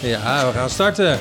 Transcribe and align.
Ja, 0.00 0.46
we 0.46 0.52
gaan 0.52 0.70
starten. 0.70 1.18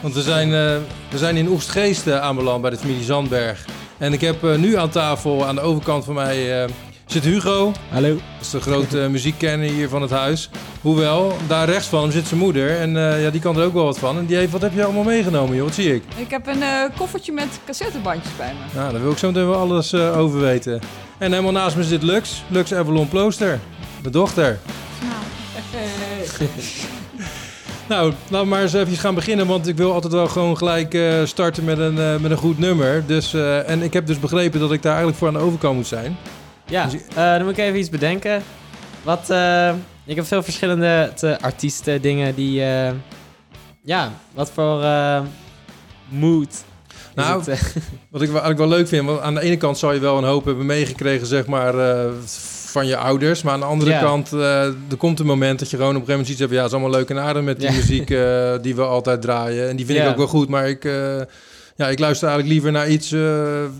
Want 0.00 0.14
we 0.14 0.22
zijn, 0.22 0.46
eh, 0.46 0.76
we 1.10 1.18
zijn 1.18 1.36
in 1.36 1.50
Oostgeest 1.50 2.06
eh, 2.06 2.20
aanbeland 2.20 2.62
bij 2.62 2.70
de 2.70 2.76
familie 2.76 3.04
Zandberg. 3.04 3.64
En 3.98 4.12
ik 4.12 4.20
heb 4.20 4.44
eh, 4.44 4.54
nu 4.56 4.76
aan 4.76 4.88
tafel 4.90 5.46
aan 5.46 5.54
de 5.54 5.60
overkant 5.60 6.04
van 6.04 6.14
mij 6.14 6.62
eh, 6.62 6.70
zit 7.06 7.24
Hugo. 7.24 7.72
Hallo. 7.90 8.08
Dat 8.08 8.20
is 8.40 8.50
de 8.50 8.60
grote 8.60 8.96
muziekkenner 9.10 9.68
hier 9.68 9.88
van 9.88 10.02
het 10.02 10.10
huis. 10.10 10.50
Hoewel, 10.80 11.36
daar 11.46 11.68
rechts 11.68 11.86
van 11.86 12.02
hem 12.02 12.10
zit 12.10 12.26
zijn 12.26 12.40
moeder. 12.40 12.78
En 12.78 12.96
eh, 12.96 13.22
ja, 13.22 13.30
die 13.30 13.40
kan 13.40 13.56
er 13.58 13.64
ook 13.64 13.72
wel 13.72 13.84
wat 13.84 13.98
van. 13.98 14.18
En 14.18 14.26
die 14.26 14.36
heeft, 14.36 14.52
wat 14.52 14.60
heb 14.62 14.74
je 14.74 14.84
allemaal 14.84 15.02
meegenomen, 15.02 15.56
joh? 15.56 15.64
Wat 15.64 15.74
zie 15.74 15.94
ik? 15.94 16.02
Ik 16.16 16.30
heb 16.30 16.46
een 16.46 16.62
eh, 16.62 16.68
koffertje 16.96 17.32
met 17.32 17.60
cassettebandjes 17.66 18.36
bij 18.36 18.52
me. 18.52 18.78
Nou, 18.80 18.92
daar 18.92 19.02
wil 19.02 19.10
ik 19.10 19.18
zo 19.18 19.26
meteen 19.26 19.48
wel 19.48 19.58
alles 19.58 19.92
eh, 19.92 20.18
over 20.18 20.40
weten. 20.40 20.80
En 21.18 21.30
helemaal 21.30 21.52
naast 21.52 21.76
me 21.76 21.82
zit 21.84 22.02
Lux. 22.02 22.42
Lux 22.48 22.74
Avalon 22.74 23.08
Plooster. 23.08 23.60
Mijn 24.00 24.12
dochter. 24.12 24.58
Nou, 27.88 28.12
laten 28.28 28.40
we 28.40 28.54
maar 28.54 28.62
eens 28.62 28.72
even 28.72 28.96
gaan 28.96 29.14
beginnen, 29.14 29.46
want 29.46 29.68
ik 29.68 29.76
wil 29.76 29.92
altijd 29.92 30.12
wel 30.12 30.26
gewoon 30.26 30.56
gelijk 30.56 30.94
eh, 30.94 31.24
starten 31.24 31.64
met 31.64 31.78
een, 31.78 31.98
eh, 31.98 32.16
met 32.16 32.30
een 32.30 32.36
goed 32.36 32.58
nummer. 32.58 33.06
Dus, 33.06 33.34
eh, 33.34 33.68
en 33.68 33.82
ik 33.82 33.92
heb 33.92 34.06
dus 34.06 34.18
begrepen 34.18 34.60
dat 34.60 34.72
ik 34.72 34.82
daar 34.82 34.92
eigenlijk 34.92 35.18
voor 35.18 35.28
aan 35.28 35.34
de 35.34 35.40
overkant 35.40 35.76
moet 35.76 35.86
zijn. 35.86 36.16
Ja, 36.66 36.86
Dus- 36.86 37.02
dan 37.14 37.42
moet 37.42 37.58
ik 37.58 37.58
even 37.58 37.78
iets 37.78 37.90
bedenken. 37.90 38.42
Wat, 39.02 39.30
ik 40.04 40.16
heb 40.16 40.26
veel 40.26 40.42
verschillende 40.42 41.12
te, 41.14 41.40
artiesten, 41.40 42.02
dingen 42.02 42.34
die... 42.34 42.62
ja, 43.82 44.12
wat 44.34 44.50
voor 44.50 44.84
mood 46.08 46.64
Nou, 47.14 47.42
het? 47.44 47.76
Wat 48.10 48.22
ik 48.22 48.28
wel, 48.30 48.40
eigenlijk 48.42 48.58
wel 48.58 48.68
leuk 48.78 48.88
vind, 48.88 49.06
want 49.06 49.20
aan 49.20 49.34
de 49.34 49.40
ene 49.40 49.56
kant 49.56 49.78
zal 49.78 49.92
je 49.92 50.00
wel 50.00 50.18
een 50.18 50.24
hoop 50.24 50.44
hebben 50.44 50.66
meegekregen, 50.66 51.26
zeg 51.26 51.46
maar, 51.46 51.74
van 52.72 52.86
je 52.86 52.96
ouders. 52.96 53.42
Maar 53.42 53.52
aan 53.52 53.60
de 53.60 53.66
andere 53.66 53.90
Ja. 53.90 54.00
kant, 54.00 54.32
eh, 54.32 54.64
er 54.66 54.96
komt 54.98 55.20
een 55.20 55.26
moment 55.26 55.58
dat 55.58 55.70
je 55.70 55.76
gewoon 55.76 55.96
op 55.96 56.00
een 56.00 56.06
gegeven 56.06 56.20
moment 56.26 56.40
ziet, 56.40 56.50
ja, 56.50 56.62
het 56.62 56.66
is 56.72 56.78
allemaal 56.78 56.98
leuk 56.98 57.10
en 57.10 57.18
aardig 57.18 57.42
met 57.42 57.58
die 57.60 57.68
Ja. 57.70 57.74
muziek 57.74 58.10
eh, 58.10 58.52
die 58.62 58.74
we 58.74 58.82
altijd 58.82 59.22
draaien. 59.22 59.68
En 59.68 59.76
die 59.76 59.86
vind 59.86 59.98
ik 59.98 60.06
ook 60.06 60.16
wel 60.16 60.26
goed, 60.26 60.48
maar 60.48 60.68
ik... 60.68 60.84
eh, 60.84 61.20
ja, 61.76 61.88
ik 61.88 61.98
luister 61.98 62.28
eigenlijk 62.28 62.48
liever 62.48 62.72
naar 62.72 62.88
iets 62.88 63.08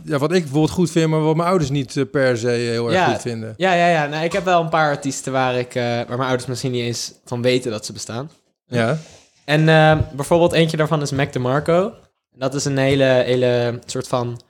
ja, 0.05 0.19
wat 0.19 0.33
ik 0.33 0.43
bijvoorbeeld 0.43 0.71
goed 0.71 0.91
vind, 0.91 1.11
maar 1.11 1.21
wat 1.23 1.37
mijn 1.37 1.49
ouders 1.49 1.71
niet 1.71 2.07
per 2.11 2.39
se 2.39 2.49
heel 2.49 2.93
erg 2.93 3.05
goed 3.13 3.21
vinden. 3.23 3.55
Ja, 3.57 3.73
ja, 3.75 3.87
ja. 3.89 4.07
Nou, 4.07 4.25
ik 4.25 4.33
heb 4.33 4.45
wel 4.45 4.61
een 4.63 4.69
paar 4.69 4.91
artiesten 4.91 5.33
waar, 5.33 5.55
ik, 5.59 5.73
waar 5.75 6.07
mijn 6.09 6.21
ouders 6.21 6.47
misschien 6.47 6.71
niet 6.73 6.83
eens 6.85 7.13
van 7.25 7.43
weten 7.43 7.71
dat 7.71 7.87
ze 7.87 7.93
bestaan. 7.93 8.31
Ja, 8.67 8.99
En 9.45 9.69
eh, 9.69 9.99
bijvoorbeeld 10.13 10.53
eentje 10.53 10.77
daarvan 10.77 11.03
is 11.03 11.11
Mac 11.11 11.33
DeMarco. 11.33 11.93
Dat 12.35 12.55
is 12.55 12.65
een 12.65 12.79
hele, 12.79 13.05
hele 13.05 13.79
soort 13.87 14.09
van 14.09 14.41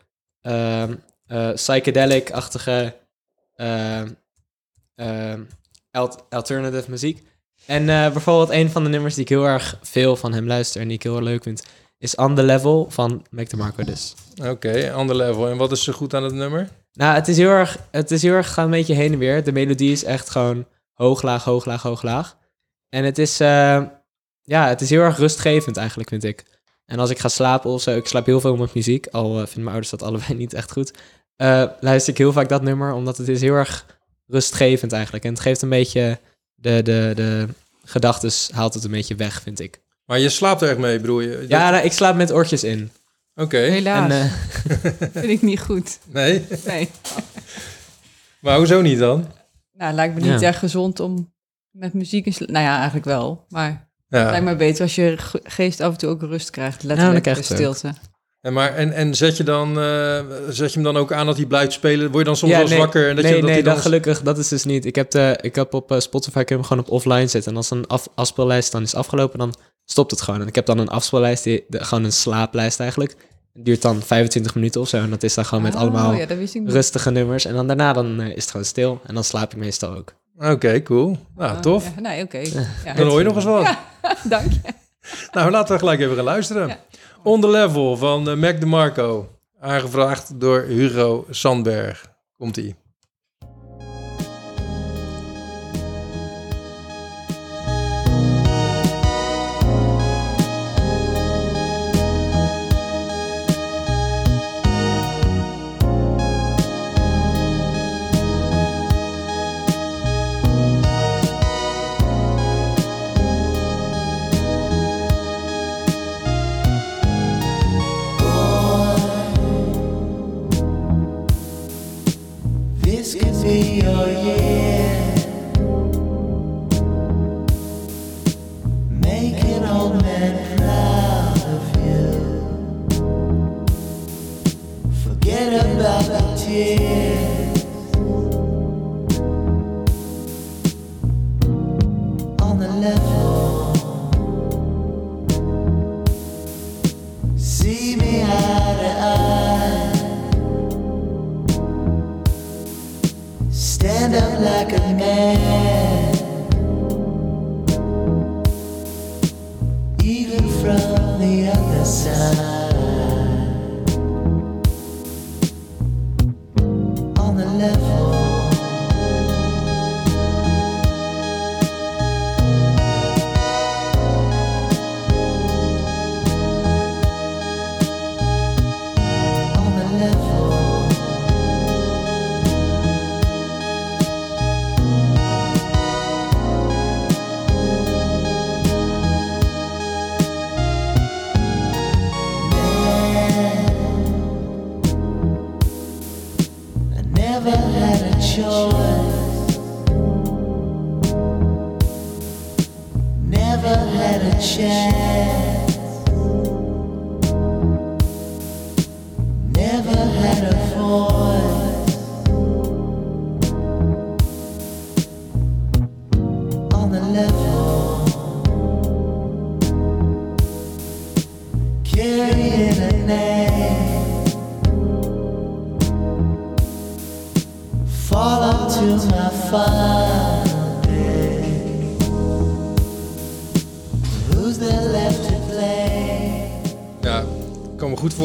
ehm, 0.43 0.93
eh, 1.27 1.53
psychedelic-achtige 1.55 2.95
ehm, 3.57 3.69
ehm, 3.69 4.09
alternative 6.31 6.91
muziek. 6.91 7.23
En 7.67 7.89
eh, 7.89 8.13
bijvoorbeeld 8.13 8.51
een 8.51 8.71
van 8.71 8.85
de 8.85 8.89
nummers 8.89 9.15
die 9.15 9.23
ik 9.23 9.29
heel 9.29 9.47
erg 9.47 9.79
veel 9.83 10.17
van 10.17 10.33
hem 10.33 10.47
luister 10.47 10.81
en 10.81 10.89
die 10.89 10.97
ik 10.97 11.03
heel 11.03 11.17
erg 11.17 11.25
leuk 11.25 11.43
vind, 11.43 11.63
is 11.99 12.15
On 12.15 12.35
The 12.35 12.43
Level 12.43 12.87
van 12.91 13.25
Mac 13.31 13.51
DeMarco 13.51 13.85
dus. 13.85 14.15
oké, 14.45 14.93
ander 14.93 15.17
level. 15.17 15.49
En 15.49 15.57
wat 15.57 15.73
is 15.73 15.83
zo 15.83 15.93
goed 15.93 16.15
aan 16.15 16.25
het 16.25 16.35
nummer? 16.35 16.69
Nou, 16.93 17.15
het 17.15 17.29
is 17.29 17.37
heel 17.37 17.51
erg, 17.51 17.79
het 17.91 18.11
is 18.11 18.23
heel 18.23 18.33
erg, 18.33 18.57
een 18.57 18.71
beetje 18.71 18.95
heen 18.95 19.13
en 19.13 19.19
weer. 19.19 19.45
De 19.45 19.53
melodie 19.53 19.93
is 19.93 20.05
echt 20.05 20.31
gewoon 20.31 20.67
hoog, 20.93 21.23
laag, 21.23 21.45
hoog, 21.45 21.65
laag, 21.65 21.83
hoog, 21.83 22.03
laag. 22.03 22.37
En 22.89 23.05
het 23.05 23.19
is, 23.19 23.41
eh, 23.41 23.83
ja, 24.43 24.69
het 24.69 24.81
is 24.81 24.91
heel 24.91 25.01
erg 25.01 25.19
rustgevend 25.19 25.77
eigenlijk, 25.77 26.09
vind 26.09 26.25
ik. 26.25 26.45
En 26.87 26.99
als 26.99 27.11
ik 27.11 27.19
ga 27.19 27.29
slapen 27.29 27.71
of 27.71 27.83
zo, 27.83 27.97
ik 27.97 28.07
slaap 28.07 28.27
heel 28.27 28.41
veel 28.41 28.57
met 28.57 28.75
muziek, 28.75 29.07
al 29.07 29.31
eh, 29.31 29.37
vinden 29.37 29.55
mijn 29.55 29.67
ouders 29.67 29.91
dat 29.91 30.03
allebei 30.03 30.35
niet 30.43 30.55
echt 30.55 30.73
goed, 30.73 30.93
eh, 31.37 31.65
luister 31.81 32.13
ik 32.13 32.19
heel 32.19 32.33
vaak 32.33 32.49
dat 32.49 32.63
nummer, 32.63 32.93
omdat 32.93 33.17
het 33.17 33.29
is 33.29 33.41
heel 33.41 33.55
erg 33.55 33.87
rustgevend 34.27 34.93
eigenlijk. 34.93 35.25
En 35.25 35.31
het 35.31 35.41
geeft 35.41 35.63
een 35.63 35.69
beetje 35.69 36.19
de, 36.55 36.81
de, 36.83 37.13
de 37.15 37.47
gedachtes, 37.85 38.51
haalt 38.55 38.75
het 38.75 38.85
een 38.85 38.91
beetje 38.91 39.15
weg, 39.15 39.43
vind 39.43 39.61
ik. 39.61 39.81
Maar 40.05 40.19
je 40.19 40.29
slaapt 40.29 40.63
er 40.63 40.69
echt 40.69 40.79
mee, 40.79 41.01
bedoel 41.01 41.21
je? 41.21 41.45
Ja, 41.49 41.71
nou, 41.71 41.85
ik 41.85 41.93
slaap 41.93 42.17
met 42.17 42.33
oortjes 42.33 42.65
in. 42.65 42.91
Oké, 43.35 43.57
Helaas, 43.57 44.11
En, 44.13 44.21
eh, 44.21 44.33
vind 45.23 45.29
ik 45.29 45.43
niet 45.43 45.61
goed. 45.61 45.99
nee. 46.07 46.47
Nee. 46.67 46.89
Maar 48.41 48.57
hoezo 48.57 48.81
niet 48.81 48.99
dan? 48.99 49.33
Nou, 49.73 49.95
lijkt 49.95 50.15
me 50.15 50.21
niet 50.21 50.41
Ja. 50.41 50.47
echt 50.49 50.59
gezond 50.59 51.01
om 51.01 51.33
met 51.71 51.93
muziek 51.95 52.27
in 52.27 52.33
Nou 52.39 52.65
ja, 52.65 52.75
eigenlijk 52.77 53.05
wel. 53.05 53.45
Maar 53.49 53.69
het 54.09 54.21
Ja. 54.21 54.31
lijkt 54.31 54.45
me 54.45 54.57
beter 54.57 54.83
als 54.83 54.95
je 54.95 55.15
ge- 55.19 55.41
geest 55.45 55.81
af 55.81 55.93
en 55.93 55.99
toe 55.99 56.09
ook 56.11 56.23
rust 56.23 56.51
krijgt. 56.51 56.83
Letterlijk 56.83 57.23
krijg 57.23 57.37
de 57.37 57.43
je 57.43 57.49
het 57.55 57.63
ook. 57.69 57.95
En, 58.43 58.53
maar, 58.53 58.75
en, 58.75 58.93
en 58.93 59.15
zet, 59.15 59.37
je 59.37 59.45
dan, 59.45 59.81
eh, 59.81 60.21
zet 60.49 60.69
je 60.73 60.75
hem 60.75 60.83
dan 60.83 60.97
ook 60.97 61.13
aan 61.13 61.27
dat 61.27 61.37
hij 61.37 61.47
blijft 61.47 61.73
spelen? 61.73 62.07
Word 62.07 62.19
je 62.19 62.25
dan 62.25 62.37
soms 62.37 62.53
wel 62.53 62.67
nee, 62.67 62.79
wakker? 62.79 63.09
En 63.09 63.15
dat 63.17 63.25
nee, 63.25 63.35
je, 63.35 63.41
dat 63.41 63.47
nee, 63.47 63.55
hij 63.55 63.63
dan... 63.65 63.75
dat 63.75 63.83
gelukkig, 63.83 64.23
dat 64.23 64.39
is 64.39 64.49
dus 64.49 64.65
niet. 64.65 64.85
Ik 64.85 64.95
heb, 64.95 65.11
de, 65.11 65.39
ik 65.41 65.55
heb 65.55 65.75
op 65.75 65.93
eh, 65.93 65.99
Spotify 65.99 66.39
ik 66.39 66.49
heb 66.49 66.59
hem 66.59 66.67
gewoon 66.67 66.85
op 66.85 66.91
offline 66.91 67.27
zitten. 67.27 67.51
En 67.51 67.57
als 67.57 67.71
een 67.71 67.87
af, 67.87 68.09
afspeellijst 68.15 68.73
dan 68.73 68.83
is 68.83 68.95
afgelopen, 68.95 69.39
dan 69.39 69.55
stopt 69.85 70.11
het 70.11 70.21
gewoon. 70.21 70.41
En 70.41 70.47
ik 70.47 70.55
heb 70.55 70.67
dan 70.67 70.79
een 70.79 70.89
afspeellijst, 70.89 71.45
die, 71.45 71.65
de- 71.69 71.85
gewoon 71.85 72.05
een 72.05 72.13
slaaplijst 72.13 72.81
eigenlijk. 72.81 73.15
Het 73.53 73.65
duurt 73.65 73.83
dan 73.83 74.03
25 74.03 74.55
minuten 74.55 74.81
of 74.81 74.89
zo. 74.89 74.97
En 74.97 75.11
dat 75.11 75.23
is 75.23 75.35
dan 75.35 75.45
gewoon 75.45 75.63
met 75.63 75.75
Oh, 75.75 75.81
allemaal 75.81 76.13
ja, 76.15 76.27
rustige 76.65 77.11
nummers. 77.11 77.45
En 77.45 77.55
dan 77.55 77.67
daarna 77.67 77.93
dan, 77.93 78.21
eh, 78.21 78.27
is 78.29 78.43
het 78.43 78.51
gewoon 78.51 78.67
stil. 78.67 79.01
En 79.07 79.15
dan 79.15 79.25
slaap 79.25 79.53
ik 79.53 79.59
meestal 79.59 79.97
ook. 79.97 80.13
Oké, 80.39 80.83
cool. 80.83 81.19
Nou, 81.37 81.53
Oh, 81.55 81.61
tof. 81.61 81.91
ja, 81.95 82.01
nee, 82.01 82.23
oké. 82.23 82.39
Ja, 82.85 82.95
Dan 82.95 83.07
hoor 83.07 83.19
je 83.19 83.25
nog 83.25 83.35
eens 83.35 83.45
wat. 83.45 83.63
Ja, 83.63 83.79
dank 84.29 84.53
je. 84.53 84.61
Nou, 85.33 85.51
laten 85.51 85.73
we 85.73 85.79
gelijk 85.79 86.01
even 86.01 86.15
gaan 86.15 86.25
luisteren. 86.25 86.77
On 87.25 87.41
the 87.41 87.49
Level 87.49 87.97
van 87.97 88.29
eh, 88.29 88.37
Mac 88.37 88.61
DeMarco. 88.61 89.29
Aangevraagd 89.61 90.41
door 90.41 90.63
Hugo 90.63 91.27
Sandberg. 91.31 92.15
Komt-ie. 92.39 92.82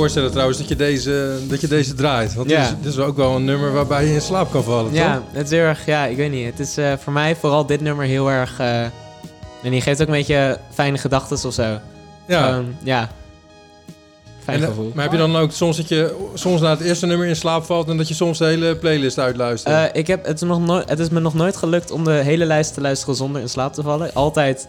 Voorstellen 0.08 0.32
trouwens 0.32 0.58
dat 0.58 0.68
je 0.68 0.76
deze, 0.76 1.40
dat 1.50 1.62
je 1.62 1.68
deze 1.68 1.94
draait. 1.94 2.34
Want 2.34 2.50
Ja. 2.50 2.62
dit, 2.62 2.70
is, 2.78 2.84
dit 2.84 2.94
is 2.94 3.00
ook 3.00 3.16
wel 3.18 3.36
een 3.36 3.46
nummer 3.46 3.74
waarbij 3.74 4.06
je 4.06 4.14
in 4.14 4.22
slaap 4.22 4.52
kan 4.52 4.64
vallen, 4.64 4.94
Ja, 4.94 5.16
toch? 5.16 5.24
het 5.32 5.46
is 5.46 5.52
heel 5.52 5.60
erg, 5.66 5.86
ja, 5.86 6.06
ik 6.06 6.18
weet 6.18 6.32
niet. 6.32 6.46
Het 6.46 6.60
is 6.60 6.78
eh, 6.78 6.94
voor 7.00 7.14
mij 7.14 7.36
vooral 7.36 7.66
dit 7.66 7.82
nummer 7.82 8.06
heel 8.06 8.30
erg... 8.32 8.60
eh, 8.60 8.82
en 9.64 9.72
die 9.72 9.82
geeft 9.82 10.02
ook 10.02 10.08
een 10.08 10.14
beetje 10.14 10.60
fijne 10.74 10.98
gedachten 10.98 11.48
of 11.48 11.54
zo. 11.54 11.80
Ja. 12.28 12.48
Gewoon, 12.48 12.76
ja. 12.84 13.10
Fijn 14.44 14.58
En, 14.58 14.64
eh, 14.64 14.70
gevoel. 14.70 14.92
maar 14.94 15.04
heb 15.04 15.12
je 15.12 15.18
dan 15.18 15.36
ook 15.36 15.52
soms 15.52 15.78
dat 15.78 15.88
je 15.90 16.30
soms 16.34 16.62
na 16.62 16.70
het 16.70 16.80
eerste 16.82 17.06
nummer 17.06 17.28
in 17.28 17.36
slaap 17.36 17.64
valt 17.64 17.90
en 17.90 17.98
dat 17.98 18.08
je 18.08 18.14
soms 18.14 18.38
de 18.38 18.46
hele 18.46 18.76
playlist 18.76 19.20
uitluistert? 19.20 19.76
Eh, 19.76 20.00
ik 20.00 20.08
heb, 20.08 20.26
het, 20.26 20.36
is 20.42 20.48
nog 20.48 20.60
nooit, 20.60 20.90
het 20.90 21.00
is 21.00 21.10
me 21.10 21.20
nog 21.20 21.34
nooit 21.34 21.56
gelukt 21.58 21.92
om 21.92 22.04
de 22.04 22.12
hele 22.12 22.46
lijst 22.46 22.74
te 22.74 22.82
luisteren 22.82 23.16
zonder 23.16 23.42
in 23.42 23.50
slaap 23.50 23.74
te 23.74 23.82
vallen. 23.82 24.14
Altijd 24.14 24.68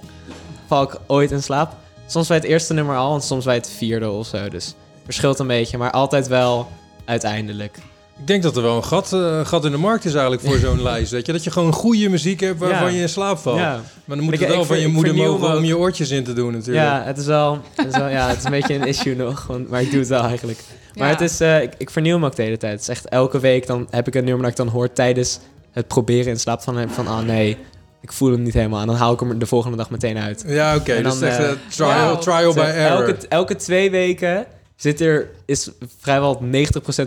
val 0.67 0.83
ik 0.83 0.97
ooit 1.07 1.31
in 1.31 1.43
slaap. 1.43 1.73
Soms 2.07 2.27
bij 2.29 2.37
het 2.37 2.47
eerste 2.47 2.75
nummer 2.75 2.97
al 2.97 3.15
en 3.15 3.21
soms 3.21 3.45
bij 3.45 3.55
het 3.55 3.71
vierde 3.77 4.11
of 4.11 4.27
zo. 4.27 4.49
Dus 4.49 4.75
verschilt 5.09 5.39
een 5.39 5.47
beetje, 5.47 5.79
maar 5.79 5.91
altijd 5.91 6.27
wel 6.29 6.69
uiteindelijk. 7.05 7.77
Ik 8.21 8.27
denk 8.27 8.43
dat 8.43 8.57
er 8.57 8.63
wel 8.63 8.77
een 8.77 8.85
gat, 8.85 9.13
eh, 9.13 9.47
gat 9.47 9.65
in 9.65 9.71
de 9.71 9.77
markt 9.79 10.05
is 10.05 10.13
eigenlijk 10.13 10.43
voor 10.43 10.57
zo'n 10.69 10.83
lijst. 10.83 11.11
Weet 11.13 11.27
je? 11.27 11.33
Dat 11.33 11.45
je 11.45 11.51
gewoon 11.51 11.73
goede 11.73 12.09
muziek 12.09 12.41
hebt 12.41 12.59
waarvan 12.59 12.89
Ja. 12.91 12.95
je 12.97 13.01
in 13.01 13.09
slaap 13.09 13.39
valt. 13.39 13.59
Ja, 13.59 13.81
Maar 14.05 14.17
dan 14.17 14.25
moet 14.25 14.35
Ik- 14.35 14.41
het 14.41 14.49
wel 14.49 14.61
ik 14.61 14.67
van 14.67 14.79
je 14.81 14.89
moeder 14.89 15.15
mogen 15.15 15.57
om 15.57 15.65
je 15.65 15.79
oortjes 15.79 16.11
in 16.11 16.25
te 16.25 16.33
doen 16.33 16.53
natuurlijk. 16.53 16.87
ja 16.87 17.03
het, 17.05 17.19
is 17.19 17.27
wel, 17.27 17.59
het 17.75 17.87
is 17.87 17.97
wel, 17.97 18.09
ja, 18.09 18.29
het 18.29 18.39
is 18.39 18.45
een 18.45 18.51
beetje 18.51 18.75
een 18.75 18.87
issue 18.87 19.17
nog, 19.17 19.47
want, 19.47 19.71
maar 19.71 19.81
ik 19.81 19.91
doe 19.91 19.99
het 19.99 20.09
wel 20.09 20.23
eigenlijk. 20.23 20.59
Maar 20.95 21.07
Ja. 21.07 21.13
het 21.13 21.21
is, 21.23 21.41
eh, 21.41 21.63
ik, 21.63 21.73
ik 21.79 21.91
vernieuw 21.91 22.15
hem 22.15 22.25
ook 22.25 22.37
de 22.37 22.43
hele 22.43 22.57
tijd. 22.57 22.73
Het 22.73 22.81
is 22.81 22.89
echt 22.89 23.09
elke 23.09 23.39
week, 23.41 23.67
dan 23.67 23.87
heb 23.91 24.07
ik 24.07 24.15
een 24.15 24.25
nummer 24.25 24.43
dat 24.43 24.51
ik 24.51 24.57
dan 24.57 24.69
hoor 24.69 24.93
tijdens 24.93 25.39
het 25.73 25.87
proberen 25.89 26.27
in 26.33 26.39
slaap 26.39 26.63
van 26.63 26.77
hem. 26.77 26.89
Van, 26.91 27.07
ah 27.07 27.21
nee, 27.21 27.57
ik 28.01 28.13
voel 28.13 28.31
hem 28.33 28.43
niet 28.43 28.55
helemaal. 28.55 28.81
En 28.81 28.87
dan 28.87 28.97
haal 28.97 29.13
ik 29.13 29.21
hem 29.21 29.39
de 29.39 29.47
volgende 29.47 29.77
dag 29.77 29.91
meteen 29.91 30.19
uit. 30.19 30.45
Ja, 30.47 30.77
oké. 30.77 31.03
Dus 31.03 31.19
dan, 31.19 31.29
echt 31.29 31.39
eh, 31.39 31.51
trial, 31.69 32.19
trial 32.19 32.53
by 32.55 32.61
error. 32.61 33.07
Elke, 33.09 33.17
elke 33.29 33.57
twee 33.57 33.91
weken 33.91 34.47
zit 34.79 35.01
er, 35.01 35.31
is 35.45 35.71
vrijwel 35.99 36.43
90% 36.43 36.45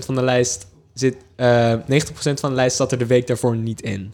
van 0.06 0.15
de 0.15 0.23
lijst, 0.23 0.68
zit, 0.94 1.15
eh 1.35 1.73
90% 1.73 1.77
van 2.13 2.50
de 2.50 2.56
lijst 2.56 2.75
zat 2.75 2.91
er 2.91 2.97
de 2.97 3.06
week 3.06 3.27
daarvoor 3.27 3.56
niet 3.56 3.81
in. 3.81 4.13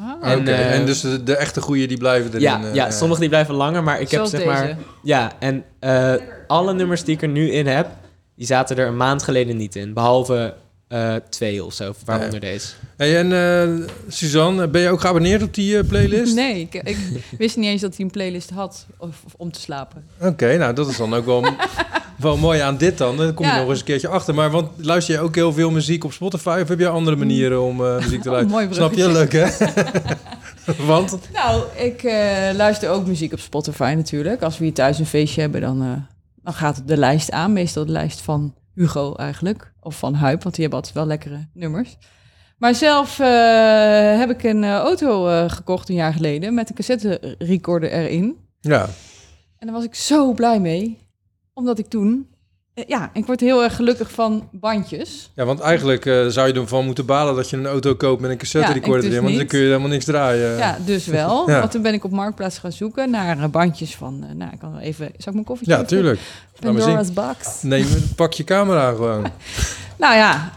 Ah. 0.00 0.14
Oké, 0.16 0.24
en, 0.24 0.48
en, 0.48 0.80
eh, 0.80 0.86
dus 0.86 1.00
de, 1.00 1.22
de 1.22 1.36
echte 1.36 1.60
goede 1.60 1.86
die 1.86 1.96
blijven 1.96 2.30
erin. 2.30 2.40
ja, 2.40 2.64
eh, 2.64 2.74
ja, 2.74 2.86
eh. 2.86 2.92
sommige 2.92 3.20
die 3.20 3.28
blijven 3.28 3.54
langer, 3.54 3.82
maar 3.82 4.00
ik 4.00 4.10
heb 4.10 4.24
zeg 4.24 4.44
maar... 4.44 4.78
Ja, 5.02 5.32
en 5.38 5.64
eh, 5.78 6.14
alle 6.46 6.74
nummers 6.74 7.04
die 7.04 7.14
ik 7.14 7.22
er 7.22 7.28
nu 7.28 7.50
in 7.50 7.66
heb, 7.66 7.88
die 8.36 8.46
zaten 8.46 8.76
er 8.76 8.86
een 8.86 8.96
maand 8.96 9.22
geleden 9.22 9.56
niet 9.56 9.76
in. 9.76 9.92
Behalve 9.92 10.54
eh, 10.94 11.14
twee 11.28 11.64
of 11.64 11.74
zo, 11.74 11.94
waaronder 12.04 12.40
deze. 12.40 12.68
Hey, 12.96 13.18
en 13.18 13.32
eh, 13.32 13.86
Suzanne, 14.08 14.68
ben 14.68 14.80
je 14.80 14.88
ook 14.88 15.00
geabonneerd 15.00 15.42
op 15.42 15.54
die 15.54 15.78
eh, 15.78 15.88
playlist? 15.88 16.34
Nee, 16.44 16.60
ik, 16.60 16.74
ik 16.74 16.96
wist 17.38 17.56
niet 17.56 17.66
eens 17.66 17.80
dat 17.80 17.96
hij 17.96 18.04
een 18.04 18.10
playlist 18.10 18.50
had 18.50 18.86
of, 18.96 19.22
of 19.24 19.34
om 19.36 19.52
te 19.52 19.60
slapen. 19.60 20.04
Oké, 20.20 20.56
nou 20.56 20.74
dat 20.74 20.88
is 20.88 20.96
dan 20.96 21.14
ook 21.14 21.24
wel, 21.24 21.46
wel 22.16 22.36
mooi 22.36 22.60
aan 22.60 22.76
dit 22.76 22.98
dan. 22.98 23.16
Dan 23.16 23.34
kom 23.34 23.46
je 23.46 23.52
Ja. 23.52 23.58
nog 23.58 23.68
eens 23.68 23.78
een 23.78 23.84
keertje 23.84 24.08
achter. 24.08 24.34
Maar 24.34 24.50
want, 24.50 24.68
luister 24.76 25.14
je 25.14 25.20
ook 25.20 25.34
heel 25.34 25.52
veel 25.52 25.70
muziek 25.70 26.04
op 26.04 26.12
Spotify 26.12 26.58
of 26.62 26.68
heb 26.68 26.78
je 26.78 26.88
andere 26.88 27.16
manieren 27.16 27.62
om 27.62 27.84
eh, 27.84 27.96
muziek 27.96 28.22
te 28.22 28.30
luisteren? 28.30 28.62
mooi 28.64 28.74
Snap 28.74 28.92
je? 28.92 29.12
Leuk 29.12 29.32
hè? 29.32 29.46
want? 30.86 31.18
Nou, 31.32 31.62
ik 31.76 32.02
eh, 32.02 32.54
luister 32.56 32.90
ook 32.90 33.06
muziek 33.06 33.32
op 33.32 33.40
Spotify 33.40 33.92
natuurlijk. 33.96 34.42
Als 34.42 34.58
we 34.58 34.64
hier 34.64 34.74
thuis 34.74 34.98
een 34.98 35.06
feestje 35.06 35.40
hebben, 35.40 35.60
dan, 35.60 35.82
eh, 35.82 35.88
dan 36.42 36.54
gaat 36.54 36.82
de 36.86 36.96
lijst 36.96 37.30
aan. 37.30 37.52
Meestal 37.52 37.84
de 37.86 37.92
lijst 37.92 38.20
van 38.20 38.54
Hugo 38.74 39.14
eigenlijk. 39.14 39.72
Of 39.80 39.98
van 39.98 40.14
Huip, 40.14 40.42
want 40.42 40.54
die 40.54 40.64
hebben 40.64 40.78
altijd 40.78 40.94
wel 40.94 41.06
lekkere 41.06 41.48
nummers. 41.52 41.96
Maar 42.58 42.74
zelf 42.74 43.18
eh, 43.18 44.18
heb 44.18 44.30
ik 44.30 44.42
een 44.42 44.64
eh, 44.64 44.74
auto 44.74 45.28
eh, 45.28 45.50
gekocht 45.50 45.88
een 45.88 45.94
jaar 45.94 46.12
geleden 46.12 46.54
met 46.54 46.68
een 46.68 46.74
cassette 46.74 47.36
recorder 47.38 47.90
erin. 47.90 48.36
Ja, 48.60 48.88
En 49.58 49.66
daar 49.66 49.72
was 49.76 49.84
ik 49.84 49.94
zo 49.94 50.32
blij 50.32 50.60
mee. 50.60 50.98
Omdat 51.52 51.78
ik 51.78 51.86
toen... 51.86 52.33
eh, 52.74 52.84
ja, 52.86 53.10
ik 53.12 53.26
word 53.26 53.40
heel 53.40 53.62
erg 53.62 53.76
gelukkig 53.76 54.10
van 54.10 54.48
bandjes. 54.52 55.30
ja 55.34 55.44
want 55.44 55.60
eigenlijk 55.60 56.06
eh, 56.06 56.26
zou 56.26 56.48
je 56.48 56.54
ervan 56.54 56.84
moeten 56.84 57.06
balen 57.06 57.34
dat 57.36 57.50
je 57.50 57.56
een 57.56 57.66
auto 57.66 57.94
koopt 57.94 58.20
met 58.20 58.30
een 58.30 58.36
cassette 58.38 58.68
Ja, 58.68 58.74
recorder 58.74 59.00
dus 59.02 59.10
erin. 59.10 59.24
Want 59.24 59.36
dan 59.36 59.46
kun 59.46 59.58
je 59.58 59.66
helemaal 59.66 59.88
niks 59.88 60.04
draaien. 60.04 60.56
Ja, 60.56 60.78
dus 60.84 61.06
wel. 61.06 61.32
Ja. 61.50 61.58
Want 61.58 61.70
toen 61.70 61.82
ben 61.82 61.92
ik 61.94 62.04
op 62.04 62.10
Marktplaats 62.10 62.58
gaan 62.58 62.72
zoeken 62.72 63.10
naar 63.10 63.38
eh, 63.38 63.48
bandjes 63.48 63.96
van... 63.96 64.24
nou, 64.36 64.52
ik 64.52 64.58
kan 64.58 64.72
wel 64.72 64.80
even... 64.80 65.06
Zal 65.06 65.26
ik 65.26 65.32
mijn 65.32 65.44
koffertje 65.44 65.72
Ja, 65.74 65.78
even- 65.82 65.88
tuurlijk. 65.96 66.20
Pandora's 66.60 67.12
Box. 67.12 67.62
Nee, 67.62 67.84
pak 68.16 68.32
je 68.32 68.44
camera 68.44 68.90
gewoon. 68.90 69.26
Nou 69.98 70.14
ja, 70.16 70.52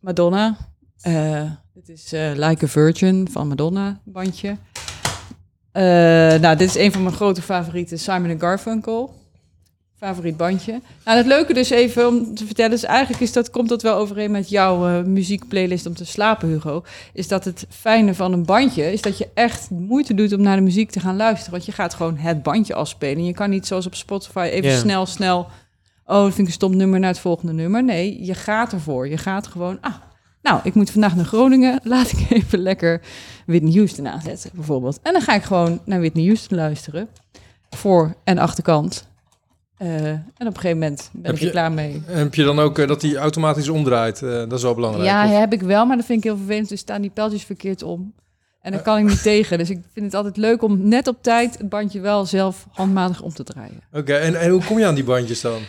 Madonna. 0.00 0.56
Eh, 1.00 1.42
dit 1.74 1.88
is 1.88 2.10
Like 2.34 2.64
a 2.64 2.68
Virgin 2.68 3.28
van 3.30 3.48
Madonna, 3.48 4.00
bandje. 4.04 4.56
Nou, 6.40 6.56
dit 6.56 6.68
is 6.68 6.76
een 6.76 6.92
van 6.92 7.02
mijn 7.02 7.14
grote 7.14 7.42
favorieten, 7.42 7.98
Simon 7.98 8.40
Garfunkel. 8.40 9.14
Favoriet 9.98 10.36
bandje. 10.36 10.80
Nou, 11.04 11.16
het 11.16 11.26
leuke 11.26 11.54
dus 11.54 11.70
even 11.70 12.08
om 12.08 12.34
te 12.34 12.46
vertellen 12.46 12.72
is 12.72 12.84
eigenlijk 12.84 13.22
is 13.22 13.32
dat 13.32 13.50
komt 13.50 13.68
dat 13.68 13.82
wel 13.82 13.96
overeen 13.96 14.30
met 14.30 14.48
jouw 14.48 14.86
eh, 14.88 15.04
muziekplaylist 15.04 15.86
om 15.86 15.94
te 15.94 16.04
slapen, 16.04 16.48
Hugo. 16.48 16.82
Is 17.12 17.28
dat 17.28 17.44
het 17.44 17.66
fijne 17.68 18.14
van 18.14 18.32
een 18.32 18.44
bandje 18.44 18.92
is 18.92 19.02
dat 19.02 19.18
je 19.18 19.28
echt 19.34 19.70
moeite 19.70 20.14
doet 20.14 20.32
om 20.32 20.40
naar 20.42 20.56
de 20.56 20.62
muziek 20.62 20.90
te 20.90 21.00
gaan 21.00 21.16
luisteren, 21.16 21.52
want 21.52 21.64
je 21.64 21.72
gaat 21.72 21.94
gewoon 21.94 22.16
het 22.16 22.42
bandje 22.42 22.74
afspelen. 22.74 23.24
Je 23.24 23.32
kan 23.32 23.50
niet 23.50 23.66
zoals 23.66 23.86
op 23.86 23.94
Spotify 23.94 24.48
even 24.52 24.78
snel, 24.78 25.06
snel. 25.06 25.38
Oh, 26.06 26.14
dat 26.22 26.24
vind 26.24 26.38
ik 26.38 26.46
een 26.46 26.52
stom 26.52 26.76
nummer 26.76 27.00
naar 27.00 27.10
het 27.10 27.18
volgende 27.18 27.52
nummer. 27.52 27.84
Nee, 27.84 28.24
je 28.24 28.34
gaat 28.34 28.72
ervoor. 28.72 29.08
Je 29.08 29.18
gaat 29.18 29.46
gewoon. 29.46 29.78
Ah, 29.80 29.94
nou, 30.42 30.60
ik 30.64 30.74
moet 30.74 30.90
vandaag 30.90 31.16
naar 31.16 31.24
Groningen. 31.24 31.80
Laat 31.84 32.12
ik 32.12 32.26
even 32.30 32.58
lekker 32.58 33.00
Whitney 33.46 33.72
Houston 33.72 34.08
aanzetten, 34.08 34.50
bijvoorbeeld. 34.54 34.98
En 35.02 35.12
dan 35.12 35.22
ga 35.22 35.34
ik 35.34 35.42
gewoon 35.42 35.80
naar 35.84 35.98
Whitney 35.98 36.24
Houston 36.24 36.56
luisteren. 36.56 37.08
Voor- 37.70 38.14
en 38.24 38.38
achterkant. 38.38 39.06
Eh, 39.78 40.06
en 40.08 40.24
op 40.38 40.46
een 40.46 40.54
gegeven 40.54 40.78
moment 40.78 41.10
ben 41.12 41.24
Heb 41.24 41.34
ik 41.34 41.38
er 41.40 41.46
je- 41.46 41.52
klaar 41.52 41.72
mee. 41.72 42.02
En 42.06 42.18
heb 42.18 42.34
je 42.34 42.44
dan 42.44 42.58
ook 42.58 42.78
eh, 42.78 42.88
dat 42.88 43.00
die 43.00 43.16
automatisch 43.16 43.68
omdraait? 43.68 44.22
Eh, 44.22 44.28
dat 44.30 44.52
is 44.52 44.62
wel 44.62 44.74
belangrijk. 44.74 45.04
Ja, 45.04 45.24
Of- 45.24 45.38
heb 45.38 45.52
ik 45.52 45.62
wel, 45.62 45.86
maar 45.86 45.96
dat 45.96 46.06
vind 46.06 46.18
ik 46.18 46.24
heel 46.24 46.36
vervelend. 46.36 46.68
Dus 46.68 46.80
staan 46.80 47.00
die 47.00 47.10
pijltjes 47.10 47.44
verkeerd 47.44 47.82
om. 47.82 48.12
En 48.62 48.72
daar 48.72 48.82
kan 48.82 48.98
ik 48.98 49.04
niet 49.04 49.22
tegen. 49.22 49.58
Dus 49.58 49.70
ik 49.70 49.78
vind 49.92 50.06
het 50.06 50.14
altijd 50.14 50.36
leuk 50.36 50.62
om 50.62 50.88
net 50.88 51.06
op 51.08 51.22
tijd 51.22 51.58
het 51.58 51.68
bandje 51.68 52.00
wel 52.00 52.26
zelf 52.26 52.66
handmatig 52.72 53.20
om 53.22 53.32
te 53.32 53.44
draaien. 53.44 53.80
Oké, 53.92 54.14
en, 54.14 54.34
en 54.40 54.50
hoe 54.50 54.64
kom 54.64 54.78
je 54.78 54.86
aan 54.86 54.94
die 54.94 55.04
bandjes 55.04 55.40
dan? 55.40 55.60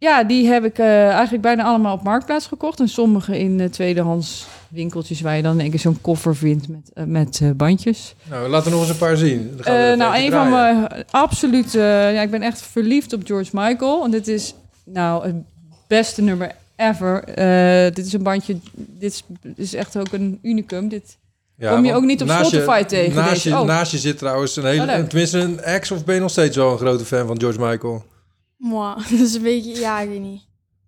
Ja, 0.00 0.24
die 0.24 0.46
heb 0.46 0.64
ik 0.64 0.78
eh, 0.78 1.08
eigenlijk 1.08 1.42
bijna 1.42 1.62
allemaal 1.64 1.94
op 1.94 2.02
Marktplaats 2.02 2.46
gekocht. 2.46 2.80
En 2.80 2.88
sommige 2.88 3.38
in 3.38 3.60
eh, 3.60 3.68
tweedehands 3.68 4.46
winkeltjes 4.68 5.20
waar 5.20 5.36
je 5.36 5.42
dan 5.42 5.60
één 5.60 5.70
keer 5.70 5.78
zo'n 5.78 6.00
koffer 6.00 6.36
vindt 6.36 6.68
met, 6.68 6.90
eh, 6.94 7.04
met 7.04 7.40
bandjes. 7.56 8.14
Nou, 8.30 8.48
laat 8.48 8.64
er 8.64 8.70
nog 8.70 8.80
eens 8.80 8.90
een 8.90 8.96
paar 8.96 9.16
zien. 9.16 9.50
Dan 9.56 9.64
gaan 9.64 9.74
we 9.74 9.82
even 9.84 9.98
nou, 9.98 10.16
een 10.24 10.30
van 10.32 10.50
mijn 10.50 10.88
absoluut... 11.10 11.72
ja, 11.72 12.20
ik 12.20 12.30
ben 12.30 12.42
echt 12.42 12.60
verliefd 12.62 13.12
op 13.12 13.22
George 13.26 13.50
Michael. 13.52 14.04
En 14.04 14.10
dit 14.10 14.28
is 14.28 14.54
nou 14.84 15.26
het 15.26 15.34
beste 15.86 16.22
nummer 16.22 16.52
ever. 16.76 17.24
Dit 17.94 18.06
is 18.06 18.12
een 18.12 18.22
bandje... 18.22 18.56
Dit 18.74 19.12
is, 19.12 19.22
dit 19.42 19.58
is 19.58 19.74
echt 19.74 19.96
ook 19.98 20.12
een 20.12 20.38
unicum. 20.42 20.88
Dit, 20.88 21.16
Ja, 21.56 21.74
kom 21.74 21.84
je 21.84 21.94
ook 21.94 22.04
niet 22.04 22.22
op 22.22 22.28
je- 22.28 22.34
Spotify 22.34 22.82
tegen, 22.84 23.14
Naast 23.14 23.30
deze. 23.32 23.48
je, 23.48 23.54
Oh. 23.58 23.66
naast 23.66 23.92
je 23.92 23.98
zit 23.98 24.18
trouwens 24.18 24.56
een 24.56 24.64
hele... 24.64 24.82
Oh, 24.92 24.98
tenminste, 24.98 25.38
een 25.38 25.60
ex 25.60 25.90
of 25.90 26.04
ben 26.04 26.14
je 26.14 26.20
nog 26.20 26.30
steeds 26.30 26.56
wel 26.56 26.72
een 26.72 26.78
grote 26.78 27.04
fan 27.04 27.26
van 27.26 27.40
George 27.40 27.60
Michael? 27.60 28.04
Mwah, 28.58 28.96
dat 29.10 29.20
is 29.20 29.34
een 29.34 29.42
beetje, 29.42 29.80
ja, 29.80 30.00
ik 30.00 30.08
weet 30.08 30.20
niet. 30.20 30.42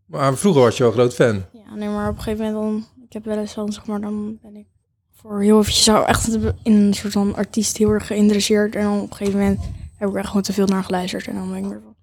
Maar 0.07 0.37
vroeger 0.37 0.63
was 0.63 0.77
je 0.77 0.83
wel 0.83 0.93
een 0.93 0.99
groot 0.99 1.15
fan. 1.15 1.45
Ja, 1.53 1.75
nee, 1.75 1.89
maar 1.89 2.09
op 2.09 2.17
een 2.17 2.23
gegeven 2.23 2.45
moment 2.45 2.63
dan, 2.65 2.85
ik 3.07 3.13
heb 3.13 3.25
wel 3.25 3.39
eens 3.39 3.53
van, 3.53 3.73
zeg 3.73 3.87
maar, 3.87 4.01
dan 4.01 4.39
ben 4.43 4.57
ik 4.57 4.67
voor 5.15 5.43
heel 5.43 5.59
eventjes 5.59 5.85
zo 5.85 6.03
echt 6.03 6.29
in 6.63 6.73
een 6.73 6.95
soort 6.95 7.13
van 7.13 7.35
artiest 7.37 7.77
heel 7.77 7.91
erg 7.91 8.07
geïnteresseerd. 8.07 8.75
En 8.75 8.83
dan 8.83 9.01
op 9.01 9.11
een 9.11 9.17
gegeven 9.17 9.39
moment 9.41 9.61
heb 9.97 10.09
ik 10.09 10.15
er 10.15 10.19
echt 10.21 10.27
gewoon 10.29 10.43
te 10.43 10.53
veel 10.53 10.67
naar 10.67 10.85
geluisterd. 10.85 11.27
En 11.27 11.35
dan 11.35 11.49
ben 11.49 11.59
ik 11.59 11.65
weer 11.71 11.81
van, 11.83 11.95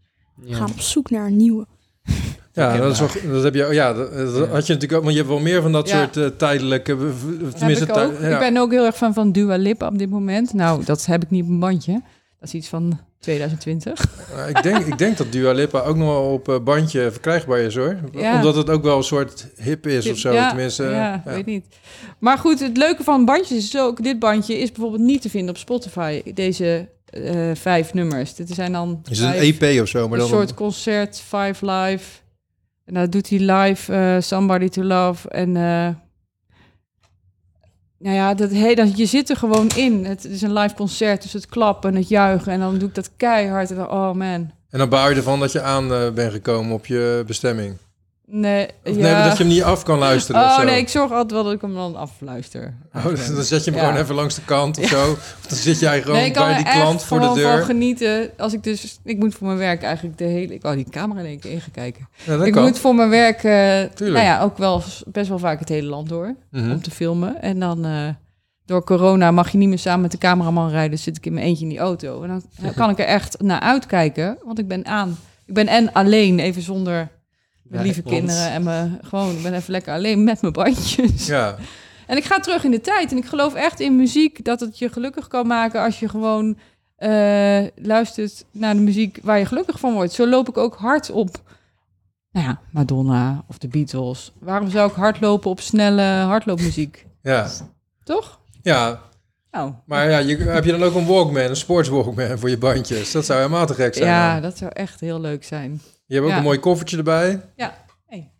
Ja. 0.46 0.56
gaan 0.56 0.70
op 0.72 0.80
zoek 0.80 1.10
naar 1.10 1.26
een 1.26 1.38
nieuwe. 1.38 1.66
Ja, 2.54 2.78
dat, 2.78 2.92
is 2.92 3.00
wel, 3.00 3.34
dat 3.34 3.44
heb 3.44 3.54
je, 3.54 3.68
ja, 3.74 3.94
dat, 3.94 4.12
dat 4.14 4.36
Ja. 4.36 4.40
had 4.46 4.68
je 4.68 4.74
natuurlijk 4.74 4.94
ook, 4.94 5.02
want 5.02 5.12
je 5.12 5.18
hebt 5.18 5.28
wel 5.28 5.40
meer 5.40 5.62
van 5.62 5.72
dat 5.72 5.90
Ja. 5.90 5.98
soort 5.98 6.18
eh, 6.18 6.26
tijdelijke, 6.38 6.98
tenminste, 7.58 7.84
ik 7.84 7.90
ook. 7.90 7.96
tij- 7.96 8.30
ja. 8.30 8.34
Ik 8.34 8.40
ben 8.40 8.58
ook 8.62 8.72
heel 8.72 8.86
erg 8.86 8.96
fan 8.96 9.14
van 9.14 9.32
Dua 9.32 9.56
Lipa 9.58 9.88
op 9.88 9.98
dit 9.98 10.10
moment. 10.10 10.54
Nou, 10.54 10.84
dat 10.86 11.06
heb 11.06 11.24
ik 11.24 11.30
niet 11.30 11.44
op 11.44 11.50
een 11.50 11.60
bandje. 11.60 12.02
Dat 12.40 12.48
is 12.50 12.54
iets 12.54 12.68
van 12.68 13.00
2020. 13.20 14.06
Eh, 14.36 14.50
ik, 14.50 14.64
denk, 14.64 14.86
ik 14.86 14.98
denk 14.98 15.18
dat 15.18 15.32
Dua 15.32 15.52
Lipa 15.52 15.80
ook 15.80 15.96
nog 15.96 16.08
wel 16.08 16.32
op 16.32 16.50
eh, 16.50 16.60
bandje 16.60 17.12
verkrijgbaar 17.12 17.60
is 17.60 17.76
hoor. 17.76 17.98
Ja. 18.12 18.36
Omdat 18.36 18.56
het 18.56 18.70
ook 18.70 18.84
wel 18.84 18.98
een 18.98 19.04
soort 19.04 19.48
hip 19.56 19.88
is 19.88 20.10
of 20.10 20.18
zo. 20.18 20.34
Ja, 20.34 20.48
tenminste, 20.48 20.84
ja, 20.84 20.90
ja. 20.92 21.22
weet 21.26 21.46
niet. 21.46 21.66
Maar 22.20 22.38
goed, 22.38 22.60
het 22.60 22.78
leuke 22.78 23.04
van 23.04 23.26
bandjes 23.26 23.58
is 23.58 23.78
ook... 23.78 24.04
Dit 24.04 24.20
bandje 24.20 24.58
is 24.58 24.72
bijvoorbeeld 24.72 25.02
niet 25.02 25.22
te 25.22 25.30
vinden 25.30 25.50
op 25.50 25.58
Spotify. 25.58 26.34
Deze 26.34 26.90
eh, 27.10 27.52
vijf 27.54 27.94
nummers. 27.94 28.36
Dit 28.36 28.50
zijn 28.50 28.72
dan 28.72 29.02
Is 29.10 29.20
het 29.20 29.36
een 29.36 29.56
EP 29.60 29.82
of 29.82 29.88
zo? 29.88 30.08
Maar 30.08 30.20
een 30.20 30.20
dan 30.20 30.28
soort 30.28 30.54
concert, 30.54 31.20
Five 31.20 31.66
Live. 31.72 32.20
En 32.86 32.94
dan 32.94 33.10
doet 33.10 33.30
hij 33.30 33.40
live 33.40 33.94
eh, 33.94 34.22
Somebody 34.22 34.68
to 34.70 34.84
Love. 34.84 35.30
En 35.30 35.56
eh, 35.56 35.90
nou 38.00 38.16
ja, 38.16 38.34
dat, 38.34 38.52
hey, 38.52 38.76
dat, 38.76 38.98
je 38.98 39.06
zit 39.06 39.30
er 39.30 39.36
gewoon 39.36 39.70
in. 39.76 40.06
Het 40.06 40.26
is 40.26 40.42
een 40.42 40.54
live 40.54 40.76
concert, 40.76 41.22
dus 41.22 41.34
het 41.34 41.46
klappen 41.46 41.90
en 41.90 41.96
het 41.96 42.08
juichen. 42.08 42.52
En 42.52 42.60
dan 42.60 42.78
doe 42.78 42.88
ik 42.88 42.96
dat 42.96 43.10
keihard. 43.18 43.70
En 43.70 43.76
dan, 43.76 43.90
oh 43.90 44.12
man. 44.12 44.52
En 44.70 44.80
dan 44.80 44.90
bouw 44.90 45.10
je 45.10 45.16
ervan 45.16 45.40
dat 45.40 45.52
je 45.52 45.62
aan 45.62 45.94
eh, 45.94 46.12
bent 46.12 46.32
gekomen 46.32 46.74
op 46.74 46.86
je 46.86 47.24
bestemming. 47.28 47.78
Nee, 48.30 48.68
Of 48.84 48.96
ja. 48.96 49.02
nee, 49.02 49.24
dat 49.28 49.38
je 49.38 49.44
hem 49.44 49.54
niet 49.54 49.64
af 49.64 49.84
kan 49.84 49.98
luisteren 50.00 50.42
of 50.42 50.48
Oh 50.48 50.58
zo? 50.60 50.64
nee, 50.64 50.78
ik 50.80 50.90
zorg 50.90 51.12
altijd 51.12 51.32
wel 51.32 51.44
dat 51.44 51.54
ik 51.54 51.62
hem 51.62 51.74
dan 51.74 51.96
afluister. 51.96 52.74
Oh, 52.96 53.04
dan 53.04 53.44
zet 53.44 53.64
je 53.64 53.72
hem 53.72 53.80
Ja. 53.80 53.86
gewoon 53.86 54.02
even 54.02 54.16
langs 54.16 54.36
de 54.36 54.42
kant 54.46 54.78
of 54.80 54.86
zo. 54.86 55.12
Of 55.12 55.46
dan 55.50 55.58
zit 55.58 55.80
jij 55.80 56.02
gewoon 56.02 56.18
nee, 56.18 56.26
ik 56.26 56.34
kan 56.34 56.46
bij 56.48 56.56
die 56.56 56.66
klant 56.66 57.04
voor 57.04 57.20
de 57.20 57.26
gewoon 57.26 57.42
van 57.42 57.52
deur. 57.56 57.64
genieten. 57.64 58.30
Als 58.38 58.54
ik 58.54 58.64
dus, 58.64 58.98
ik 59.04 59.18
moet 59.18 59.36
voor 59.36 59.48
mijn 59.48 59.60
werk 59.60 59.84
eigenlijk 59.84 60.18
de 60.18 60.24
hele, 60.24 60.54
ik 60.54 60.62
wou 60.62 60.76
die 60.76 60.90
camera 60.90 61.20
in 61.20 61.26
één 61.26 61.40
keer 61.40 61.64
dat 62.26 62.46
Ik 62.46 62.54
kan. 62.54 62.64
moet 62.64 62.80
voor 62.80 62.96
mijn 62.96 63.10
werk, 63.10 63.44
eh, 63.44 63.52
nou 64.08 64.20
ja, 64.26 64.42
ook 64.42 64.58
wel 64.58 64.82
best 65.08 65.30
wel 65.30 65.40
vaak 65.40 65.60
het 65.60 65.70
hele 65.70 65.88
land 65.90 66.10
door 66.10 66.36
Mhm. 66.52 66.72
om 66.72 66.82
te 66.82 66.92
filmen. 66.92 67.42
En 67.42 67.60
dan 67.60 67.86
eh, 67.86 68.08
door 68.66 68.84
corona 68.84 69.32
mag 69.32 69.52
je 69.52 69.58
niet 69.58 69.70
meer 69.70 69.80
samen 69.80 70.02
met 70.02 70.12
de 70.12 70.18
cameraman 70.18 70.70
rijden. 70.70 70.92
Dus 70.92 71.04
zit 71.04 71.18
ik 71.18 71.26
in 71.26 71.34
mijn 71.34 71.46
eentje 71.46 71.64
in 71.64 71.70
die 71.70 71.80
auto. 71.80 72.22
En 72.22 72.28
dan 72.28 72.42
dan 72.62 72.74
kan 72.82 72.90
ik 72.90 73.00
er 73.00 73.06
echt 73.06 73.42
naar 73.42 73.60
uitkijken, 73.60 74.38
want 74.46 74.60
ik 74.60 74.68
ben 74.68 74.86
aan. 74.86 75.18
Ik 75.46 75.54
ben 75.54 75.68
en 75.68 75.94
alleen, 75.94 76.40
even 76.40 76.62
zonder 76.62 77.08
mijn 77.70 77.84
lieve 77.84 78.02
ons. 78.04 78.14
kinderen 78.14 78.50
en 78.52 78.64
me 78.64 78.90
gewoon, 79.02 79.36
ik 79.36 79.44
ben 79.44 79.54
even 79.54 79.72
lekker 79.72 79.94
alleen 79.94 80.24
met 80.24 80.42
mijn 80.42 80.54
bandjes. 80.54 81.26
Ja, 81.28 81.56
En 82.08 82.18
ik 82.18 82.24
ga 82.24 82.40
terug 82.40 82.64
in 82.64 82.72
de 82.72 82.82
tijd. 82.82 83.12
En 83.12 83.18
ik 83.18 83.26
geloof 83.26 83.54
echt 83.54 83.80
in 83.80 83.96
muziek 83.96 84.46
dat 84.46 84.60
het 84.60 84.80
je 84.80 84.90
gelukkig 84.90 85.28
kan 85.28 85.48
maken 85.48 85.82
als 85.82 86.00
je 86.00 86.10
gewoon 86.10 86.58
eh, 86.96 87.64
luistert 87.76 88.46
naar 88.52 88.74
de 88.74 88.82
muziek 88.82 89.20
waar 89.24 89.40
je 89.40 89.46
gelukkig 89.46 89.80
van 89.80 89.94
wordt. 89.94 90.14
Zo 90.14 90.28
loop 90.28 90.50
ik 90.50 90.58
ook 90.58 90.76
hard 90.76 91.12
op. 91.12 91.42
Nou 92.32 92.46
ja, 92.48 92.60
Madonna 92.72 93.44
of 93.48 93.58
de 93.58 93.68
Beatles. 93.68 94.32
Waarom 94.40 94.70
zou 94.70 94.90
ik 94.90 94.96
hardlopen 94.96 95.50
op 95.50 95.60
snelle 95.60 96.02
hardloopmuziek? 96.04 97.06
ja. 97.22 97.48
Toch? 98.04 98.40
ja. 98.62 99.06
Nou, 99.52 99.74
Maar 99.86 100.10
ja, 100.10 100.18
je, 100.18 100.38
heb 100.38 100.64
je 100.64 100.72
dan 100.72 100.84
ook 100.84 100.96
een 100.96 101.06
Walkman, 101.06 101.42
een 101.44 101.56
sports 101.56 101.90
Walkman 101.90 102.40
voor 102.40 102.50
je 102.50 102.58
bandjes? 102.58 103.12
Dat 103.12 103.26
zou 103.26 103.40
helemaal 103.40 103.66
te 103.66 103.74
gek 103.74 103.94
zijn. 103.94 104.10
ja, 104.10 104.34
dan. 104.34 104.42
dat 104.42 104.58
zou 104.58 104.72
echt 104.74 105.00
heel 105.00 105.22
leuk 105.22 105.44
zijn. 105.44 105.82
Je 106.08 106.14
hebt 106.14 106.26
ook 106.26 106.32
ja. 106.32 106.38
een 106.38 106.44
mooi 106.44 106.60
koffertje 106.60 106.98
erbij. 106.98 107.42
Ja. 107.56 107.86
Hey. 108.06 108.32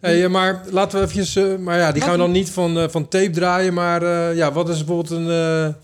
Hey, 0.00 0.24
eh, 0.24 0.30
maar 0.30 0.62
laten 0.70 0.98
we 0.98 1.04
eventjes... 1.04 1.36
eh, 1.36 1.56
maar 1.58 1.78
ja, 1.78 1.92
die 1.92 2.02
gaan 2.02 2.12
we 2.12 2.18
dan 2.18 2.30
niet 2.30 2.50
van, 2.50 2.78
eh, 2.78 2.88
van 2.88 3.08
tape 3.08 3.30
draaien. 3.30 3.74
Maar 3.74 4.02
eh, 4.02 4.36
ja, 4.36 4.52
wat 4.52 4.68
is 4.68 4.84
bijvoorbeeld 4.84 5.10
een... 5.10 5.28
eh, 5.30 5.74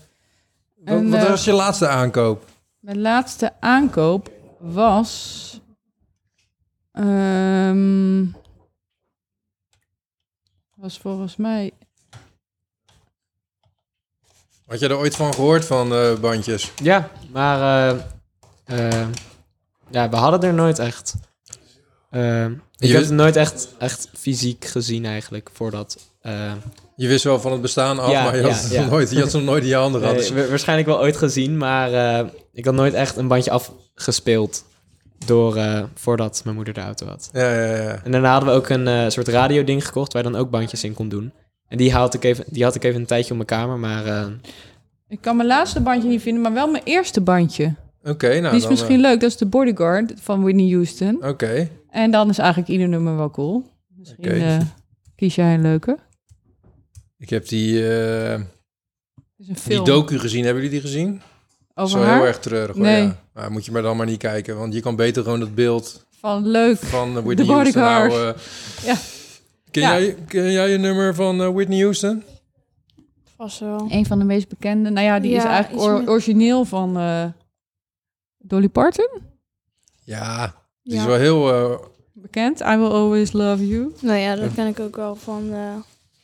wat, 0.75 0.95
Een, 0.97 1.09
wat 1.09 1.27
was 1.27 1.43
je 1.43 1.51
laatste 1.53 1.87
aankoop? 1.87 2.45
Mijn 2.79 3.01
laatste 3.01 3.53
aankoop 3.59 4.31
was. 4.59 5.61
ehm, 6.91 8.25
was 10.75 10.97
volgens 10.99 11.35
mij. 11.35 11.71
Had 14.65 14.79
je 14.79 14.87
er 14.87 14.97
ooit 14.97 15.15
van 15.15 15.33
gehoord 15.33 15.65
van 15.65 15.93
eh, 15.93 16.19
bandjes? 16.19 16.71
Ja, 16.83 17.09
maar 17.31 17.95
ja, 19.91 20.09
we 20.09 20.15
hadden 20.15 20.41
er 20.49 20.53
nooit 20.53 20.79
echt. 20.79 21.15
Eh, 22.09 22.45
ik 22.45 22.51
Je 22.75 22.87
heb 22.87 22.95
wist- 22.97 23.09
het 23.09 23.17
nooit 23.19 23.35
echt, 23.35 23.67
echt 23.79 24.09
fysiek 24.17 24.65
gezien 24.65 25.05
eigenlijk, 25.05 25.49
voordat... 25.53 25.97
eh, 26.21 26.51
Je 26.95 27.07
wist 27.07 27.23
wel 27.23 27.39
van 27.39 27.51
het 27.51 27.61
bestaan 27.61 27.99
af, 27.99 28.11
Ja, 28.11 28.23
maar 28.23 28.35
je, 28.35 28.41
ja, 28.41 28.47
had 28.49 28.61
het 28.61 28.71
ja. 28.71 28.81
nog 28.81 28.89
nooit, 28.95 29.11
je 29.11 29.19
had 29.19 29.31
ze 29.31 29.37
nog 29.37 29.45
nooit 29.45 29.63
in 29.63 29.69
je 29.69 29.75
handen 29.75 30.01
gehad. 30.01 30.15
nee, 30.15 30.25
Dus- 30.31 30.43
wa- 30.43 30.49
waarschijnlijk 30.49 30.87
wel 30.89 30.99
ooit 30.99 31.17
gezien, 31.17 31.57
maar 31.57 31.93
eh, 31.93 32.25
ik 32.53 32.65
had 32.65 32.73
nooit 32.73 32.93
echt 32.93 33.15
een 33.17 33.27
bandje 33.27 33.51
afgespeeld 33.51 34.65
door, 35.25 35.55
eh, 35.55 35.83
voordat 35.95 36.41
mijn 36.43 36.55
moeder 36.55 36.73
de 36.73 36.81
auto 36.81 37.05
had. 37.07 37.29
ja, 37.33 37.53
ja, 37.53 37.75
ja. 37.75 38.01
En 38.03 38.11
daarna 38.11 38.31
hadden 38.31 38.49
we 38.49 38.55
ook 38.55 38.69
een 38.69 38.87
eh, 38.87 39.09
soort 39.09 39.27
radioding 39.27 39.85
gekocht 39.85 40.13
waar 40.13 40.23
je 40.23 40.31
dan 40.31 40.39
ook 40.39 40.49
bandjes 40.49 40.83
in 40.83 40.93
kon 40.93 41.09
doen. 41.09 41.33
En 41.67 41.77
die 41.77 41.93
had 41.93 42.13
ik 42.13 42.23
even, 42.23 42.43
die 42.47 42.63
had 42.63 42.75
ik 42.75 42.83
even 42.83 42.99
een 42.99 43.05
tijdje 43.07 43.29
op 43.31 43.35
mijn 43.35 43.61
kamer, 43.61 43.77
maar 43.77 44.05
eh, 44.05 44.25
Ik 45.07 45.21
kan 45.21 45.35
mijn 45.35 45.47
laatste 45.47 45.81
bandje 45.81 46.09
niet 46.09 46.21
vinden, 46.21 46.41
maar 46.41 46.53
wel 46.53 46.67
mijn 46.67 46.83
eerste 46.83 47.21
bandje. 47.21 47.75
Oké, 48.03 48.27
nou 48.27 48.41
Die 48.41 48.51
is 48.55 48.61
dan, 48.61 48.69
misschien 48.71 48.99
leuk. 48.99 49.19
Dat 49.19 49.29
is 49.29 49.37
de 49.37 49.45
Bodyguard 49.45 50.13
van 50.15 50.41
Whitney 50.43 50.69
Houston. 50.71 51.21
eh, 51.21 51.29
Oké, 51.29 51.69
En 51.89 52.11
dan 52.11 52.29
is 52.29 52.37
eigenlijk 52.37 52.69
ieder 52.69 52.87
nummer 52.87 53.17
wel 53.17 53.29
cool. 53.31 53.63
Misschien 53.95 54.25
Oké. 54.25 54.33
eh, 54.35 54.57
kies 55.15 55.35
jij 55.35 55.53
een 55.53 55.61
leuke. 55.61 55.97
ik 57.17 57.29
heb 57.29 57.47
die, 57.47 57.87
eh, 57.89 58.33
is 58.33 58.39
een 59.47 59.53
die 59.53 59.55
film 59.55 59.85
docu 59.85 60.19
gezien. 60.19 60.43
Hebben 60.45 60.63
jullie 60.63 60.79
die 60.81 60.89
gezien? 60.89 61.21
over 61.75 61.99
Zo 61.99 62.05
haar. 62.05 62.15
heel 62.17 62.25
erg 62.25 62.39
treurig. 62.39 62.75
hoor, 62.75 62.85
Nee. 62.85 63.01
Ja. 63.03 63.15
Maar 63.33 63.51
moet 63.51 63.65
je 63.65 63.71
maar 63.71 63.81
dan 63.81 63.97
maar 63.97 64.05
niet 64.05 64.17
kijken, 64.17 64.57
want 64.57 64.73
je 64.73 64.79
kan 64.79 64.95
beter 64.95 65.23
gewoon 65.23 65.39
het 65.41 65.55
beeld 65.55 66.05
Van 66.19 66.47
leuk. 66.47 66.77
van 66.77 67.07
eh, 67.17 67.23
Whitney 67.23 67.35
The 67.45 67.51
Houston 67.51 67.81
Bodyguard. 67.81 68.11
houden. 68.13 68.41
Ja. 68.85 68.95
Ken, 69.71 69.81
Ja. 69.81 69.99
Jij, 69.99 70.15
ken 70.27 70.51
jij 70.51 70.73
een 70.73 70.81
nummer 70.81 71.15
van 71.15 71.41
eh, 71.41 71.49
Whitney 71.49 71.79
Houston? 71.79 72.23
Vast 73.37 73.59
wel. 73.59 73.87
Een 73.89 74.05
van 74.05 74.19
de 74.19 74.25
meest 74.25 74.47
bekende. 74.47 74.89
Nou 74.89 75.05
ja, 75.05 75.19
die 75.19 75.33
is 75.33 75.43
eigenlijk 75.43 75.83
or- 75.83 76.09
origineel 76.09 76.65
van 76.65 76.97
eh, 76.97 77.25
Dolly 78.37 78.69
Parton. 78.69 79.09
Ja, 80.03 80.55
die 80.83 80.93
is 80.93 80.99
Ja. 81.01 81.07
wel 81.07 81.17
heel... 81.17 81.53
eh, 81.71 81.77
Bekend. 82.13 82.59
I 82.59 82.63
Will 82.77 82.91
Always 82.91 83.31
Love 83.31 83.67
You. 83.67 83.93
Nou 84.01 84.17
ja, 84.17 84.35
dat 84.35 84.53
ken 84.53 84.67
ik 84.67 84.79
ook 84.79 84.95
wel 84.95 85.15
van 85.15 85.53
eh 85.53 85.75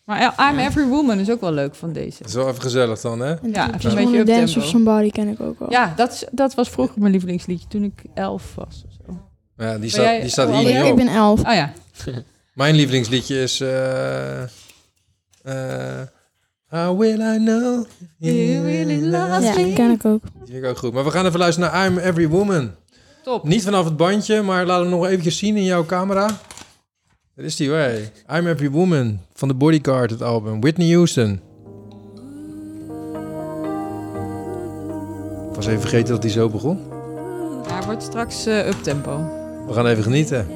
Maar 0.05 0.19
ja, 0.21 0.49
I'm 0.51 0.59
Every 0.59 0.87
Woman 0.87 1.19
is 1.19 1.29
ook 1.31 1.41
wel 1.41 1.51
leuk 1.51 1.75
van 1.75 1.93
deze. 1.93 2.17
dat 2.19 2.27
is 2.27 2.33
wel 2.33 2.47
even 2.49 2.61
gezellig 2.61 3.01
dan, 3.01 3.19
hè? 3.19 3.33
en 3.33 3.51
Ja, 3.51 3.65
ja, 3.65 3.73
even 3.73 3.91
een 3.91 3.97
een 3.97 4.03
beetje 4.11 4.23
Dance 4.23 4.41
uptempo. 4.41 4.59
of 4.59 4.65
Somebody 4.65 5.09
ken 5.09 5.27
ik 5.27 5.39
ook 5.41 5.59
wel. 5.59 5.71
Ja, 5.71 5.93
dat, 5.95 6.11
is, 6.13 6.23
dat 6.31 6.53
was 6.53 6.69
vroeger 6.69 6.99
mijn 6.99 7.11
lievelingsliedje 7.11 7.67
toen 7.67 7.83
ik 7.83 8.03
elf 8.13 8.55
was. 8.55 8.83
Of 8.87 8.93
zo. 9.05 9.21
Ja, 9.57 9.71
die 9.77 9.79
jij- 9.79 9.89
staat, 9.89 10.21
die 10.21 10.29
staat 10.29 10.47
oh, 10.47 10.57
hier 10.57 10.67
oh, 10.69 10.75
niet 10.75 10.85
ik 10.85 10.91
op. 10.91 10.97
ben 10.97 11.07
elf. 11.07 11.43
Ah 11.43 11.55
ja. 11.55 11.73
Mijn 12.53 12.75
lievelingsliedje 12.75 13.41
is... 13.41 13.59
eh 13.61 14.41
eh, 14.43 16.07
How 16.73 16.99
will 16.99 17.21
I 17.21 17.37
know? 17.37 17.85
You 18.17 18.63
really 18.63 19.01
love 19.01 19.41
Ja, 19.43 19.55
me. 19.55 19.73
ken 19.73 19.91
ik 19.91 20.05
ook. 20.05 20.21
Die 20.23 20.51
vind 20.53 20.63
ik 20.63 20.69
ook 20.69 20.77
goed. 20.77 20.93
Maar 20.93 21.03
we 21.03 21.11
gaan 21.11 21.25
even 21.25 21.39
luisteren 21.39 21.71
naar 21.71 21.85
I'm 21.87 21.97
Every 21.97 22.27
Woman. 22.27 22.71
Top. 23.23 23.43
Niet 23.47 23.63
vanaf 23.63 23.85
het 23.85 23.97
bandje, 23.97 24.41
maar 24.41 24.65
laat 24.65 24.79
hem 24.81 24.89
nog 24.89 25.05
eventjes 25.05 25.37
zien 25.37 25.55
in 25.57 25.63
jouw 25.63 25.85
camera. 25.85 26.27
Daar 27.35 27.45
is 27.45 27.55
die, 27.55 27.69
hoor. 27.69 27.89
I'm 28.37 28.47
Every 28.47 28.69
Woman 28.69 29.19
van 29.33 29.47
de 29.47 29.53
Bodyguard, 29.53 30.09
het 30.11 30.21
album. 30.21 30.61
Whitney 30.61 30.91
Houston. 30.93 31.31
Ik 35.49 35.55
was 35.55 35.67
even 35.67 35.81
vergeten 35.81 36.13
dat 36.13 36.23
hij 36.23 36.31
zo 36.31 36.49
begon. 36.49 36.79
Ja, 37.67 37.73
hij 37.73 37.83
wordt 37.85 38.03
straks 38.03 38.45
eh 38.45 38.67
uptempo. 38.67 39.17
We 39.67 39.73
gaan 39.73 39.87
even 39.87 40.03
genieten. 40.03 40.47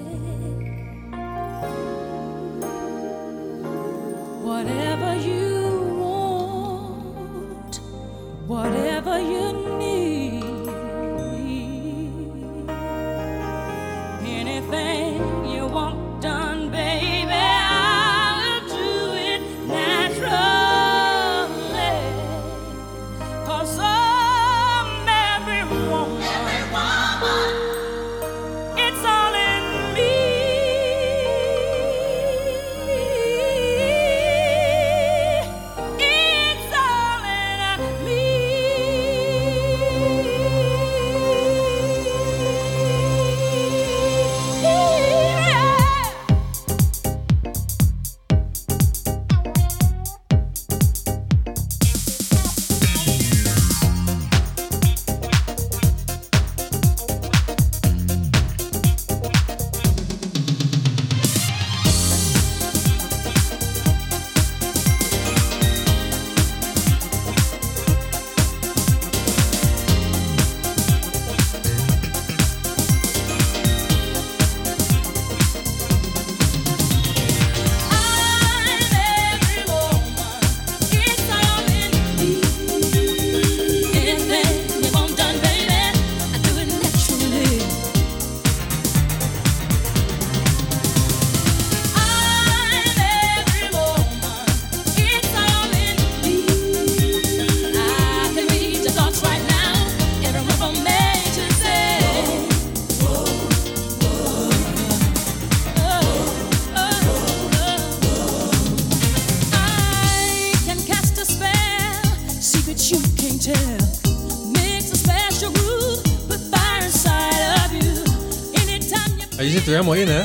Zit 119.67 119.75
er 119.75 119.83
helemaal 119.83 119.93
in, 119.93 120.07
hè? 120.07 120.24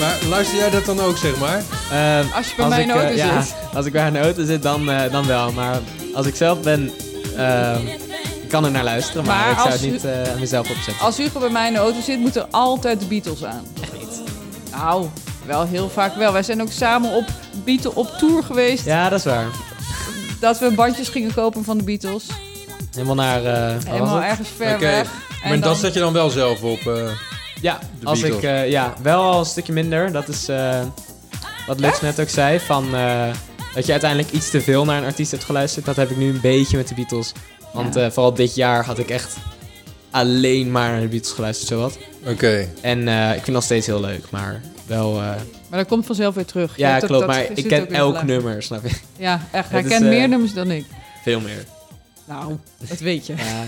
Maar 0.00 0.18
luister 0.28 0.56
jij 0.58 0.70
dat 0.70 0.84
dan 0.84 1.00
ook, 1.00 1.16
zeg 1.16 1.36
maar? 1.38 1.62
Ehm, 1.92 2.24
Als 2.34 2.48
je 2.48 2.52
bij 2.56 2.68
mij 2.68 2.80
in 2.82 2.86
de 2.88 2.92
ik, 2.94 2.98
eh, 3.00 3.04
auto 3.06 3.16
ja, 3.16 3.42
zit. 3.42 3.54
als 3.74 3.86
ik 3.86 3.92
bij 3.92 4.00
haar 4.00 4.10
in 4.14 4.16
de 4.20 4.24
auto 4.26 4.44
zit, 4.44 4.62
dan, 4.62 4.90
eh, 4.90 5.12
dan 5.12 5.26
wel. 5.26 5.52
Maar 5.52 5.78
als 6.14 6.26
ik 6.26 6.36
zelf 6.36 6.60
ben, 6.60 6.90
ehm, 7.36 7.86
ik 8.42 8.48
kan 8.48 8.64
er 8.64 8.70
naar 8.70 8.84
luisteren, 8.84 9.24
maar, 9.24 9.36
Maar 9.36 9.50
ik 9.50 9.58
zou 9.58 9.70
het 9.70 9.82
u- 9.84 9.90
niet 9.90 10.04
eh, 10.04 10.32
aan 10.32 10.40
mezelf 10.40 10.70
opzetten. 10.70 11.04
Als 11.04 11.16
Hugo 11.16 11.40
bij 11.40 11.48
mij 11.50 11.66
in 11.66 11.72
de 11.72 11.78
auto 11.78 12.00
zit, 12.00 12.18
moeten 12.20 12.46
altijd 12.50 13.00
de 13.00 13.06
Beatles 13.06 13.44
aan. 13.44 13.64
Echt 13.82 13.92
niet. 13.92 14.20
Nou, 14.70 15.06
wel 15.46 15.66
heel 15.66 15.88
vaak 15.90 16.14
wel. 16.16 16.32
Wij 16.32 16.42
zijn 16.42 16.62
ook 16.62 16.72
samen 16.72 17.10
op 17.14 17.24
Beatle 17.64 17.94
op 17.94 18.08
tour 18.18 18.42
geweest. 18.42 18.84
Ja, 18.84 19.08
dat 19.08 19.18
is 19.18 19.24
waar. 19.24 19.46
Dat 20.40 20.58
we 20.58 20.70
bandjes 20.70 21.08
gingen 21.08 21.34
kopen 21.34 21.64
van 21.64 21.78
de 21.78 21.84
Beatles. 21.84 22.24
Helemaal 22.92 23.14
naar... 23.14 23.44
eh, 23.44 23.74
was 23.74 23.84
Helemaal 23.84 24.22
ergens 24.22 24.48
ver 24.56 24.74
Oké, 24.74 24.78
weg. 24.80 25.04
Maar 25.42 25.52
En 25.52 25.60
dat 25.60 25.62
dan- 25.62 25.76
zet 25.76 25.94
je 25.94 26.00
dan 26.00 26.12
wel 26.12 26.30
zelf 26.30 26.62
op. 26.62 26.86
eh. 26.86 27.10
Ja, 27.60 27.78
De 28.00 28.06
als 28.06 28.20
Beatles. 28.20 28.42
ik, 28.42 28.48
eh, 28.50 28.70
ja, 28.70 28.94
wel 29.02 29.22
al 29.22 29.38
een 29.38 29.44
stukje 29.46 29.72
minder. 29.72 30.12
Dat 30.12 30.28
is 30.28 30.48
eh, 30.48 30.80
wat 31.66 31.80
Lux 31.80 32.00
net 32.00 32.20
ook 32.20 32.28
zei. 32.28 32.58
Van, 32.60 32.94
eh, 32.94 33.28
dat 33.74 33.86
je 33.86 33.92
uiteindelijk 33.92 34.32
iets 34.32 34.50
te 34.50 34.60
veel 34.60 34.84
naar 34.84 34.98
een 34.98 35.04
artiest 35.04 35.30
hebt 35.30 35.44
geluisterd. 35.44 35.84
Dat 35.84 35.96
heb 35.96 36.10
ik 36.10 36.16
nu 36.16 36.28
een 36.28 36.40
beetje 36.40 36.76
met 36.76 36.88
de 36.88 36.94
Beatles. 36.94 37.32
Want 37.72 37.94
Ja. 37.94 38.04
eh, 38.04 38.10
vooral 38.10 38.34
dit 38.34 38.54
jaar 38.54 38.84
had 38.84 38.98
ik 38.98 39.10
echt 39.10 39.36
alleen 40.10 40.70
maar 40.70 40.90
naar 40.90 41.00
de 41.00 41.06
Beatles 41.08 41.32
geluisterd, 41.32 41.68
zowat. 41.68 41.98
Oké. 42.26 42.68
En 42.80 43.08
eh, 43.08 43.24
ik 43.26 43.32
vind 43.32 43.46
het 43.46 43.54
nog 43.54 43.62
steeds 43.64 43.86
heel 43.86 44.00
leuk, 44.00 44.24
maar 44.30 44.60
wel... 44.86 45.14
eh, 45.16 45.26
Maar 45.68 45.78
dat 45.78 45.86
komt 45.88 46.06
vanzelf 46.06 46.34
weer 46.34 46.44
terug. 46.44 46.76
Je 46.76 46.82
ja, 46.82 46.98
dat- 46.98 47.08
klopt, 47.08 47.26
dat 47.26 47.34
maar 47.36 47.46
ik 47.54 47.68
ken 47.68 47.92
elk 47.92 48.22
nummer, 48.22 48.62
snap 48.62 48.86
je? 48.86 48.90
Ja, 49.16 49.40
echt. 49.52 49.70
Hij 49.70 49.82
kent 49.82 50.04
meer 50.04 50.28
nummers 50.28 50.52
dan 50.54 50.70
ik. 50.70 50.84
Veel 51.24 51.40
meer. 51.40 51.64
Nou, 52.30 52.56
dat 52.88 52.98
weet 52.98 53.26
je. 53.26 53.34
Ja, 53.36 53.44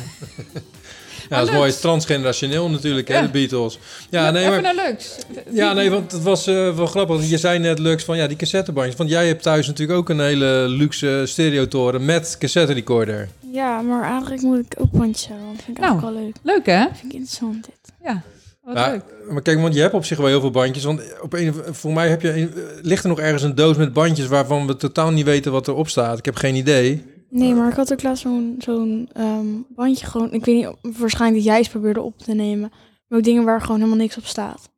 Ja, 1.29 1.39
dat 1.39 1.47
is 1.49 1.53
mooi. 1.55 1.67
Het 1.67 1.75
is 1.75 1.81
transgenerationeel 1.81 2.71
natuurlijk, 2.71 3.09
hè, 3.09 3.15
Ja. 3.15 3.23
de 3.23 3.29
Beatles. 3.29 3.79
Ja, 4.11 4.31
nee, 4.31 4.43
Even 4.47 4.63
maar... 4.63 4.75
naar 4.75 4.87
Lux. 4.89 5.17
Ja, 5.51 5.73
nee, 5.73 5.91
want 5.91 6.13
het 6.13 6.23
was 6.23 6.47
eh, 6.47 6.77
wel 6.77 6.87
grappig. 6.87 7.29
Je 7.29 7.39
zei 7.39 7.59
net, 7.59 7.79
Lux, 7.79 8.05
van 8.05 8.17
ja, 8.17 8.27
die 8.27 8.37
cassettebandjes. 8.37 8.97
Want 8.97 9.11
jij 9.11 9.27
hebt 9.27 9.43
thuis 9.43 9.67
natuurlijk 9.67 9.99
ook 9.99 10.09
een 10.09 10.21
hele 10.21 10.65
luxe 10.69 11.23
stereotoren 11.27 12.05
met 12.05 12.37
cassette 12.39 12.73
recorder. 12.73 13.29
Ja, 13.53 13.81
maar 13.81 14.03
eigenlijk 14.11 14.43
moet 14.43 14.59
ik 14.59 14.75
ook 14.79 14.91
bandjes 14.91 15.27
hebben, 15.29 15.45
want 15.47 15.57
dat 15.57 15.65
vind 15.65 15.77
ik 15.79 15.85
Nou. 15.85 15.93
eigenlijk 16.01 16.19
wel 16.19 16.33
leuk. 16.53 16.57
Leuk, 16.57 16.67
hè? 16.67 16.85
vind 16.95 17.13
ik 17.13 17.19
interessant 17.19 17.65
dit. 17.65 17.93
Ja, 18.03 18.23
wat 18.65 18.75
Maar, 18.75 18.91
leuk. 18.91 19.03
maar 19.31 19.43
kijk, 19.43 19.61
want 19.61 19.75
je 19.75 19.81
hebt 19.81 19.95
op 19.95 20.05
zich 20.05 20.19
wel 20.19 20.27
heel 20.27 20.41
veel 20.41 20.51
bandjes. 20.51 20.85
Want 20.85 21.21
op 21.21 21.33
een, 21.33 21.55
voor 21.71 21.93
mij 21.93 22.09
heb 22.09 22.23
je, 22.23 22.33
een- 22.41 22.53
ligt 22.83 23.03
er 23.03 23.09
nog 23.09 23.21
ergens 23.21 23.43
een 23.43 23.55
doos 23.55 23.77
met 23.77 23.93
bandjes 23.93 24.27
waarvan 24.27 24.67
we 24.67 24.77
totaal 24.77 25.11
niet 25.11 25.25
weten 25.25 25.53
wat 25.53 25.69
erop 25.69 25.89
staat. 25.89 26.19
Ik 26.19 26.25
heb 26.25 26.37
geen 26.37 26.55
idee. 26.55 27.05
Nee, 27.35 27.55
maar 27.55 27.69
ik 27.71 27.77
had 27.77 27.93
ook 27.93 28.03
laatst 28.03 28.23
zo'n 28.23 28.55
zo'n 28.59 29.09
ehm, 29.13 29.47
bandje 29.69 30.07
gewoon... 30.07 30.33
Ik 30.33 30.45
weet 30.45 30.55
niet, 30.55 30.97
waarschijnlijk 30.99 31.43
dat 31.43 31.51
jij 31.53 31.59
eens 31.59 31.69
probeerde 31.69 32.01
op 32.01 32.19
te 32.19 32.33
nemen. 32.35 32.73
Maar 33.09 33.19
ook 33.19 33.25
dingen 33.25 33.45
waar 33.45 33.61
gewoon 33.61 33.77
helemaal 33.77 33.99
niks 33.99 34.17
op 34.17 34.25
staat. 34.25 34.71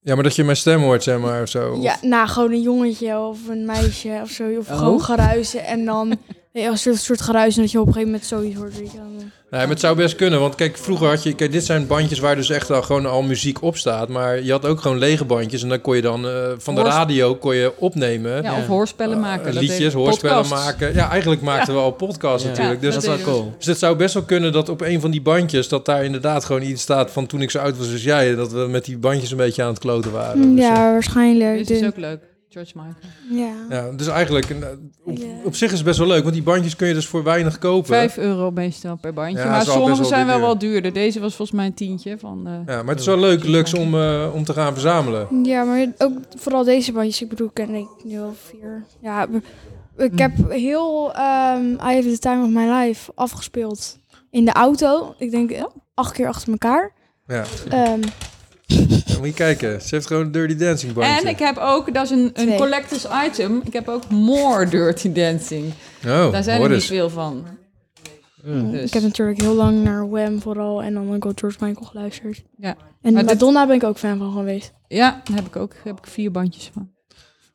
Ja, 0.00 0.14
maar 0.14 0.22
dat 0.22 0.34
je 0.36 0.44
mijn 0.44 0.56
stem 0.56 0.80
hoort, 0.80 1.02
zeg 1.02 1.18
maar, 1.20 1.42
of 1.42 1.48
zo. 1.48 1.76
Ja, 1.80 1.96
nou, 2.02 2.28
gewoon 2.28 2.52
een 2.52 2.62
jongetje 2.62 3.18
of 3.18 3.48
een 3.48 3.64
meisje 3.66 4.18
of 4.22 4.30
zo. 4.30 4.58
Of 4.58 4.70
Oh. 4.70 4.78
gewoon 4.78 5.00
geruisen 5.02 5.64
en 5.64 5.84
dan... 5.84 6.12
Ja, 6.52 6.68
een 6.70 6.78
soort, 6.78 6.96
soort 6.98 7.20
geruis 7.20 7.56
en 7.56 7.62
dat 7.62 7.70
je 7.70 7.80
op 7.80 7.86
een 7.86 7.92
gegeven 7.92 8.12
moment 8.12 8.28
zoiets 8.28 8.56
hoort. 8.56 8.78
Weet 8.78 8.92
je, 8.92 8.96
wel. 8.98 9.06
Nee, 9.50 9.60
maar 9.60 9.68
het 9.68 9.80
zou 9.80 9.96
best 9.96 10.16
kunnen. 10.16 10.40
Want 10.40 10.54
kijk, 10.54 10.76
vroeger 10.78 11.08
had 11.08 11.22
je... 11.22 11.34
Kijk, 11.34 11.52
dit 11.52 11.64
zijn 11.64 11.86
bandjes 11.86 12.18
waar 12.18 12.36
dus 12.36 12.50
echt 12.50 12.70
al 12.70 12.82
gewoon 12.82 13.06
al 13.06 13.22
muziek 13.22 13.62
op 13.62 13.76
staat. 13.76 14.08
Maar 14.08 14.42
je 14.42 14.50
had 14.50 14.66
ook 14.66 14.80
gewoon 14.80 14.98
lege 14.98 15.24
bandjes. 15.24 15.62
En 15.62 15.68
dan 15.68 15.80
kon 15.80 15.96
je 15.96 16.02
dan 16.02 16.26
eh, 16.28 16.32
van 16.58 16.74
de 16.74 16.82
radio 16.82 17.34
kon 17.34 17.54
je 17.54 17.72
opnemen. 17.78 18.30
Ja, 18.42 18.52
Ja. 18.52 18.58
of 18.58 18.66
hoorspellen 18.66 19.20
maken. 19.20 19.46
Eh, 19.46 19.52
dat 19.52 19.62
liedjes, 19.62 19.92
hoorspellen 19.92 20.36
podcasts. 20.42 20.64
maken. 20.66 20.94
Ja, 20.94 21.10
eigenlijk 21.10 21.40
maakten 21.42 21.74
we 21.74 21.80
al 21.80 21.90
podcasts 21.90 22.42
Ja. 22.42 22.48
natuurlijk. 22.48 22.80
Ja, 22.80 22.86
Dus, 22.86 22.94
dat 22.94 23.02
is 23.18 23.24
wel 23.24 23.34
cool. 23.34 23.54
dus 23.58 23.66
het 23.66 23.78
zou 23.78 23.96
best 23.96 24.14
wel 24.14 24.22
kunnen 24.22 24.52
dat 24.52 24.68
op 24.68 24.80
een 24.80 25.00
van 25.00 25.10
die 25.10 25.22
bandjes... 25.22 25.68
dat 25.68 25.84
daar 25.86 26.04
inderdaad 26.04 26.44
gewoon 26.44 26.62
iets 26.62 26.82
staat 26.82 27.10
van 27.10 27.26
toen 27.26 27.42
ik 27.42 27.50
zo 27.50 27.58
oud 27.58 27.78
was 27.78 27.92
als 27.92 28.02
jij... 28.02 28.34
dat 28.34 28.52
we 28.52 28.66
met 28.70 28.84
die 28.84 28.98
bandjes 28.98 29.30
een 29.30 29.36
beetje 29.36 29.62
aan 29.62 29.68
het 29.68 29.78
kloten 29.78 30.12
waren. 30.12 30.54
Dus, 30.56 30.64
Ja, 30.64 30.74
eh, 30.74 30.92
waarschijnlijk. 30.92 31.66
Dit 31.66 31.70
is 31.70 31.86
ook 31.86 31.96
leuk. 31.96 32.18
George 32.52 32.72
Michael. 32.74 33.46
ja. 33.46 33.76
ja, 33.76 33.90
dus 33.96 34.06
eigenlijk, 34.06 34.50
eh, 34.50 34.56
op, 35.04 35.18
op 35.44 35.54
zich 35.54 35.70
is 35.70 35.76
het 35.76 35.86
best 35.86 35.98
wel 35.98 36.06
leuk. 36.08 36.22
Want 36.22 36.34
die 36.34 36.42
bandjes 36.42 36.76
kun 36.76 36.88
je 36.88 36.94
dus 36.94 37.06
voor 37.06 37.22
weinig 37.22 37.58
kopen. 37.58 37.86
Vijf 37.88 38.16
euro 38.16 38.50
meestal 38.50 38.96
per 38.96 39.12
bandje. 39.12 39.38
Ja, 39.38 39.50
maar 39.50 39.64
sommige 39.64 39.96
wel 40.00 40.04
zijn 40.04 40.26
wel 40.26 40.40
wat 40.40 40.60
duurder. 40.60 40.92
Deze 40.92 41.20
was 41.20 41.34
volgens 41.34 41.56
mij 41.56 41.66
een 41.66 41.74
tientje 41.74 42.18
van... 42.18 42.46
eh, 42.46 42.52
Ja, 42.74 42.82
maar 42.82 42.90
het 42.90 43.00
is 43.00 43.06
wel 43.06 43.18
leuk, 43.18 43.44
Lux, 43.44 43.74
om, 43.74 43.94
eh, 43.94 44.28
om 44.34 44.44
te 44.44 44.52
gaan 44.52 44.72
verzamelen. 44.72 45.44
Ja, 45.44 45.64
maar 45.64 45.86
ook 45.98 46.12
vooral 46.36 46.64
deze 46.64 46.92
bandjes. 46.92 47.22
Ik 47.22 47.28
bedoel, 47.28 47.50
ken 47.52 47.74
ik 47.74 47.86
nu 48.04 48.20
al 48.20 48.34
vier. 48.50 48.84
Ja, 49.00 49.26
ik 49.96 50.10
Hm. 50.12 50.18
heb 50.20 50.32
heel 50.50 51.12
ehm 51.14 51.64
I 51.72 51.94
Have 51.94 52.02
the 52.10 52.18
Time 52.18 52.42
of 52.44 52.48
My 52.50 52.70
Life 52.70 53.12
afgespeeld 53.14 53.98
in 54.30 54.44
de 54.44 54.52
auto. 54.52 55.14
Ik 55.18 55.30
denk 55.30 55.52
acht 55.94 56.12
keer 56.12 56.28
achter 56.28 56.52
elkaar. 56.52 56.92
Ja. 57.26 57.44
Ehm, 57.68 58.00
Ja, 59.06 59.16
moet 59.18 59.26
je 59.26 59.32
kijken. 59.34 59.80
Ze 59.82 59.94
heeft 59.94 60.06
gewoon 60.06 60.22
een 60.22 60.32
Dirty 60.32 60.56
Dancing 60.56 60.92
bandje. 60.92 61.20
En 61.20 61.26
ik 61.26 61.38
heb 61.38 61.56
ook, 61.58 61.94
dat 61.94 62.04
is 62.04 62.10
een, 62.10 62.30
een 62.34 62.56
collectors 62.56 63.06
item. 63.26 63.60
Ik 63.64 63.72
heb 63.72 63.88
ook 63.88 64.08
More 64.10 64.68
Dirty 64.68 65.12
Dancing. 65.12 65.64
Oh, 66.06 66.32
Daar 66.32 66.42
zijn 66.42 66.62
er 66.62 66.70
niet 66.70 66.84
veel 66.84 67.10
van. 67.10 67.44
Dus. 68.44 68.82
Ik 68.86 68.92
heb 68.92 69.02
natuurlijk 69.02 69.40
heel 69.40 69.54
lang 69.54 69.84
naar 69.84 70.10
Wham 70.10 70.40
vooral 70.40 70.82
en 70.82 70.94
dan 70.94 71.14
ook 71.14 71.32
George 71.34 71.64
Michael 71.64 71.86
geluisterd. 71.86 72.42
Ja. 72.56 72.76
En 73.02 73.12
Maar 73.12 73.22
dit- 73.22 73.32
Madonna 73.32 73.66
ben 73.66 73.76
ik 73.76 73.84
ook 73.84 73.98
fan 73.98 74.18
van 74.18 74.32
geweest. 74.32 74.72
Ja, 74.88 75.20
daar 75.24 75.36
heb 75.36 75.46
ik 75.46 75.56
ook 75.56 75.72
heb 75.84 75.98
ik 75.98 76.06
vier 76.06 76.30
bandjes 76.30 76.70
van. 76.74 76.90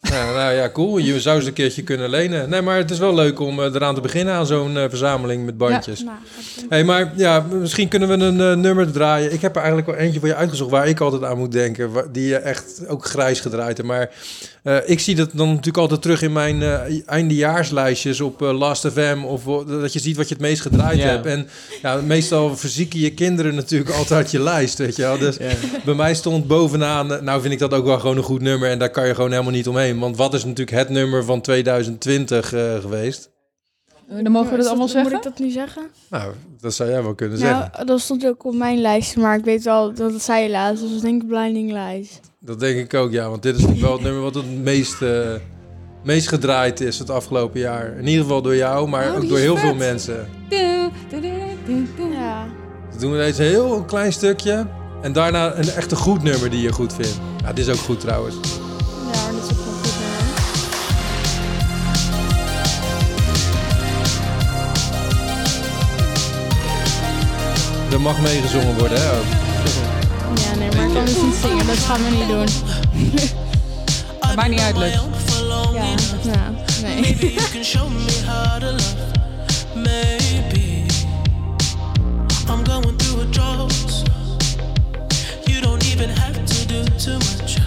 Nou, 0.02 0.36
nou 0.36 0.54
ja, 0.54 0.70
cool. 0.70 0.98
Je 0.98 1.20
zou 1.20 1.42
ze 1.42 1.48
een 1.48 1.54
keertje 1.54 1.84
kunnen 1.84 2.10
lenen. 2.10 2.50
Nee, 2.50 2.62
maar 2.62 2.78
het 2.78 2.92
is 2.92 3.00
wel 3.00 3.14
leuk 3.16 3.40
om 3.40 3.60
eh, 3.60 3.74
eraan 3.74 3.96
te 3.96 4.02
beginnen 4.02 4.34
aan 4.34 4.46
zo'n 4.46 4.78
eh, 4.78 4.84
verzameling 4.90 5.46
met 5.46 5.58
bandjes. 5.58 6.04
Nou, 6.04 6.18
het 6.36 6.56
doen. 6.60 6.66
hey, 6.70 6.84
maar 6.84 7.14
ja, 7.16 7.46
misschien 7.52 7.88
kunnen 7.88 8.08
we 8.08 8.14
een 8.26 8.42
eh, 8.42 8.54
nummer 8.56 8.92
draaien. 8.92 9.34
Ik 9.34 9.42
heb 9.42 9.52
er 9.56 9.62
eigenlijk 9.62 9.88
wel 9.90 9.98
eentje 10.00 10.20
voor 10.20 10.28
je 10.28 10.36
uitgezocht 10.36 10.72
waar 10.72 10.88
ik 10.88 11.00
altijd 11.00 11.24
aan 11.24 11.38
moet 11.38 11.52
denken. 11.52 11.92
Die 12.12 12.28
je 12.28 12.36
echt 12.38 12.88
ook 12.88 13.06
grijs 13.06 13.40
gedraaid 13.40 13.78
hebt. 13.78 13.90
Maar 13.90 14.10
eh, 14.64 14.76
ik 14.86 15.00
zie 15.00 15.16
dat 15.16 15.30
dan 15.34 15.48
natuurlijk 15.48 15.78
altijd 15.78 16.02
terug 16.02 16.22
in 16.22 16.34
mijn 16.34 16.62
eh, 16.64 16.80
eindejaarslijstjes 17.06 18.22
op 18.22 18.40
Last 18.40 18.88
FM. 18.88 19.18
Of 19.26 19.44
dat 19.68 19.94
je 19.94 20.00
ziet 20.00 20.18
wat 20.18 20.28
je 20.28 20.34
het 20.34 20.44
meest 20.44 20.62
gedraaid 20.62 20.98
Ja. 20.98 21.06
hebt. 21.08 21.26
En 21.26 21.48
ja, 21.82 21.96
meestal 22.06 22.58
verzieken 22.58 23.00
je 23.00 23.14
kinderen 23.14 23.56
natuurlijk 23.56 23.92
altijd 23.92 24.32
je 24.32 24.40
lijst, 24.42 24.78
weet 24.78 24.96
je 24.96 25.02
wel. 25.02 25.18
Dus 25.18 25.38
Ja. 25.38 25.46
bij 25.86 25.94
mij 25.94 26.14
stond 26.16 26.48
bovenaan, 26.48 27.08
nou 27.24 27.42
vind 27.42 27.54
ik 27.54 27.60
dat 27.60 27.74
ook 27.74 27.86
wel 27.86 28.00
gewoon 28.00 28.18
een 28.18 28.24
goed 28.24 28.42
nummer. 28.42 28.70
En 28.70 28.80
daar 28.80 28.90
kan 28.90 29.08
je 29.08 29.16
gewoon 29.16 29.32
helemaal 29.32 29.52
niet 29.52 29.68
omheen. 29.68 29.87
Want 29.96 30.18
wat 30.18 30.34
is 30.34 30.44
natuurlijk 30.46 30.78
het 30.78 30.90
nummer 30.90 31.24
van 31.24 31.42
2020 31.42 32.54
eh, 32.54 32.76
geweest? 32.80 33.30
Eh, 34.10 34.24
Dan 34.24 34.32
mogen 34.32 34.52
we 34.52 34.58
dat 34.58 34.66
allemaal 34.66 34.86
Moet 34.86 34.96
zeggen? 34.96 35.16
ik 35.18 35.24
dat 35.24 35.40
nu 35.40 35.50
zeggen? 35.50 35.84
Nou, 36.10 36.34
dat 36.60 36.74
zou 36.74 36.90
jij 36.90 37.04
wel 37.04 37.16
kunnen 37.16 37.38
zeggen. 37.38 37.70
Nou, 37.74 37.86
dat 37.86 38.00
stond 38.00 38.26
ook 38.26 38.46
op 38.46 38.54
mijn 38.56 38.82
lijst, 38.82 39.16
maar 39.16 39.38
ik 39.38 39.44
weet 39.46 39.64
wel 39.64 39.94
dat 39.94 40.14
het 40.14 40.22
zei 40.22 40.44
je 40.44 40.50
laatst. 40.50 40.84
Dus 40.84 40.92
ik 40.96 41.02
denk 41.02 41.28
Blinding 41.28 41.72
Lights. 41.72 42.20
Dat 42.40 42.60
denk 42.60 42.78
ik 42.80 42.94
ook, 42.94 43.12
ja. 43.12 43.30
Want 43.30 43.42
dit 43.44 43.56
is 43.56 43.62
natuurlijk 43.62 43.86
wel 43.86 43.94
het 43.94 44.02
nummer 44.04 44.22
wat 44.22 44.36
het 44.36 44.64
meest, 44.64 45.02
eh, 45.02 45.34
meest 46.04 46.28
gedraaid 46.28 46.82
is 46.82 47.00
het 47.00 47.10
afgelopen 47.10 47.60
jaar. 47.60 47.98
In 47.98 48.08
ieder 48.08 48.24
geval 48.24 48.42
door 48.42 48.56
jou, 48.56 48.88
maar 48.88 49.10
Oh, 49.10 49.16
ook 49.16 49.28
door 49.30 49.38
heel 49.38 49.56
vet. 49.56 49.66
veel 49.66 49.76
mensen. 49.76 50.30
Ja. 50.50 52.46
Dan 52.90 53.00
doen 53.00 53.12
we 53.12 53.18
deze 53.18 53.44
een 53.44 53.50
heel 53.50 53.84
klein 53.84 54.14
stukje. 54.14 54.68
En 55.02 55.14
daarna 55.14 55.56
een 55.56 55.70
echt 55.70 55.92
een 55.92 55.98
goed 55.98 56.24
nummer 56.24 56.50
die 56.50 56.62
je 56.62 56.72
goed 56.72 56.94
vindt. 56.94 57.20
Ja, 57.44 57.54
dit 57.54 57.68
is 57.68 57.74
ook 57.74 57.80
goed 57.80 58.00
trouwens. 58.00 58.36
Mag 68.08 68.20
meegezongen 68.20 68.78
worden, 68.78 68.98
hè? 69.02 69.12
Ja, 69.12 70.56
nee, 70.58 70.70
maar 70.76 70.86
ik 70.86 70.94
kan 70.94 71.06
dus 71.06 71.22
niet 71.22 71.36
zingen. 71.42 71.68
Dat 71.68 71.78
gaan 71.78 72.04
we 72.04 72.10
niet 72.10 72.28
doen. 72.28 72.48
Maakt 74.36 74.50
niet 74.50 74.60
uit, 74.60 74.78
leuk. 74.78 74.92
Ja, 74.94 75.84
ja 76.24 76.54
nee. 76.82 77.02
Maybe 77.02 77.34
you 77.34 77.50
can 77.52 77.64
show 77.64 77.90
me 77.90 78.12
how 78.26 78.60
to 78.60 78.66
love. 78.66 78.96
Maybe 79.76 80.86
I'm 82.50 82.66
going 82.66 82.98
through 82.98 83.22
a 83.22 83.30
drought. 83.30 84.04
You 85.44 85.62
don't 85.62 85.84
even 85.84 86.10
have 86.10 86.44
to 86.44 86.66
do 86.68 86.84
too 86.96 87.18
much. 87.18 87.58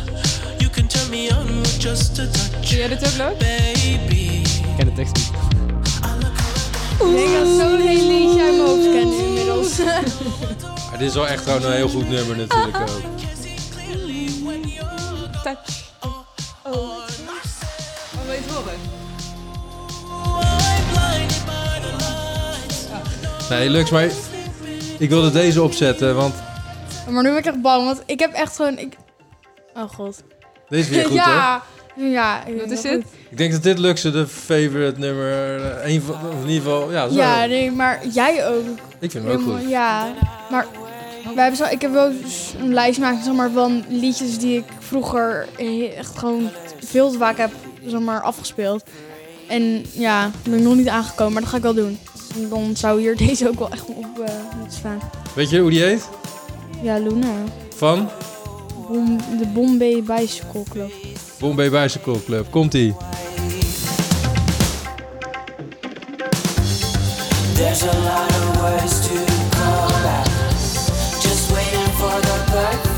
You 0.59 0.71
can 0.71 0.87
turn 0.87 1.11
me 1.11 1.31
on 1.39 1.61
with 1.61 1.79
just 1.83 2.19
a 2.19 2.27
touch, 2.31 2.71
jij 2.71 2.89
dit 2.89 3.07
ook 3.07 3.17
leuk? 3.17 3.39
baby. 3.39 4.43
Ik 4.43 4.77
ken 4.77 4.87
de 4.87 4.93
tekst 4.93 5.15
niet. 5.15 5.31
Ik 7.01 7.17
denk 7.17 7.33
dat 7.33 7.49
zo'n 7.59 7.81
heel 7.81 8.07
liedje 8.07 8.43
uit 8.43 8.57
mijn 8.57 8.69
hoofd 8.69 8.91
ken 8.93 9.30
Maar 9.79 10.99
dit 10.99 11.09
is 11.09 11.15
wel 11.15 11.29
echt 11.29 11.45
gewoon 11.45 11.63
een 11.65 11.73
heel 11.73 11.89
goed 11.89 12.09
nummer 12.09 12.37
natuurlijk 12.37 12.77
ook. 12.77 12.89
Touch. 15.43 15.89
Oh. 16.01 17.07
Wil 18.25 18.35
je 18.35 18.41
het 18.41 18.51
horen? 18.51 18.79
Nee, 23.51 23.71
Lux, 23.71 23.91
maar 23.91 24.09
ik 24.99 25.09
wilde 25.09 25.31
deze 25.31 25.63
opzetten, 25.63 26.15
want 26.17 26.35
Maar 27.09 27.23
nu 27.23 27.29
ben 27.29 27.39
ik 27.39 27.47
echt 27.47 27.61
bang, 27.61 27.85
want 27.85 28.03
ik 28.07 28.21
heb 28.21 28.33
echt 28.33 28.57
gewoon... 28.57 28.79
Ik... 28.79 28.97
Oh 29.75 29.89
god. 29.89 30.23
deze 30.69 30.91
is 30.91 30.97
weer 30.97 31.07
goed, 31.07 31.25
hè? 31.25 31.59
Ja, 31.97 32.43
Wat 32.59 32.71
is 32.71 32.81
dit? 32.81 32.93
goed. 32.93 33.05
Ik 33.31 33.37
denk 33.39 33.53
dat 33.53 33.63
dit 33.63 33.79
Luxe 33.79 34.11
de 34.11 34.27
favorite 34.27 34.99
nummer, 35.01 35.61
eh, 35.61 35.93
een 35.95 36.01
van, 36.03 36.15
of 36.15 36.43
in 36.43 36.49
ieder 36.49 36.63
geval, 36.63 36.91
ja, 36.93 37.09
zo. 37.09 37.15
Ja, 37.15 37.45
nee, 37.47 37.71
maar 37.71 38.07
jij 38.13 38.49
ook. 38.49 38.65
ik 38.99 39.11
vind 39.11 39.25
hem 39.25 39.33
ook 39.33 39.43
goed. 39.43 39.69
Ja. 39.69 40.13
Maar 40.51 40.67
wij 41.35 41.43
hebben 41.43 41.57
zo, 41.67 41.73
ik 41.73 41.81
heb 41.81 41.93
wel 41.93 42.13
een 42.61 42.73
lijst 42.73 42.95
gemaakt 42.99 43.25
zeg 43.25 43.35
maar, 43.35 43.51
van 43.51 43.85
liedjes 43.89 44.39
die 44.39 44.57
ik 44.57 44.65
vroeger 44.79 45.47
echt 45.97 46.19
gewoon 46.19 46.49
veel 46.85 47.11
te 47.11 47.19
vaak 47.19 47.39
heb 47.39 47.51
zeg 47.87 48.01
maar, 48.01 48.21
afgespeeld. 48.21 48.83
En 49.49 49.85
ja, 49.93 50.21
daar 50.23 50.33
ben 50.43 50.59
ik 50.59 50.65
nog 50.65 50.77
niet 50.77 50.89
aangekomen, 50.89 51.33
maar 51.33 51.43
dat 51.43 51.51
ga 51.51 51.57
ik 51.57 51.63
wel 51.63 51.75
doen. 51.75 51.99
Dan 52.49 52.77
zou 52.77 53.01
hier 53.01 53.17
deze 53.27 53.49
ook 53.49 53.59
wel 53.59 53.71
echt 53.71 53.87
op 53.87 54.19
eh, 54.27 54.35
moeten 54.59 54.79
staan. 54.79 54.99
Weet 55.35 55.51
je 55.51 55.61
hoe 55.61 55.71
die 55.71 55.83
heet? 55.83 56.09
Ja, 56.83 56.99
Luna. 56.99 57.35
Van 57.77 58.09
Bom, 58.89 59.19
de 59.39 59.47
Bombay 59.47 60.03
Bicycle 60.03 60.63
Club. 60.71 60.93
Bombay 61.41 61.71
Bicycle 61.71 62.21
Club. 62.21 62.51
Komt-ie. 62.51 62.95
There's 67.55 67.83
a 67.83 67.99
lot 68.05 68.31
of 68.31 68.63
words 68.63 69.09
to 69.09 69.17
call 69.57 69.91
out. 70.17 70.27
Just 71.23 71.51
waiting 71.51 71.91
for 71.97 72.21
the 72.21 72.45
perfect 72.53 72.90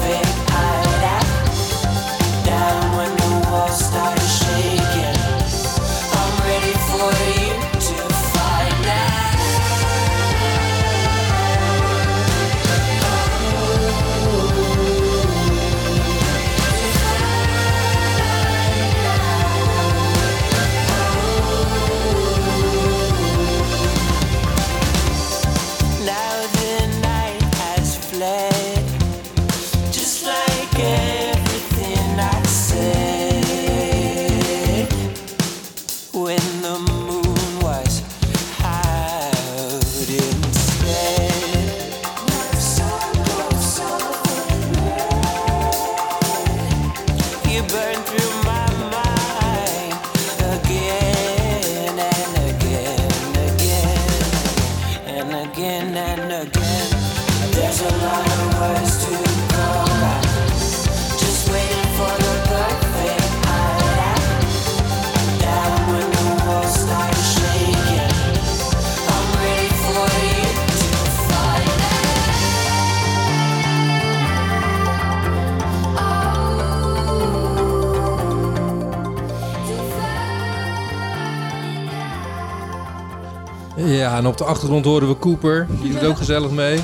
de 84.43 84.49
achtergrond 84.49 84.85
horen 84.85 85.09
we 85.09 85.19
Cooper. 85.19 85.67
Die 85.83 85.93
doet 85.93 86.05
ook 86.05 86.17
gezellig 86.17 86.51
mee. 86.51 86.81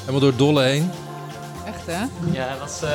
Helemaal 0.00 0.20
door 0.20 0.28
het 0.28 0.38
dolle 0.38 0.62
heen. 0.62 0.90
Echt, 1.66 1.86
hè? 1.86 2.00
Ja, 2.32 2.46
het 2.48 2.58
was 2.60 2.82
eh, 2.82 2.90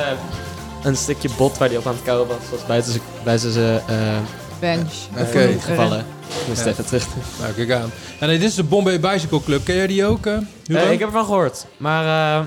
een 0.82 0.96
stukje 0.96 1.28
bot 1.36 1.58
waar 1.58 1.68
hij 1.68 1.76
op 1.76 1.86
aan 1.86 1.92
het 1.94 2.02
kauwen 2.02 2.28
was. 2.28 2.36
was 2.50 2.66
buiten 2.66 2.92
zijn 2.92 3.02
buiten 3.24 3.52
zijn, 3.52 3.80
eh, 3.86 4.18
Bench. 4.60 4.92
Oké. 5.18 5.38
eh, 5.38 5.62
gevallen. 5.62 5.98
Ik 6.40 6.48
moest 6.48 6.64
Ja. 6.64 6.70
even 6.70 6.86
terug. 6.86 7.06
Nou, 7.40 7.52
kijk 7.52 7.70
aan. 7.72 7.90
En 8.20 8.28
nee, 8.28 8.38
dit 8.38 8.48
is 8.48 8.54
de 8.54 8.64
Bombay 8.64 9.00
Bicycle 9.00 9.42
Club. 9.42 9.64
Ken 9.64 9.74
jij 9.76 9.86
die 9.86 10.06
ook? 10.06 10.26
eh? 10.26 10.36
Eh, 10.66 10.92
ik 10.92 10.98
heb 10.98 11.08
ervan 11.08 11.24
gehoord, 11.24 11.66
maar 11.76 12.04
eh 12.40 12.44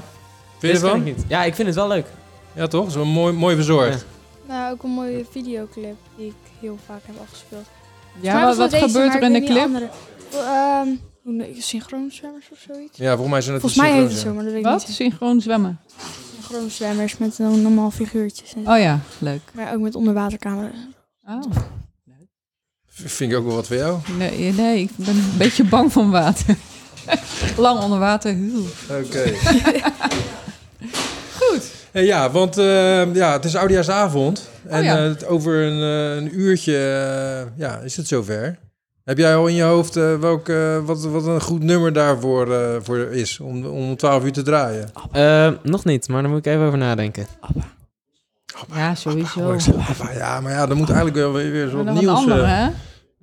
Vind 0.57 0.77
je 0.77 0.83
ervan? 0.83 0.99
ik 0.99 1.05
niet. 1.05 1.25
Ja, 1.27 1.43
ik 1.43 1.55
vind 1.55 1.67
het 1.67 1.75
wel 1.77 1.87
leuk. 1.87 2.05
Ja, 2.53 2.67
toch? 2.67 2.91
Zo 2.91 3.05
mooi, 3.05 3.33
mooi 3.33 3.55
verzorgd. 3.55 4.05
Nou, 4.47 4.71
ook 4.71 4.83
een 4.83 4.89
mooie 4.89 5.25
videoclip 5.31 5.95
die 6.17 6.27
ik 6.27 6.51
heel 6.59 6.77
vaak 6.85 7.01
heb 7.05 7.15
afgespeeld. 7.23 7.65
Ja, 8.19 8.33
Maar 8.33 8.55
wat, 8.55 8.71
deze, 8.71 8.85
gebeurt 8.85 9.13
er 9.15 9.21
in 9.23 9.33
de 9.33 9.43
clip? 9.43 9.69
Ehm, 10.33 10.87
noem 11.23 11.41
je- 11.41 11.55
synchroonzwemmers 11.61 12.49
of 12.51 12.57
zoiets? 12.67 12.97
Ja, 12.97 13.09
volgens 13.09 13.29
mij 13.29 13.41
zijn 13.41 13.53
het 13.53 13.61
Volgens 13.61 13.81
mij 13.81 13.91
heet 14.01 14.09
het 14.09 14.19
zo, 14.19 14.33
maar 14.33 14.43
dat 14.43 14.51
weet 14.53 14.61
ik 14.61 14.67
Wat? 14.67 14.87
niet. 14.87 14.95
Synchroon 14.95 15.41
zwemmen. 15.41 15.79
Synchroonzwemmers 16.33 17.17
met 17.17 17.37
dan 17.37 17.61
normaal 17.61 17.91
figuurtjes. 17.91 18.53
En, 18.53 18.67
Oh 18.71 18.79
ja, 18.79 18.99
leuk. 19.19 19.41
Maar 19.53 19.73
ook 19.73 19.81
met 19.81 19.95
onderwatercamera's. 19.95 20.87
Oh. 21.27 21.41
Vind 22.89 23.31
ik 23.31 23.37
ook 23.37 23.45
wel 23.45 23.55
wat 23.55 23.67
voor 23.67 23.75
jou. 23.75 23.99
Nee, 24.17 24.53
nee, 24.53 24.81
ik 24.81 24.89
ben 24.95 25.07
een 25.15 25.33
beetje 25.37 25.63
bang 25.63 25.91
van 25.91 26.11
water. 26.11 26.55
Lang 27.57 27.79
onder 27.79 27.99
water. 27.99 28.33
Huw. 28.33 28.63
Oké. 28.89 29.33
Goed. 31.39 31.71
ja, 31.91 32.31
want 32.31 32.57
eh, 32.57 33.13
ja, 33.15 33.33
het 33.33 33.45
is 33.45 33.55
oudejaarsavond. 33.55 34.49
En 34.67 34.77
Oh 34.79 34.83
ja. 34.85 34.97
eh, 34.97 35.03
het- 35.03 35.25
over 35.25 35.55
een, 35.63 35.81
eh, 35.81 36.15
een 36.23 36.39
uurtje 36.39 36.73
eh, 36.77 37.59
ja, 37.59 37.79
is 37.79 37.97
het 37.97 38.07
zover. 38.07 38.57
Heb 39.07 39.17
jij 39.17 39.35
al 39.35 39.47
in 39.47 39.55
je 39.55 39.63
hoofd 39.63 39.95
eh, 39.95 40.19
welk, 40.19 40.49
eh, 40.49 40.85
wat, 40.85 41.03
wat 41.03 41.25
een 41.25 41.41
goed 41.41 41.63
nummer 41.63 41.93
daarvoor 41.93 42.53
eh, 42.53 42.75
voor 42.81 42.97
is 42.97 43.39
om, 43.39 43.65
om 43.65 43.95
12 43.95 44.23
uur 44.23 44.31
te 44.31 44.41
draaien? 44.41 44.91
Nog 45.63 45.85
niet, 45.85 46.07
maar 46.07 46.21
daar 46.21 46.31
moet 46.31 46.45
ik 46.45 46.45
even 46.45 46.65
over 46.65 46.77
nadenken. 46.77 47.27
Ja, 48.73 48.95
sowieso. 48.95 49.55
Abba, 49.89 50.11
ja, 50.11 50.41
maar 50.41 50.51
ja, 50.51 50.69
er 50.69 50.75
moet 50.75 50.87
eigenlijk 50.87 51.17
wel 51.17 51.33
weer, 51.33 51.51
weer 51.51 51.67
zo'n 51.67 51.85
dan 51.85 51.87
een 51.87 52.03
nieuws 52.03 52.15
andere? 52.15 52.71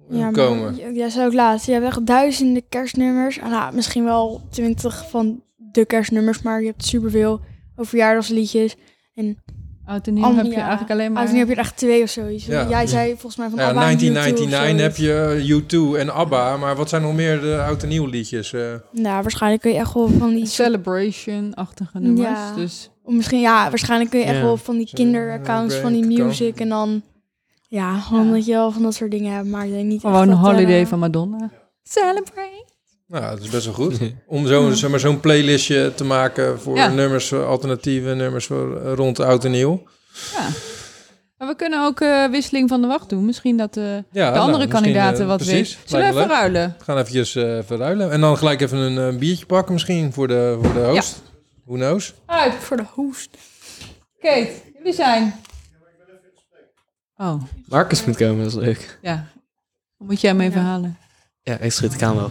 Ja, 0.08 0.30
komen. 0.30 0.74
maar, 0.74 0.92
jij 0.92 1.10
zei 1.10 1.26
ook 1.26 1.32
laatst, 1.32 1.66
je 1.66 1.72
hebt 1.72 1.86
echt 1.86 2.06
duizenden 2.06 2.68
kerstnummers. 2.68 3.40
Ah, 3.40 3.50
nou, 3.50 3.74
misschien 3.74 4.04
wel 4.04 4.40
twintig 4.50 5.04
van 5.10 5.42
de 5.56 5.84
kerstnummers, 5.84 6.42
maar 6.42 6.60
je 6.60 6.66
hebt 6.66 6.84
superveel 6.84 7.40
over 7.76 7.86
verjaardagsliedjes. 7.86 8.76
En 9.14 9.38
Oud 9.86 10.06
en 10.06 10.14
nieuw 10.14 10.34
heb 10.34 10.44
je 10.46 10.54
eigenlijk 10.54 10.90
alleen 10.90 11.12
maar... 11.12 11.22
uit 11.22 11.32
nu 11.32 11.38
heb 11.38 11.48
je 11.48 11.54
er 11.54 11.60
echt 11.60 11.76
twee 11.76 12.02
of 12.02 12.08
zoiets. 12.10 12.46
Ja. 12.46 12.68
Jij 12.68 12.86
zei 12.86 13.10
volgens 13.10 13.36
mij 13.36 13.48
van 13.48 13.58
Ja, 13.58 13.68
ABBA 13.68 13.80
en 13.90 13.96
U2 13.98 14.06
of 14.08 14.12
1999 14.14 14.82
heb 14.82 14.96
je 14.96 15.62
eh, 15.72 15.94
U2 15.94 15.98
en 15.98 16.14
ABBA, 16.14 16.56
maar 16.56 16.76
wat 16.76 16.88
zijn 16.88 17.02
nog 17.02 17.14
meer 17.14 17.40
de 17.40 17.62
oud 17.66 17.82
en 17.82 17.88
nieuw 17.88 18.06
liedjes? 18.06 18.52
eh? 18.52 18.60
Nou, 18.92 19.22
waarschijnlijk 19.22 19.62
kun 19.62 19.70
je 19.72 19.78
echt 19.78 19.94
wel 19.94 20.08
van 20.08 20.34
die... 20.34 20.46
Celebration-achtige 20.46 21.98
nummers. 21.98 22.28
Ja. 22.28 22.54
Dus 22.54 22.90
Of 23.02 23.12
misschien, 23.14 23.40
ja, 23.40 23.68
waarschijnlijk 23.68 24.10
kun 24.10 24.18
je 24.20 24.26
echt 24.26 24.36
Ja. 24.36 24.42
wel 24.42 24.56
van 24.56 24.76
die 24.76 24.90
kinderaccounts 24.92 25.74
van 25.74 25.92
die 25.92 26.06
music 26.06 26.60
en 26.60 26.68
dan... 26.68 27.02
Ja, 27.68 27.98
gewoon 27.98 28.26
Ja. 28.26 28.32
dat 28.32 28.46
je 28.46 28.52
wel 28.52 28.70
van 28.70 28.82
dat 28.82 28.94
soort 28.94 29.10
dingen 29.10 29.32
hebt, 29.32 29.46
maar 29.48 29.66
niet 29.66 30.00
gewoon 30.00 30.16
echt 30.16 30.22
een 30.24 30.28
dat, 30.30 30.38
eh, 30.38 30.44
holiday 30.44 30.86
van 30.86 30.98
Madonna. 30.98 31.50
Celebrate. 31.82 32.64
Nou, 33.06 33.30
dat 33.34 33.40
is 33.44 33.48
best 33.48 33.64
wel 33.64 33.74
goed. 33.74 33.98
Om 34.26 34.46
zo'n 34.46 34.74
zeg 34.74 34.90
maar, 34.90 35.00
zo'n 35.00 35.20
playlistje 35.20 35.92
te 35.94 36.04
maken 36.04 36.60
voor 36.60 36.76
Ja. 36.76 36.88
nummers, 36.88 37.32
alternatieve 37.32 38.14
nummers 38.14 38.46
voor, 38.46 38.80
eh, 38.80 38.92
rond 38.94 39.20
oud 39.20 39.44
en 39.44 39.50
nieuw. 39.50 39.82
Ja. 40.32 40.48
Maar 41.36 41.48
we 41.48 41.56
kunnen 41.56 41.84
ook 41.84 42.00
eh, 42.00 42.28
wisseling 42.30 42.68
van 42.68 42.80
de 42.80 42.86
wacht 42.86 43.08
doen. 43.08 43.24
Misschien 43.24 43.56
dat 43.56 43.76
eh, 43.76 43.84
Ja, 43.94 44.02
de 44.10 44.18
nou, 44.20 44.36
andere 44.38 44.68
kandidaten 44.68 45.26
wat 45.26 45.36
precies. 45.36 45.74
weten. 45.74 45.88
Zullen 45.88 46.04
we 46.04 46.10
even 46.12 46.20
leuk. 46.28 46.30
ruilen? 46.36 46.74
We 46.78 46.84
gaan 46.84 46.98
eventjes 46.98 47.34
eh 47.34 47.58
verruilen. 47.66 48.10
En 48.10 48.20
dan 48.20 48.38
gelijk 48.38 48.60
even 48.60 48.78
een 48.78 49.12
eh, 49.12 49.18
biertje 49.18 49.46
pakken 49.46 49.72
misschien 49.72 50.12
voor 50.12 50.28
de, 50.28 50.58
voor 50.62 50.72
de 50.72 50.84
host. 50.86 51.22
Who 51.64 51.74
knows? 51.74 52.14
Uit. 52.26 52.54
Voor 52.54 52.76
de 52.76 52.84
host. 52.94 53.28
Kate, 54.20 54.50
jullie 54.78 54.92
zijn. 54.94 55.34
Oh, 57.16 57.42
Marcus 57.68 58.04
moet 58.04 58.16
komen, 58.16 58.38
dat 58.44 58.46
is 58.52 58.58
leuk. 58.58 58.98
ja. 59.02 59.14
Dan 59.98 60.06
moet 60.06 60.20
jij 60.20 60.30
hem 60.30 60.40
even 60.40 60.60
halen. 60.60 60.96
Ja, 61.42 61.58
ik 61.58 61.72
schiet 61.72 61.90
de 61.92 61.96
kamer 61.98 62.24
op. 62.24 62.30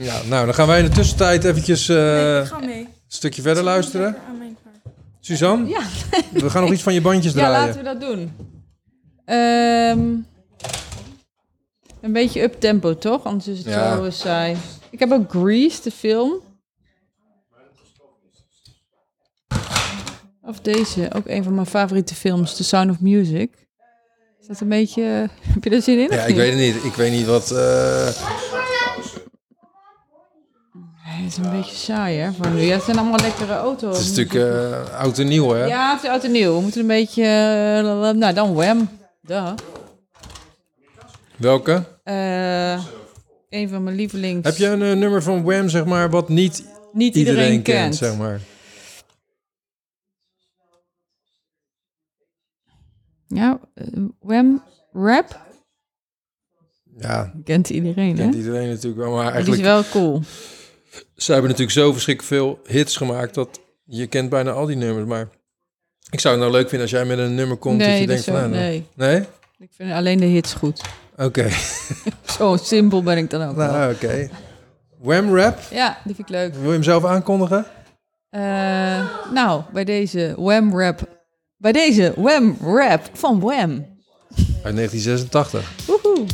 Ja, 0.00 0.22
nou, 0.28 0.44
dan 0.44 0.54
gaan 0.54 0.66
wij 0.66 0.78
in 0.78 0.84
de 0.84 0.90
tussentijd 0.90 1.44
eventjes 1.44 1.88
eh, 1.88 1.96
Nee, 1.96 2.34
een 2.36 2.42
ik 2.42 2.46
ga 2.48 2.58
mee. 2.58 2.88
stukje 3.06 3.42
verder 3.42 3.62
luisteren. 3.62 4.16
Suzanne, 5.20 5.68
Ja. 5.68 5.80
we 6.32 6.50
gaan 6.50 6.62
nog 6.62 6.72
iets 6.72 6.82
van 6.82 6.94
je 6.94 7.00
bandjes 7.00 7.32
Ja, 7.32 7.38
draaien. 7.38 7.66
laten 7.66 7.78
we 7.78 7.84
dat 7.84 8.00
doen. 8.00 8.32
Ehm, 9.24 9.98
een 12.00 12.12
beetje 12.12 12.42
up-tempo, 12.42 12.98
toch? 12.98 13.24
Anders 13.24 13.46
is 13.48 13.58
het 13.58 13.66
Ja. 13.66 13.96
zo 13.96 14.10
saai. 14.10 14.56
Ik 14.90 14.98
heb 14.98 15.12
ook 15.12 15.30
Grease, 15.30 15.82
de 15.82 15.90
film. 15.90 16.32
Of 20.42 20.60
deze, 20.60 21.10
ook 21.14 21.26
een 21.28 21.44
van 21.44 21.54
mijn 21.54 21.66
favoriete 21.66 22.14
films, 22.14 22.54
The 22.56 22.64
Sound 22.64 22.90
of 22.90 23.00
Music. 23.00 23.50
Is 24.40 24.46
dat 24.46 24.60
een 24.60 24.68
beetje... 24.68 25.02
Heb 25.54 25.64
je 25.64 25.70
er 25.70 25.82
zin 25.82 25.98
in? 25.98 26.08
Ja, 26.16 26.22
ik 26.24 26.34
weet 26.36 26.50
het 26.50 26.58
niet. 26.60 26.84
Ik 26.84 26.94
weet 26.94 27.12
niet 27.12 27.26
wat... 27.26 27.50
eh, 27.50 28.08
Het 31.18 31.26
is 31.26 31.36
een 31.36 31.50
beetje 31.50 31.76
saai, 31.76 32.18
hè, 32.18 32.32
voor 32.32 32.50
nu. 32.50 32.60
Ja, 32.60 32.74
het 32.74 32.82
zijn 32.82 32.98
allemaal 32.98 33.20
lekkere 33.20 33.52
auto's. 33.54 33.96
het 33.98 34.06
is 34.06 34.16
natuurlijk 34.16 34.72
eh, 34.90 34.98
oud 35.00 35.18
en 35.18 35.26
nieuw, 35.28 35.48
hè? 35.50 35.64
Ja, 35.64 35.94
het 35.94 36.02
is 36.02 36.08
oud 36.10 36.24
en 36.24 36.30
nieuw. 36.32 36.54
We 36.54 36.60
moeten 36.60 36.80
een 36.80 36.86
beetje... 36.86 37.22
eh, 37.22 38.10
nou, 38.10 38.34
dan 38.34 38.54
Wham. 38.54 38.88
Duh. 39.22 39.52
Welke? 41.36 41.84
Eh, 42.02 42.84
een 43.48 43.68
van 43.68 43.82
mijn 43.82 43.96
lievelings. 43.96 44.46
Heb 44.48 44.56
je 44.56 44.66
een 44.66 44.98
nummer 44.98 45.22
van 45.22 45.42
Wham, 45.44 45.68
zeg 45.68 45.84
maar, 45.84 46.10
wat 46.10 46.28
niet 46.28 46.64
niet 46.92 47.14
iedereen, 47.14 47.38
iedereen, 47.42 47.62
kent, 47.62 47.78
kent? 47.78 47.96
zeg 47.96 48.16
maar? 48.16 48.40
Ja, 53.26 53.60
Wham 54.20 54.62
Rap 54.92 55.40
Ja, 56.98 57.32
kent 57.44 57.70
iedereen, 57.70 58.16
hè? 58.16 58.22
kent 58.22 58.34
iedereen 58.34 58.68
natuurlijk 58.68 59.02
wel. 59.02 59.12
Maar 59.12 59.32
Die 59.32 59.40
is 59.40 59.46
eigenlijk, 59.48 59.62
wel 59.62 59.82
cool. 60.02 60.20
Ze 61.16 61.32
hebben 61.32 61.50
natuurlijk 61.50 61.78
zo 61.78 61.92
verschrikkelijk 61.92 62.34
veel 62.34 62.60
hits 62.74 62.96
gemaakt... 62.96 63.34
dat 63.34 63.60
je 63.84 64.06
kent 64.06 64.30
bijna 64.30 64.50
al 64.50 64.66
die 64.66 64.76
nummers. 64.76 65.06
Maar 65.06 65.28
ik 66.10 66.20
zou 66.20 66.34
het 66.34 66.42
nou 66.42 66.56
leuk 66.56 66.68
vinden 66.68 66.80
als 66.80 66.90
jij 66.90 67.04
met 67.04 67.18
een 67.18 67.34
nummer 67.34 67.56
komt... 67.56 67.80
dat 67.80 67.98
je 67.98 68.06
denkt 68.06 68.22
zo, 68.22 68.32
van... 68.32 68.40
nou, 68.40 68.52
nee. 68.52 68.86
nee? 68.94 69.24
Ik 69.58 69.70
vind 69.76 69.92
alleen 69.92 70.18
de 70.18 70.26
hits 70.26 70.54
goed. 70.54 70.80
Oké. 71.16 71.48
Zo 72.38 72.56
simpel 72.56 73.02
ben 73.02 73.16
ik 73.16 73.30
dan 73.30 73.48
ook 73.48 73.56
nou, 73.56 73.94
oké. 73.94 74.28
Wham 74.98 75.36
Rap, 75.36 75.58
Ja, 75.70 75.98
die 76.04 76.14
vind 76.14 76.28
ik 76.28 76.34
leuk. 76.34 76.54
wil 76.54 76.64
je 76.64 76.70
hem 76.70 76.82
zelf 76.82 77.04
aankondigen? 77.04 77.66
Eh, 78.30 78.40
nou, 79.32 79.62
bij 79.72 79.84
deze 79.84 80.34
Wham 80.36 80.78
Rap. 80.78 81.00
Bij 81.56 81.72
deze 81.72 82.12
Wham 82.16 82.56
Rap 82.62 83.10
van 83.12 83.40
Wham. 83.40 83.86
Uit 84.62 84.76
1986. 84.76 85.72
Woehoe. 85.86 86.26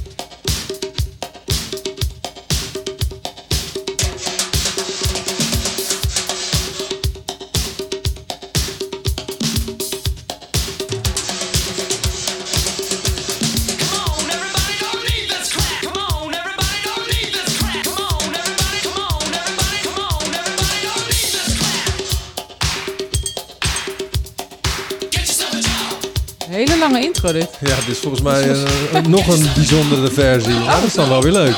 Dit. 27.33 27.49
Ja, 27.61 27.75
dit 27.75 27.89
is 27.89 27.99
volgens 27.99 28.23
mij 28.23 28.49
een- 28.49 29.11
nog 29.11 29.27
een 29.27 29.49
bijzondere 29.55 30.11
versie. 30.11 30.53
Ja, 30.55 30.75
dat 30.75 30.85
is 30.85 30.95
dan 30.95 31.09
wel 31.09 31.23
weer 31.23 31.33
leuk. 31.33 31.55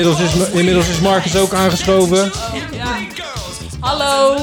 Inmiddels, 0.00 0.34
is, 0.34 0.48
inmiddels 0.48 0.88
is 0.88 1.00
Marcus 1.00 1.36
ook 1.36 1.52
aangeschoven. 1.54 2.32
girls. 2.32 3.58
Hallo. 3.80 4.36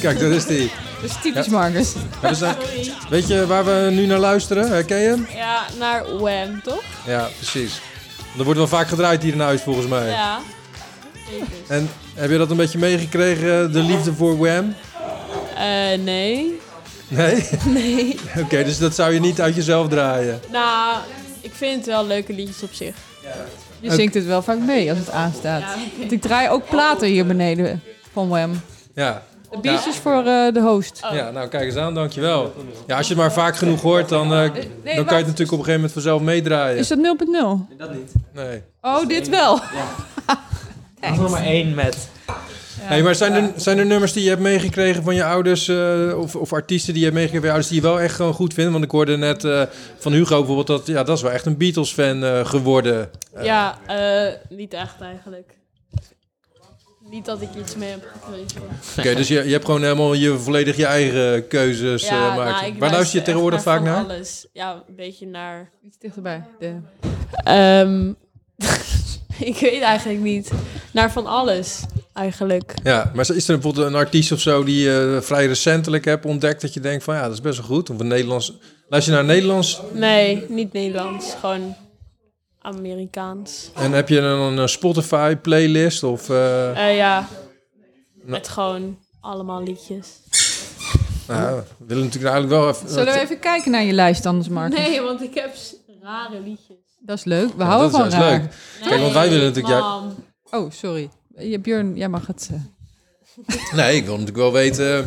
Kijk, 0.00 0.18
daar 0.20 0.30
is 0.30 0.44
hij. 0.44 0.70
Dat 1.00 1.10
is 1.10 1.16
typisch 1.22 1.46
Marcus. 1.48 1.92
Ze- 2.36 2.54
Weet 3.10 3.28
je 3.28 3.46
waar 3.46 3.64
we 3.64 3.88
nu 3.92 4.06
naar 4.06 4.18
luisteren? 4.18 4.68
Herken 4.70 4.98
je 4.98 5.08
hem? 5.08 5.26
Ja, 5.34 5.64
naar 5.78 6.16
Wham, 6.18 6.62
toch? 6.62 6.82
Ja, 7.06 7.28
precies. 7.36 7.80
Er 8.38 8.44
wordt 8.44 8.58
wel 8.58 8.68
vaak 8.68 8.88
gedraaid 8.88 9.22
hier 9.22 9.32
in 9.32 9.40
huis 9.40 9.62
volgens 9.62 9.86
mij. 9.86 10.08
Ja. 10.08 10.38
En 11.68 11.90
heb 12.14 12.30
je 12.30 12.38
dat 12.38 12.50
een 12.50 12.56
beetje 12.56 12.78
meegekregen, 12.78 13.72
de 13.72 13.78
liefde 13.82 14.12
voor 14.14 14.38
Wham? 14.38 14.74
Eh, 15.56 15.98
nee. 15.98 16.60
Nee? 17.08 17.48
Nee. 17.64 18.18
Oké, 18.38 18.64
dus 18.64 18.78
dat 18.78 18.94
zou 18.94 19.12
je 19.14 19.20
niet 19.20 19.40
uit 19.40 19.54
jezelf 19.54 19.88
draaien. 19.88 20.40
Nou, 20.52 20.96
ik 21.40 21.52
vind 21.54 21.76
het 21.76 21.86
wel 21.86 22.06
leuke 22.06 22.32
liedjes 22.32 22.62
op 22.62 22.72
zich. 22.72 22.94
Je 23.80 23.90
zingt 23.90 24.14
het 24.14 24.26
wel 24.26 24.42
vaak 24.42 24.58
mee 24.58 24.90
als 24.90 24.98
het 24.98 25.10
aanstaat. 25.10 25.62
Want 25.98 26.12
ik 26.12 26.20
draai 26.20 26.48
ook 26.48 26.68
platen 26.68 27.08
hier 27.08 27.26
beneden 27.26 27.82
van 28.12 28.28
Wham. 28.28 28.60
Ja. 28.94 29.22
De 29.50 29.58
biertjes 29.60 29.96
voor 29.96 30.24
eh, 30.24 30.52
de 30.52 30.60
host. 30.60 31.00
Ja, 31.12 31.30
nou 31.30 31.48
kijk 31.48 31.64
eens 31.64 31.76
aan, 31.76 31.94
dankjewel. 31.94 32.54
Ja, 32.86 32.96
als 32.96 33.06
je 33.06 33.12
het 33.12 33.22
maar 33.22 33.32
vaak 33.32 33.56
genoeg 33.56 33.80
hoort, 33.82 34.08
dan, 34.08 34.34
eh, 34.34 34.40
dan 34.40 34.52
kan 34.84 34.94
je 34.94 34.94
het 34.94 35.06
natuurlijk 35.06 35.36
op 35.36 35.40
een 35.40 35.48
gegeven 35.48 35.72
moment 35.74 35.92
vanzelf 35.92 36.20
meedraaien. 36.22 36.78
Is 36.78 36.88
dat 36.88 36.98
0.0? 36.98 37.66
Nee. 38.34 38.62
Oh, 38.80 39.06
dit 39.06 39.28
wel. 39.28 39.60
Nog 41.16 41.30
maar 41.30 41.44
één 41.44 41.74
met. 41.74 42.08
Hey, 42.82 43.02
maar 43.02 43.14
zijn 43.14 43.32
er, 43.32 43.52
zijn 43.56 43.78
er 43.78 43.86
nummers 43.86 44.12
die 44.12 44.22
je 44.22 44.28
hebt 44.28 44.40
meegekregen 44.40 45.02
van 45.02 45.14
je 45.14 45.24
ouders, 45.24 45.68
eh, 45.68 46.18
of, 46.18 46.36
of 46.36 46.52
artiesten 46.52 46.92
die 46.92 47.02
je 47.02 47.08
hebt 47.08 47.18
meegekregen 47.18 47.48
van 47.48 47.56
je 47.56 47.64
ouders, 47.64 47.68
die 47.68 47.82
je 47.82 47.94
wel 47.96 48.00
echt 48.00 48.14
gewoon 48.14 48.34
goed 48.34 48.54
vindt? 48.54 48.72
Want 48.72 48.84
ik 48.84 48.90
hoorde 48.90 49.16
net 49.16 49.44
eh, 49.44 49.62
van 49.98 50.12
Hugo 50.12 50.36
bijvoorbeeld 50.36 50.66
dat, 50.66 50.86
ja, 50.86 51.02
dat 51.02 51.16
is 51.16 51.22
wel 51.22 51.32
echt 51.32 51.46
een 51.46 51.56
Beatles-fan 51.56 52.24
eh, 52.24 52.46
geworden. 52.46 53.10
Ja, 53.42 53.78
eh, 53.86 54.34
niet 54.48 54.72
echt 54.74 55.00
eigenlijk. 55.00 55.58
Niet 57.10 57.24
dat 57.24 57.42
ik 57.42 57.48
iets 57.60 57.76
mee 57.76 57.90
heb 57.90 58.12
gekregen. 58.12 58.62
Oké, 58.98 59.14
dus 59.14 59.28
je, 59.28 59.44
je 59.44 59.52
hebt 59.52 59.64
gewoon 59.64 59.82
helemaal 59.82 60.12
je, 60.14 60.38
volledig 60.38 60.76
je 60.76 60.86
eigen 60.86 61.46
keuzes 61.48 62.08
Ja, 62.08 62.28
eh 62.28 62.36
maken. 62.36 62.52
nou, 62.52 62.66
ik 62.66 62.78
Waar 62.78 62.90
luister 62.90 63.18
je 63.18 63.24
tegenwoordig 63.24 63.62
vaak 63.62 63.76
van 63.76 63.86
naar? 63.86 64.04
alles. 64.04 64.46
Ja, 64.52 64.84
een 64.88 64.94
beetje 64.96 65.26
naar... 65.26 65.70
Iets 65.86 65.98
dichterbij. 65.98 66.44
De... 66.58 66.76
Ehm, 67.44 68.08
ik 69.50 69.58
weet 69.60 69.82
eigenlijk 69.82 70.20
niet. 70.20 70.50
Naar 70.92 71.12
van 71.12 71.26
alles, 71.26 71.84
eigenlijk. 72.12 72.74
Ja, 72.82 73.10
maar 73.14 73.30
is 73.34 73.48
er 73.48 73.54
bijvoorbeeld 73.54 73.86
een 73.86 73.94
artiest 73.94 74.32
of 74.32 74.40
zo 74.40 74.64
die 74.64 74.80
je 74.82 75.18
vrij 75.22 75.46
recentelijk 75.46 76.04
hebt 76.04 76.24
ontdekt 76.24 76.60
dat 76.60 76.74
je 76.74 76.80
denkt 76.80 77.04
van 77.04 77.14
ja, 77.14 77.22
dat 77.22 77.32
is 77.32 77.40
best 77.40 77.58
wel 77.58 77.66
goed? 77.66 77.90
Of 77.90 77.98
een 78.00 78.06
Nederlands... 78.06 78.52
Luister 78.88 79.12
je 79.14 79.18
naar 79.18 79.28
Nederlands 79.34 79.80
Nee, 79.92 80.44
niet 80.48 80.72
Nederlands. 80.72 81.34
Gewoon 81.40 81.74
Amerikaans. 82.60 83.70
en 83.74 83.92
heb 83.92 84.08
je 84.08 84.20
dan 84.20 84.58
een 84.58 84.68
Spotify 84.68 85.36
playlist 85.36 86.02
of... 86.02 86.30
eh, 86.30 86.88
Eh, 86.90 86.96
ja, 86.96 87.28
met 88.14 88.48
gewoon 88.48 88.98
allemaal 89.20 89.62
liedjes. 89.62 90.08
nou, 91.28 91.56
we 91.78 91.84
willen 91.86 92.04
natuurlijk 92.04 92.32
eigenlijk 92.34 92.62
wel 92.62 92.68
even... 92.74 92.88
Zullen 92.88 93.12
we 93.14 93.20
even 93.20 93.38
kijken 93.38 93.70
naar 93.70 93.82
je 93.82 93.92
lijst 93.92 94.26
anders, 94.26 94.48
Marcus? 94.48 94.78
Nee, 94.78 95.00
want 95.00 95.22
ik 95.22 95.34
heb 95.34 95.54
rare 96.02 96.40
liedjes. 96.40 96.76
Dat 97.00 97.16
is 97.18 97.24
leuk. 97.24 97.48
We 97.56 97.62
Ja, 97.62 97.64
houden 97.64 97.90
dat 97.90 98.00
van 98.00 98.20
raar. 98.20 98.30
leuk. 98.30 98.50
Kijk, 98.88 99.00
want 99.00 99.12
wij 99.12 99.28
willen 99.28 99.46
natuurlijk... 99.54 99.74
Ja. 99.84 100.02
Oh, 100.50 100.70
sorry. 100.70 101.10
Je, 101.40 101.58
Björn, 101.58 101.96
jij 101.96 102.08
mag 102.08 102.26
het... 102.26 102.50
eh. 102.52 102.60
nee, 103.76 103.96
ik 103.96 104.02
wil 104.04 104.12
natuurlijk 104.12 104.36
wel 104.38 104.52
weten... 104.52 104.98
eh, 104.98 105.04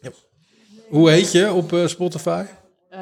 ja. 0.00 0.10
Hoe 0.88 1.10
heet 1.10 1.32
je 1.32 1.52
op 1.52 1.72
eh, 1.72 1.86
Spotify? 1.86 2.44
Eh, 2.90 3.00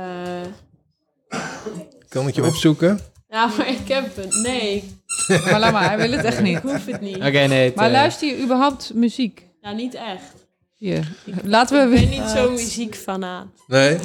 Kan 2.09 2.29
ik 2.29 2.35
je 2.35 2.45
opzoeken? 2.45 3.01
ja, 3.29 3.47
maar 3.47 3.69
ik 3.69 3.89
heb 3.89 4.17
het. 4.17 4.35
Nee, 4.43 4.85
Maar 5.29 5.61
laat 5.61 5.73
maar, 5.73 5.89
hij 5.89 5.97
wil 6.09 6.11
het 6.17 6.25
echt 6.25 6.41
niet. 6.43 6.57
ik 6.57 6.63
hoef 6.63 6.87
het 6.87 7.01
niet. 7.01 7.17
Oké, 7.17 7.31
nee. 7.47 7.65
het, 7.65 7.75
Maar 7.75 7.91
luister 7.91 8.29
je 8.29 8.43
überhaupt 8.43 8.95
muziek? 8.95 9.45
Nou, 9.61 9.77
niet 9.77 9.95
echt. 9.95 10.35
Hier. 10.77 11.13
Laten 11.45 11.91
we... 11.91 11.97
Ik 11.97 12.01
ben 12.11 12.21
niet 12.21 12.29
zo 12.31 12.51
muziekfanaat. 12.51 13.47
Nee? 13.67 13.99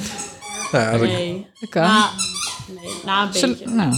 Nou 0.72 0.84
ja, 0.84 0.96
Nee. 1.12 1.46
Dat 1.60 1.70
kan. 1.70 1.82
Maar 1.82 2.10
Nee, 2.82 2.92
na 3.04 3.26
een 3.26 3.32
Zal- 3.34 3.48
beetje. 3.48 3.68
nou, 3.68 3.94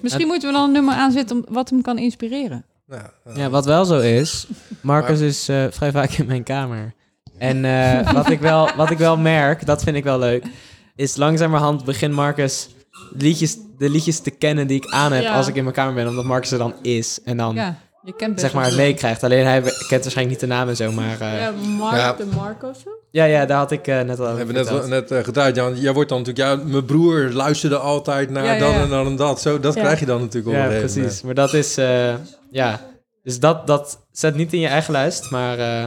misschien 0.00 0.26
moeten 0.26 0.48
we 0.48 0.54
dan 0.54 0.64
een 0.64 0.72
nummer 0.72 0.94
aanzetten 0.94 1.36
om, 1.36 1.44
wat 1.54 1.70
hem 1.70 1.82
kan 1.82 1.98
inspireren. 1.98 2.64
Nou. 2.86 3.02
Ja, 3.34 3.50
wat 3.50 3.64
wel 3.64 3.84
zo 3.84 3.98
is, 3.98 4.46
Marcus 4.80 5.18
Maar- 5.18 5.28
is 5.28 5.48
eh, 5.48 5.64
vrij 5.70 5.90
vaak 5.92 6.10
in 6.10 6.26
mijn 6.26 6.42
kamer. 6.42 6.94
En 7.38 7.64
eh, 7.64 8.12
wat, 8.12 8.30
ik 8.30 8.40
wel, 8.40 8.68
wat 8.76 8.90
ik 8.90 8.98
wel 8.98 9.16
merk, 9.16 9.66
dat 9.66 9.82
vind 9.82 9.96
ik 9.96 10.04
wel 10.04 10.18
leuk, 10.18 10.44
is 10.96 11.16
langzamerhand 11.16 11.84
begint 11.84 12.14
Marcus 12.14 12.68
liedjes, 13.18 13.56
de 13.78 13.90
liedjes 13.90 14.20
te 14.20 14.30
kennen 14.30 14.66
die 14.66 14.76
ik 14.76 14.90
aan 14.92 15.12
heb 15.12 15.22
Ja. 15.22 15.34
als 15.34 15.48
ik 15.48 15.54
in 15.54 15.62
mijn 15.62 15.74
kamer 15.74 15.94
ben, 15.94 16.08
omdat 16.08 16.24
Marcus 16.24 16.50
er 16.50 16.58
dan 16.58 16.74
is 16.82 17.18
en 17.24 17.36
dan 17.36 17.54
Ja, 17.54 17.76
je 18.02 18.14
kent 18.16 18.30
best 18.34 18.40
zeg 18.46 18.54
maar 18.54 18.74
meekrijgt. 18.74 19.22
Alleen 19.24 19.44
hij 19.46 19.60
kent 19.62 19.72
waarschijnlijk 19.88 20.28
niet 20.28 20.40
de 20.40 20.46
naam 20.46 20.68
en 20.68 20.76
zo, 20.76 20.92
maar 20.92 21.20
eh, 21.20 21.32
Ja, 21.32 21.36
ja. 21.38 21.50
Mark 21.78 21.96
Ja. 21.96 22.12
de 22.12 22.26
Marco 22.36 22.72
zo? 22.72 22.90
Ja, 23.10 23.46
daar 23.46 23.58
had 23.58 23.70
ik 23.70 23.86
eh, 23.86 24.00
net 24.00 24.18
al 24.20 24.24
We 24.26 24.32
over 24.32 24.46
hebben 24.46 24.64
net, 24.64 24.88
net 24.88 25.10
eh, 25.10 25.24
gedraaid. 25.24 25.56
Ja, 25.56 25.62
want 25.62 25.80
jij 25.80 25.92
wordt 25.92 26.08
dan 26.08 26.18
natuurlijk... 26.22 26.48
Ja, 26.62 26.68
mijn 26.70 26.84
broer 26.84 27.30
luisterde 27.32 27.76
altijd 27.78 28.30
naar 28.30 28.44
Ja, 28.44 28.52
ja, 28.52 28.58
dat 28.58 28.70
ja. 28.70 28.80
en 28.82 28.88
dan 28.88 29.06
en 29.06 29.16
dat. 29.16 29.40
Zo, 29.40 29.60
dat 29.60 29.74
Ja. 29.74 29.80
krijg 29.80 30.00
je 30.00 30.06
dan 30.06 30.20
natuurlijk 30.20 30.56
Ja, 30.56 30.66
precies. 30.78 31.22
Maar 31.22 31.34
dat 31.34 31.54
is, 31.54 31.76
eh, 31.76 32.14
ja. 32.52 32.80
Dus 33.22 33.40
dat, 33.40 33.66
dat 33.66 34.06
zet 34.12 34.34
niet 34.34 34.52
in 34.52 34.60
je 34.60 34.66
eigen 34.66 34.92
lijst, 34.92 35.30
maar 35.30 35.58
eh, 35.58 35.86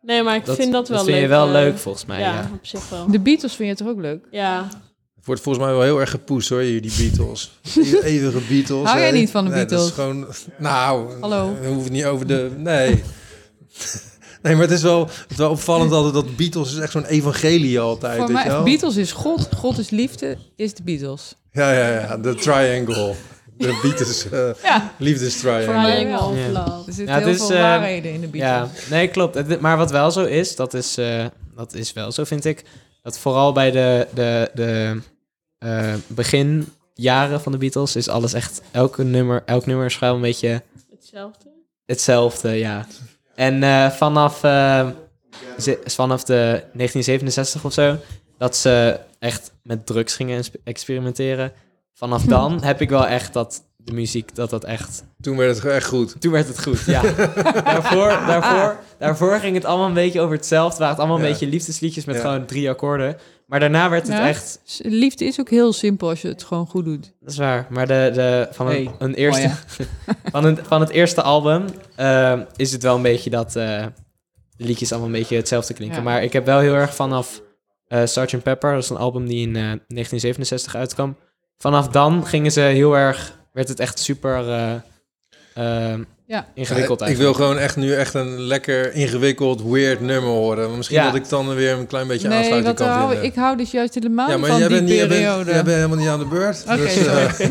Nee, 0.00 0.22
maar 0.22 0.36
ik 0.36 0.44
dat, 0.44 0.56
vind 0.56 0.72
dat 0.72 0.88
wel 0.88 0.96
dat 0.98 1.06
leuk. 1.06 1.14
vind 1.14 1.26
je 1.30 1.34
wel 1.36 1.46
eh, 1.46 1.52
leuk 1.52 1.78
volgens 1.78 2.04
mij. 2.04 2.20
ja, 2.20 2.32
Ja. 2.32 2.50
op 2.54 2.66
zich 2.66 2.88
wel. 2.88 3.10
De 3.10 3.20
Beatles 3.20 3.54
vind 3.54 3.68
je 3.78 3.84
toch 3.84 3.92
ook 3.94 4.00
leuk? 4.00 4.24
Ja, 4.30 4.68
Het 5.16 5.26
wordt 5.26 5.40
volgens 5.42 5.64
mij 5.64 5.74
wel 5.74 5.82
heel 5.82 6.00
erg 6.00 6.10
gepoest 6.10 6.48
hoor, 6.48 6.60
hier, 6.60 6.82
die 6.82 6.92
Beatles. 6.98 7.52
Die 7.74 8.04
eeuwige 8.12 8.40
Beatles. 8.48 8.88
Hou 8.88 9.00
jij 9.00 9.10
niet 9.10 9.30
van 9.30 9.44
de 9.44 9.50
nee, 9.50 9.58
Beatles? 9.66 9.80
Dat 9.80 9.88
is 9.88 9.94
gewoon... 9.94 10.26
Nou, 10.58 11.20
Hallo. 11.20 11.54
we 11.60 11.66
hoeven 11.66 11.82
het 11.82 11.92
niet 11.92 12.04
over 12.04 12.26
de... 12.26 12.50
Nee. 12.56 13.02
nee, 14.42 14.52
maar 14.54 14.62
het 14.62 14.70
is 14.70 14.82
wel, 14.82 15.00
het 15.06 15.30
is 15.30 15.36
wel 15.36 15.50
opvallend 15.50 15.92
altijd 15.92 16.14
dat 16.14 16.36
Beatles 16.36 16.72
is 16.72 16.78
echt 16.78 16.92
zo'n 16.92 17.04
evangelie 17.06 17.80
altijd. 17.80 18.16
Voor 18.16 18.26
weet 18.26 18.36
je 18.36 18.42
mij, 18.42 18.52
wel? 18.52 18.62
Beatles 18.62 18.96
is 18.96 19.12
God, 19.12 19.48
God 19.56 19.78
is 19.78 19.90
liefde, 19.90 20.36
is 20.56 20.74
de 20.74 20.82
Beatles. 20.82 21.34
Ja, 21.52 21.72
ja, 21.72 21.88
ja. 21.88 22.16
De 22.16 22.34
triangle. 22.34 23.14
De 23.58 23.78
Beatles 23.82 24.26
uh, 24.32 24.50
Ja. 24.62 24.92
liefdestriangle. 24.98 25.64
Triangle 25.64 26.18
of. 26.26 26.36
Love. 26.52 26.86
Er 26.86 26.92
zitten 26.92 27.16
heel 27.18 27.26
is, 27.28 27.36
veel 27.38 27.50
eh, 27.50 27.60
waarheden 27.60 28.12
in 28.12 28.20
de 28.20 28.28
Ja, 28.32 28.60
Beatles. 28.60 28.88
nee, 28.88 29.08
klopt. 29.08 29.60
Maar 29.60 29.76
wat 29.76 29.90
wel 29.90 30.10
zo 30.10 30.24
is, 30.24 30.56
dat 30.56 30.74
is, 30.74 30.96
eh, 30.98 31.24
dat 31.56 31.74
is 31.74 31.92
wel 31.92 32.12
zo, 32.12 32.24
vind 32.24 32.44
ik. 32.44 32.64
Dat 33.02 33.18
vooral 33.18 33.52
bij 33.52 33.70
de, 33.70 34.06
de, 34.14 34.50
de 34.54 35.00
eh, 35.58 35.94
beginjaren 36.06 37.40
van 37.40 37.52
de 37.52 37.58
Beatles 37.58 37.96
is 37.96 38.08
alles 38.08 38.32
echt... 38.32 38.62
Elke 38.70 39.02
nummer, 39.02 39.42
elk 39.46 39.66
nummer 39.66 39.86
is 39.86 39.98
een 40.00 40.20
beetje 40.20 40.62
Hetzelfde. 40.90 41.48
hetzelfde, 41.86 42.48
ja. 42.50 42.86
En 43.34 43.62
eh, 43.62 43.90
vanaf, 43.90 44.42
eh, 44.42 44.88
vanaf 45.84 46.24
de 46.24 46.34
1967 46.34 47.64
of 47.64 47.72
zo, 47.72 47.96
dat 48.38 48.56
ze 48.56 49.00
echt 49.18 49.50
met 49.62 49.86
drugs 49.86 50.14
gingen 50.14 50.44
experimenteren. 50.64 51.52
Vanaf 51.94 52.22
dan 52.36 52.62
heb 52.64 52.80
ik 52.80 52.88
wel 52.88 53.06
echt 53.06 53.32
dat 53.32 53.62
de 53.76 53.92
muziek, 53.92 54.34
dat 54.34 54.50
dat 54.50 54.64
echt... 54.64 55.04
Toen 55.20 55.36
werd 55.36 55.56
het 55.56 55.64
echt 55.64 55.86
goed. 55.86 56.20
Toen 56.20 56.32
werd 56.32 56.48
het 56.48 56.62
goed, 56.62 56.84
ja. 56.86 57.02
daarvoor, 57.72 58.08
daarvoor, 58.08 58.76
daarvoor 58.98 59.38
ging 59.38 59.54
het 59.54 59.64
allemaal 59.64 59.86
een 59.86 59.94
beetje 59.94 60.20
over 60.20 60.36
hetzelfde. 60.36 60.78
Waren 60.78 60.90
het 60.94 60.98
allemaal 60.98 61.18
een 61.18 61.24
Ja. 61.24 61.30
beetje 61.30 61.46
liefdesliedjes 61.46 62.04
met 62.04 62.16
Ja. 62.16 62.20
gewoon 62.20 62.46
drie 62.46 62.68
akkoorden. 62.70 63.16
Maar 63.46 63.60
daarna 63.60 63.90
werd 63.90 64.06
het 64.06 64.16
Ja? 64.16 64.28
echt... 64.28 64.60
Liefde 64.82 65.24
is 65.24 65.40
ook 65.40 65.50
heel 65.50 65.72
simpel 65.72 66.08
als 66.08 66.22
je 66.22 66.28
het 66.28 66.42
gewoon 66.42 66.66
goed 66.66 66.84
doet. 66.84 67.12
Dat 67.20 67.30
is 67.30 67.36
waar. 67.38 67.66
Maar 67.70 67.86
de, 67.86 68.10
de, 68.14 68.48
van, 68.50 68.66
een, 68.66 68.72
Hey, 68.72 68.94
een 68.98 69.14
eerste, 69.14 69.46
oh 69.46 69.86
van, 70.32 70.44
een, 70.44 70.58
van 70.62 70.80
het 70.80 70.90
eerste 70.90 71.22
album 71.22 71.64
eh, 71.96 72.40
is 72.56 72.72
het 72.72 72.82
wel 72.82 72.96
een 72.96 73.02
beetje 73.02 73.30
dat 73.30 73.56
eh, 73.56 73.86
de 74.56 74.64
liedjes 74.64 74.90
allemaal 74.90 75.08
een 75.10 75.14
beetje 75.18 75.36
hetzelfde 75.36 75.74
klinken. 75.74 75.96
Ja. 75.98 76.02
Maar 76.02 76.22
ik 76.22 76.32
heb 76.32 76.46
wel 76.46 76.58
heel 76.58 76.74
erg 76.74 76.94
vanaf 76.94 77.42
eh 77.86 78.00
Sgt. 78.04 78.42
Pepper, 78.42 78.72
dat 78.74 78.82
is 78.82 78.90
een 78.90 78.96
album 78.96 79.26
die 79.26 79.40
in 79.48 79.56
eh, 79.56 79.62
1967 79.62 80.74
uitkwam. 80.74 81.16
Vanaf 81.58 81.88
dan 81.88 82.26
gingen 82.26 82.52
ze 82.52 82.60
heel 82.60 82.96
erg, 82.96 83.38
werd 83.52 83.68
het 83.68 83.80
echt 83.80 83.98
super 83.98 84.48
eh, 84.48 84.72
eh, 85.92 85.98
Ja. 86.26 86.46
ingewikkeld 86.54 87.00
ik 87.08 87.16
wil 87.16 87.34
gewoon 87.34 87.58
echt 87.58 87.76
nu 87.76 87.92
echt 87.94 88.14
een 88.14 88.40
lekker 88.40 88.92
ingewikkeld, 88.92 89.62
weird 89.62 90.00
nummer 90.00 90.30
horen. 90.30 90.68
Maar 90.68 90.76
Misschien 90.76 90.98
Ja. 90.98 91.04
dat 91.04 91.14
ik 91.14 91.28
dan 91.28 91.54
weer 91.54 91.72
een 91.72 91.86
klein 91.86 92.06
beetje 92.06 92.28
Nee, 92.28 92.38
aansluiting 92.38 92.78
wat 92.78 92.86
kan 92.86 92.96
hou, 92.96 93.08
vinden. 93.10 93.26
ik 93.30 93.34
hou 93.34 93.56
dus 93.56 93.70
juist 93.70 93.94
helemaal 93.94 94.30
ja, 94.30 94.36
maar 94.36 94.48
van 94.50 94.58
jij 94.58 94.68
die 94.68 94.76
bent, 94.76 94.88
niet, 94.88 94.98
jij, 94.98 95.08
bent, 95.08 95.20
periode. 95.20 95.50
jij 95.50 95.62
bent 95.64 95.76
helemaal 95.76 95.96
niet 95.98 96.08
aan 96.08 96.18
de 96.18 96.26
beurt. 96.26 96.62
Oké, 96.62 96.76
dus, 96.76 96.96
eh, 97.06 97.38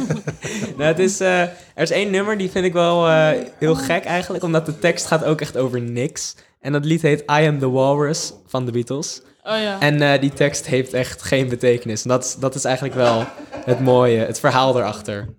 Nou, 0.77 0.83
het 0.83 0.99
is, 0.99 1.19
eh, 1.19 1.41
er 1.41 1.49
is 1.75 1.91
één 1.91 2.11
nummer, 2.11 2.37
die 2.37 2.49
vind 2.49 2.65
ik 2.65 2.73
wel 2.73 3.07
eh, 3.07 3.29
heel 3.59 3.75
gek 3.75 4.03
eigenlijk, 4.05 4.43
omdat 4.43 4.65
de 4.65 4.79
tekst 4.79 5.05
gaat 5.05 5.23
ook 5.23 5.41
echt 5.41 5.57
over 5.57 5.81
niks. 5.81 6.35
En 6.61 6.71
dat 6.71 6.85
lied 6.85 7.01
heet 7.01 7.19
I 7.21 7.47
Am 7.47 7.59
The 7.59 7.69
Walrus 7.69 8.33
van 8.47 8.65
de 8.65 8.71
Beatles. 8.71 9.21
Oh 9.43 9.57
ja. 9.61 9.79
En 9.79 10.01
eh, 10.01 10.21
die 10.21 10.33
tekst 10.33 10.67
heeft 10.67 10.93
echt 10.93 11.21
geen 11.21 11.49
betekenis. 11.49 12.03
En 12.03 12.09
dat, 12.09 12.37
dat 12.39 12.55
is 12.55 12.65
eigenlijk 12.65 12.95
wel 12.95 13.25
het 13.65 13.79
mooie, 13.79 14.17
het 14.17 14.39
verhaal 14.39 14.77
erachter. 14.77 15.35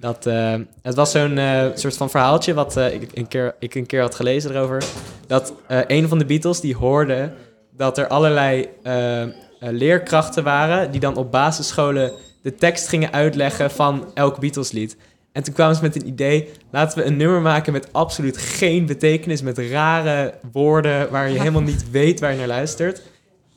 Dat, 0.00 0.26
eh, 0.26 0.54
het 0.82 0.94
was 0.94 1.10
zo'n 1.10 1.38
eh, 1.38 1.66
soort 1.74 1.96
van 1.96 2.10
verhaaltje 2.10 2.54
wat 2.54 2.76
ik, 2.76 3.08
een 3.14 3.28
keer, 3.28 3.54
ik 3.58 3.74
een 3.74 3.86
keer 3.86 4.00
had 4.00 4.14
gelezen 4.14 4.50
erover. 4.50 4.84
Dat 5.26 5.52
een 5.66 6.08
van 6.08 6.18
de 6.18 6.24
Beatles 6.24 6.60
die 6.60 6.76
hoorde 6.76 7.32
dat 7.70 7.98
er 7.98 8.08
allerlei 8.08 8.68
leerkrachten 9.58 10.44
waren... 10.44 10.90
die 10.90 11.00
dan 11.00 11.16
op 11.16 11.30
basisscholen 11.30 12.12
de 12.42 12.54
tekst 12.54 12.88
gingen 12.88 13.12
uitleggen 13.12 13.70
van 13.70 14.10
elk 14.14 14.40
Beatles-lied. 14.40 14.96
En 15.32 15.42
toen 15.42 15.54
kwamen 15.54 15.76
ze 15.76 15.82
met 15.82 15.96
een 15.96 16.06
idee... 16.06 16.50
laten 16.70 16.98
we 16.98 17.04
een 17.04 17.16
nummer 17.16 17.40
maken 17.40 17.72
met 17.72 17.92
absoluut 17.92 18.36
geen 18.36 18.86
betekenis... 18.86 19.42
met 19.42 19.58
rare 19.58 20.34
woorden 20.52 21.10
waar 21.10 21.30
je 21.30 21.38
helemaal 21.38 21.62
niet 21.62 21.90
weet 21.90 22.20
waar 22.20 22.32
je 22.32 22.38
naar 22.38 22.46
luistert... 22.46 23.02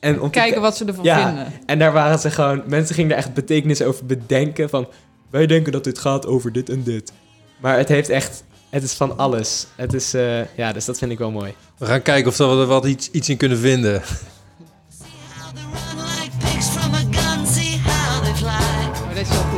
En 0.00 0.20
om 0.20 0.30
te 0.30 0.38
Kijken 0.38 0.60
wat 0.60 0.76
ze 0.76 0.84
ervan 0.84 1.04
Ja. 1.04 1.26
vinden. 1.26 1.52
en 1.66 1.78
daar 1.78 1.92
waren 1.92 2.18
ze 2.18 2.30
gewoon, 2.30 2.62
mensen 2.66 2.94
gingen 2.94 3.10
er 3.10 3.16
echt 3.16 3.34
betekenis 3.34 3.82
over 3.82 4.06
bedenken 4.06 4.68
van, 4.68 4.88
wij 5.30 5.46
denken 5.46 5.72
dat 5.72 5.84
dit 5.84 5.98
gaat 5.98 6.26
over 6.26 6.52
dit 6.52 6.68
en 6.70 6.82
dit. 6.82 7.12
Maar 7.60 7.76
het 7.78 7.88
heeft 7.88 8.08
echt, 8.08 8.44
het 8.70 8.82
is 8.82 8.92
van 8.92 9.18
alles. 9.18 9.66
Het 9.76 9.94
is, 9.94 10.14
eh, 10.14 10.56
ja, 10.56 10.72
dus 10.72 10.84
dat 10.84 10.98
vind 10.98 11.10
ik 11.10 11.18
wel 11.18 11.30
mooi. 11.30 11.54
we 11.78 11.86
gaan 11.86 12.02
kijken 12.02 12.30
of 12.30 12.36
we 12.36 12.44
er 12.44 12.66
wat 12.66 12.84
iets, 12.84 13.10
iets 13.10 13.28
in 13.28 13.36
kunnen 13.36 13.58
vinden. 13.58 14.02
Maar 19.04 19.14
dat 19.14 19.22
is 19.22 19.28
wel 19.28 19.42
goed. 19.42 19.57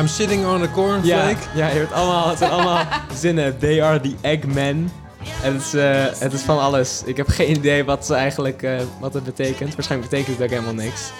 I'm 0.00 0.08
sitting 0.08 0.46
on 0.46 0.62
a 0.62 0.68
cornflake? 0.68 1.36
ja, 1.54 1.68
je 1.68 1.78
hoort 1.78 1.92
allemaal, 1.92 2.28
het 2.28 2.38
zijn 2.38 2.50
allemaal 2.50 2.84
zinnen. 3.22 3.58
They 3.58 3.82
are 3.82 4.00
the 4.00 4.14
Eggmen. 4.20 4.90
En 5.42 5.52
het 5.52 5.62
is, 5.62 5.74
eh, 5.74 6.04
het 6.18 6.32
is 6.32 6.40
van 6.40 6.58
alles. 6.58 7.02
Ik 7.04 7.16
heb 7.16 7.28
geen 7.28 7.50
idee 7.50 7.84
wat 7.84 8.06
ze 8.06 8.14
eigenlijk, 8.14 8.62
eh, 8.62 8.76
wat 9.00 9.14
het 9.14 9.24
betekent. 9.24 9.74
Waarschijnlijk 9.74 10.10
betekent 10.10 10.36
het 10.36 10.46
ook 10.46 10.52
helemaal 10.52 10.84
niks. 10.84 11.10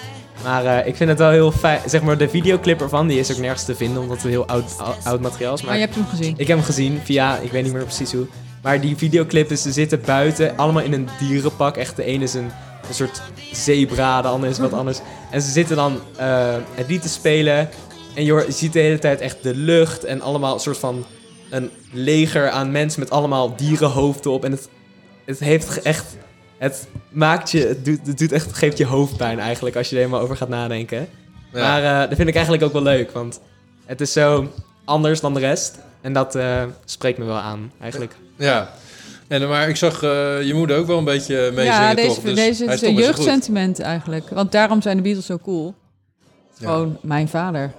Maar 0.45 0.65
eh, 0.65 0.87
ik 0.87 0.97
vind 0.97 1.11
het 1.11 1.19
wel 1.19 1.31
heel 1.31 1.53
fijn. 1.53 1.81
Zeg 1.87 2.03
maar, 2.03 2.19
de 2.19 2.29
videoclip 2.29 2.81
ervan, 2.81 3.07
die 3.07 3.19
is 3.19 3.33
ook 3.33 3.39
nergens 3.39 3.65
te 3.65 3.75
vinden, 3.75 4.03
omdat 4.03 4.23
het 4.23 4.31
heel 4.31 4.47
oud, 4.47 4.77
oud, 5.05 5.21
materiaal 5.21 5.55
is. 5.55 5.63
Maar 5.63 5.75
je 5.75 5.81
hebt 5.81 5.95
hem 5.95 6.07
gezien. 6.07 6.35
Ik 6.37 6.47
heb 6.47 6.57
hem 6.57 6.67
gezien 6.67 7.01
via, 7.05 7.37
ik 7.37 7.51
weet 7.51 7.63
niet 7.63 7.73
meer 7.73 7.85
precies 7.85 8.13
hoe. 8.13 8.27
Maar 8.63 8.81
die 8.81 8.97
videoclip 8.97 9.51
is, 9.51 9.63
ze 9.63 9.73
zitten 9.73 10.01
buiten, 10.05 10.57
allemaal 10.57 10.83
in 10.83 10.93
een 10.93 11.09
dierenpak. 11.19 11.77
Echt, 11.77 11.97
de 11.97 12.05
ene 12.05 12.25
is 12.25 12.35
een, 12.35 12.51
een 12.89 12.95
soort 12.95 13.23
zebra, 13.53 14.23
de 14.23 14.29
andere 14.29 14.53
is 14.53 14.59
wat 14.59 14.73
anders. 14.81 14.99
En 15.31 15.43
ze 15.43 15.51
zitten 15.51 15.77
dan 15.77 16.01
eh, 16.17 16.55
het 16.75 16.89
lied 16.89 17.03
te 17.03 17.09
spelen. 17.09 17.69
En 18.17 18.25
je, 18.25 18.31
hoort- 18.33 18.47
je 18.47 18.53
ziet 18.53 18.73
de 18.73 18.79
hele 18.79 18.99
tijd 18.99 19.21
echt 19.21 19.43
de 19.43 19.55
lucht 19.55 20.05
en 20.05 20.21
allemaal 20.21 20.55
een 20.55 20.61
soort 20.61 20.79
van 20.79 21.05
een 21.51 21.71
leger 21.93 22.51
aan 22.51 22.71
mensen 22.71 23.01
met 23.01 23.11
allemaal 23.11 23.57
dierenhoofden 23.57 24.31
op. 24.31 24.45
En 24.45 24.51
het, 24.51 24.69
het 25.25 25.39
heeft 25.39 25.83
echt, 25.83 26.17
het 26.59 26.89
maakt 27.11 27.51
je, 27.51 27.67
het 27.67 27.85
doet, 27.85 28.07
het 28.07 28.19
doet 28.19 28.33
echt, 28.33 28.47
het 28.47 28.55
geeft 28.57 28.79
je 28.79 28.87
hoofdpijn 28.87 29.39
eigenlijk 29.39 29.77
als 29.77 29.89
je 29.89 29.95
er 29.97 30.01
helemaal 30.01 30.23
over 30.23 30.37
gaat 30.37 30.49
nadenken. 30.49 31.09
Ja. 31.53 31.61
Maar 31.61 31.83
eh, 32.03 32.09
dat 32.09 32.17
vind 32.17 32.29
ik 32.29 32.35
eigenlijk 32.35 32.65
ook 32.65 32.73
wel 32.73 32.83
leuk, 32.83 33.11
want 33.11 33.41
het 33.87 34.01
is 34.01 34.13
zo 34.13 34.53
anders 34.85 35.21
dan 35.21 35.35
de 35.35 35.41
rest. 35.41 35.79
En 36.01 36.13
dat 36.13 36.35
eh, 36.35 36.63
spreekt 36.85 37.19
me 37.19 37.25
wel 37.25 37.37
aan, 37.37 37.73
eigenlijk. 37.81 38.15
Ja. 38.37 38.71
En, 39.29 39.49
maar 39.49 39.69
ik 39.69 39.77
zag 39.77 40.03
eh, 40.03 40.43
je 40.43 40.55
moeder 40.55 40.77
ook 40.77 40.87
wel 40.87 40.99
een 40.99 41.05
beetje 41.05 41.51
mee 41.55 41.65
ja, 41.65 41.81
zingen, 41.81 41.97
deze, 41.97 42.09
toch? 42.09 42.25
Dus 42.25 42.35
deze 42.35 42.65
is 42.65 42.83
een 42.83 42.95
jeugdsentiment 42.95 43.81
eigenlijk. 43.81 44.29
Want 44.29 44.53
daarom 44.53 44.83
zijn 44.83 44.97
de 44.97 45.03
Beatles 45.03 45.27
zo 45.27 45.39
cool. 45.39 45.75
Ja. 46.59 46.67
Gewoon 46.67 46.99
mijn 47.03 47.29
vader. 47.29 47.73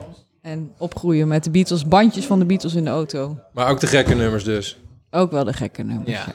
En 0.48 0.72
opgroeien 0.78 1.28
met 1.28 1.44
de 1.44 1.50
Beatles, 1.50 1.86
bandjes 1.86 2.26
van 2.26 2.40
de 2.40 2.46
Beatles 2.46 2.74
in 2.74 2.84
de 2.84 2.90
auto. 2.90 3.38
Maar 3.54 3.70
ook 3.70 3.80
de 3.80 3.88
gekke 3.88 4.16
nummers 4.16 4.44
dus. 4.44 4.78
Ook 5.10 5.32
wel 5.32 5.44
de 5.44 5.54
gekke 5.54 5.84
nummers. 5.84 6.12
Ja, 6.12 6.26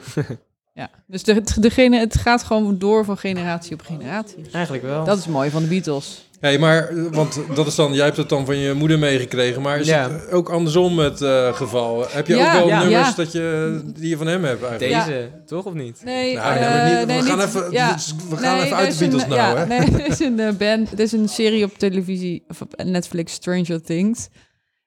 Ja. 0.73 0.89
Dus 1.07 1.23
de, 1.23 1.41
degene, 1.59 1.99
het 1.99 2.17
gaat 2.17 2.43
gewoon 2.43 2.77
door 2.77 3.05
van 3.05 3.17
generatie 3.17 3.73
op 3.73 3.81
generatie. 3.81 4.45
eigenlijk 4.51 4.83
wel. 4.83 5.05
Dat 5.05 5.17
is 5.17 5.27
mooi 5.27 5.49
van 5.49 5.61
de 5.61 5.67
Beatles. 5.67 6.29
Hé, 6.43 6.57
maar, 6.57 6.89
want 7.11 7.39
dat 7.55 7.67
is 7.67 7.75
dan, 7.75 7.93
jij 7.93 8.05
hebt 8.05 8.17
het 8.17 8.29
dan 8.29 8.45
van 8.45 8.57
je 8.57 8.73
moeder 8.73 8.99
meegekregen, 8.99 9.61
maar 9.61 9.79
is 9.79 9.87
Ja. 9.87 10.09
het 10.11 10.31
ook 10.31 10.49
andersom 10.49 10.99
het 10.99 11.21
eh, 11.21 11.53
geval? 11.53 12.05
Heb 12.09 12.27
je 12.27 12.35
Ja, 12.35 12.47
ook 12.47 12.53
wel 12.59 12.67
ja. 12.67 12.79
nummers 12.83 13.07
Ja. 13.09 13.13
dat 13.15 13.31
je, 13.31 13.81
die 13.99 14.09
je 14.09 14.17
van 14.17 14.27
hem 14.27 14.43
hebt 14.43 14.63
eigenlijk? 14.63 15.05
Deze, 15.05 15.29
toch 15.45 15.65
of 15.65 15.73
niet? 15.73 16.01
Nee, 16.05 16.35
Nou, 16.35 16.59
nee, 16.59 16.69
maar 16.69 17.05
niet- 17.05 17.21
we 17.21 17.21
gaan 17.29 17.37
niet- 17.37 17.45
even- 17.47 17.71
ja. 17.71 17.87
dit 17.89 17.95
is- 17.99 18.13
we 18.29 18.37
gaan 18.37 18.55
Nee, 18.57 18.65
even 18.65 18.77
uit 18.77 18.91
de 18.91 18.97
Beatles 18.99 19.23
een, 19.23 19.29
nou, 19.29 19.41
ja, 19.41 19.57
hè? 19.57 19.65
Nee, 19.65 19.79
er 20.01 20.05
is 20.07 20.19
een 20.19 20.39
eh, 20.39 20.53
band, 20.53 20.91
er 20.91 20.99
is 20.99 21.11
een 21.11 21.29
serie 21.29 21.63
op 21.63 21.77
televisie, 21.77 22.43
of 22.47 22.61
op 22.61 22.83
Netflix, 22.83 23.33
Stranger 23.33 23.81
Things. 23.81 24.27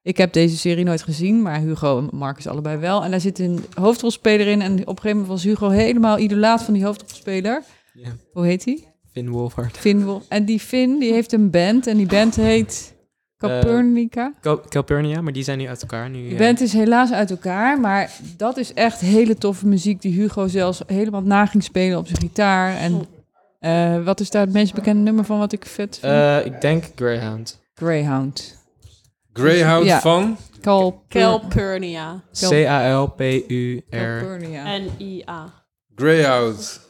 Ik 0.02 0.16
heb 0.16 0.32
deze 0.32 0.56
serie 0.56 0.84
nooit 0.84 1.02
gezien, 1.02 1.42
maar 1.42 1.60
Hugo 1.60 1.98
en 1.98 2.08
Marcus 2.18 2.46
allebei 2.46 2.76
wel. 2.76 3.02
En 3.04 3.10
daar 3.10 3.20
zit 3.20 3.38
een 3.38 3.64
hoofdrolspeler 3.74 4.46
in 4.46 4.62
en 4.62 4.72
op 4.72 4.78
een 4.78 4.84
gegeven 4.86 5.10
moment 5.10 5.28
was 5.28 5.42
Hugo 5.42 5.68
helemaal 5.68 6.18
idolaat 6.18 6.62
van 6.62 6.74
die 6.74 6.84
hoofdrolspeler. 6.84 7.62
Ja. 7.92 8.08
Hoe 8.32 8.46
heet 8.46 8.64
hij? 8.64 8.84
Finn 9.16 9.30
Wolfhard. 9.30 9.76
Finn. 9.78 10.04
Wolf. 10.04 10.24
En 10.28 10.44
die 10.44 10.60
Finn, 10.60 10.98
die 10.98 11.12
heeft 11.12 11.32
een 11.32 11.50
band 11.50 11.86
en 11.86 11.96
die 11.96 12.06
band 12.06 12.34
heet 12.36 12.94
Copernica. 13.38 14.32
Cal- 14.40 14.60
Calpurnia, 14.68 15.20
maar 15.20 15.32
die 15.32 15.42
zijn 15.42 15.58
nu 15.58 15.68
uit 15.68 15.80
elkaar. 15.82 16.10
Nu, 16.10 16.22
Die 16.22 16.32
eh, 16.32 16.38
band 16.38 16.60
is 16.60 16.72
helaas 16.72 17.12
uit 17.12 17.30
elkaar, 17.30 17.80
maar 17.80 18.10
dat 18.36 18.56
is 18.56 18.72
echt 18.74 19.00
hele 19.00 19.34
toffe 19.34 19.66
muziek 19.66 20.00
die 20.02 20.12
Hugo 20.20 20.46
zelfs 20.48 20.82
helemaal 20.86 21.22
na 21.22 21.46
ging 21.46 21.62
spelen 21.62 21.98
op 21.98 22.06
zijn 22.06 22.18
gitaar. 22.20 22.76
En 22.76 23.06
eh, 23.58 24.04
wat 24.04 24.20
is 24.20 24.30
daar 24.30 24.42
het 24.44 24.52
meest 24.52 24.74
bekende 24.74 25.02
nummer 25.02 25.24
van 25.24 25.38
wat 25.38 25.52
ik 25.52 25.64
vet 25.66 25.98
vind? 25.98 26.12
eh, 26.12 26.44
ik 26.46 26.60
denk 26.60 26.84
Greyhound. 26.94 27.60
Greyhound. 27.74 28.64
Greyhound 29.32 29.86
Ja. 29.86 30.00
van? 30.00 30.36
Cal 30.60 31.02
Calpurnia. 31.08 32.22
C-A-L-P-U-R. 32.48 34.24
N-I-A. 34.80 35.52
Greyhound. 35.94 36.80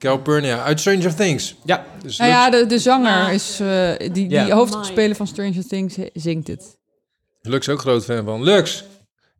Calpurnia, 0.00 0.62
uit 0.62 0.80
Stranger 0.80 1.14
Things. 1.14 1.56
Ja. 1.64 1.86
Dus 2.02 2.16
Nou 2.16 2.30
ja, 2.30 2.50
de, 2.50 2.66
de 2.66 2.78
zanger 2.78 3.32
is, 3.32 3.60
eh, 3.60 3.96
die, 3.98 4.10
die 4.10 4.30
Ja. 4.30 4.50
hoofdrolspeler 4.50 5.16
van 5.16 5.26
Stranger 5.26 5.66
Things 5.66 5.96
zingt 6.12 6.46
het. 6.48 6.78
Lux 7.42 7.68
ook 7.68 7.80
groot 7.80 8.04
fan 8.04 8.24
van. 8.24 8.42
Lux, 8.42 8.84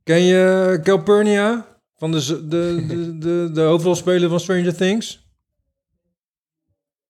ken 0.04 0.22
je 0.22 0.80
Calpurnia? 0.82 1.66
Van 1.96 2.12
de, 2.12 2.46
de, 2.48 2.86
de, 3.18 3.50
de 3.52 3.60
hoofdrolspeler 3.60 4.28
van 4.28 4.40
Stranger 4.40 4.76
Things? 4.76 5.28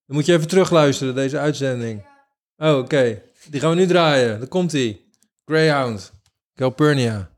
Dan 0.07 0.17
moet 0.17 0.27
je 0.27 0.33
even 0.33 0.49
terugluisteren, 0.49 1.15
deze 1.15 1.39
uitzending. 1.39 2.07
Oh, 2.57 2.77
oké. 2.79 3.23
Die 3.49 3.61
gaan 3.61 3.71
we 3.71 3.77
nu 3.77 3.87
draaien. 3.87 4.39
Daar 4.39 4.49
komt 4.49 4.73
hij. 4.73 5.01
Greyhound. 5.45 6.13
Calpurnia. 6.55 7.30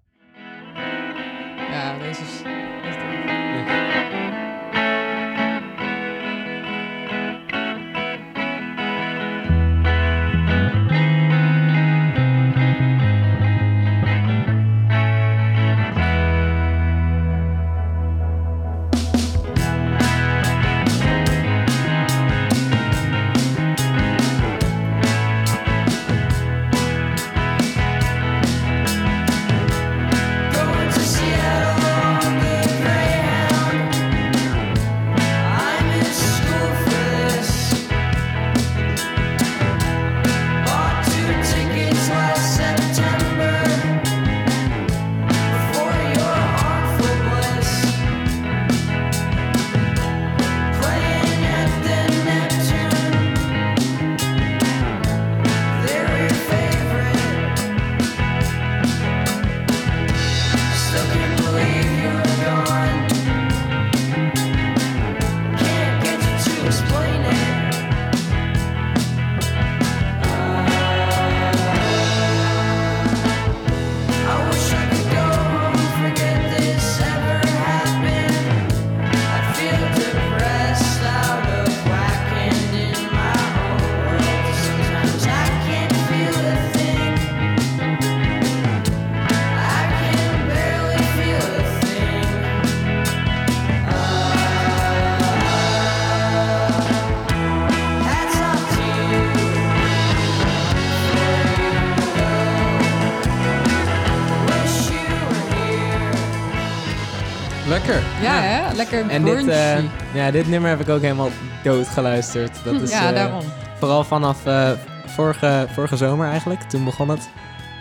Lekker 108.93 109.11
En 109.11 109.25
dit, 109.25 109.49
eh, 109.49 109.79
ja, 110.15 110.31
dit 110.31 110.49
nummer 110.49 110.71
heb 110.71 110.81
ik 110.81 110.89
ook 110.89 111.01
helemaal 111.01 111.31
dood 111.63 111.89
geluisterd. 111.89 112.65
Dat 112.65 112.81
is, 112.83 112.91
ja, 113.01 113.09
eh, 113.09 113.15
daarom. 113.15 113.43
Vooral 113.79 114.05
vanaf 114.05 114.47
eh, 114.47 114.71
vorige, 115.07 115.67
vorige 115.73 115.97
zomer 115.97 116.29
eigenlijk, 116.29 116.63
toen 116.63 116.85
begon 116.85 117.09
het. 117.09 117.29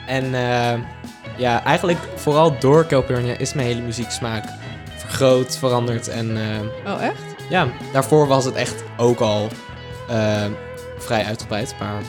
En 0.08 0.26
ja, 1.38 1.64
eigenlijk 1.64 2.00
vooral 2.16 2.60
door 2.60 2.86
Calpurnia 2.86 3.38
is 3.38 3.54
mijn 3.54 3.68
hele 3.68 3.82
muzieksmaak 3.82 4.44
vergroot, 4.98 5.58
veranderd. 5.58 6.08
En 6.08 6.38
Oh, 6.88 7.04
echt? 7.04 7.22
ja, 7.50 7.68
daarvoor 7.94 8.28
was 8.28 8.46
het 8.46 8.56
echt 8.56 8.84
ook 8.98 9.20
al 9.20 9.48
vrij 10.98 11.26
uitgebreid. 11.26 11.76
Maar 11.80 12.02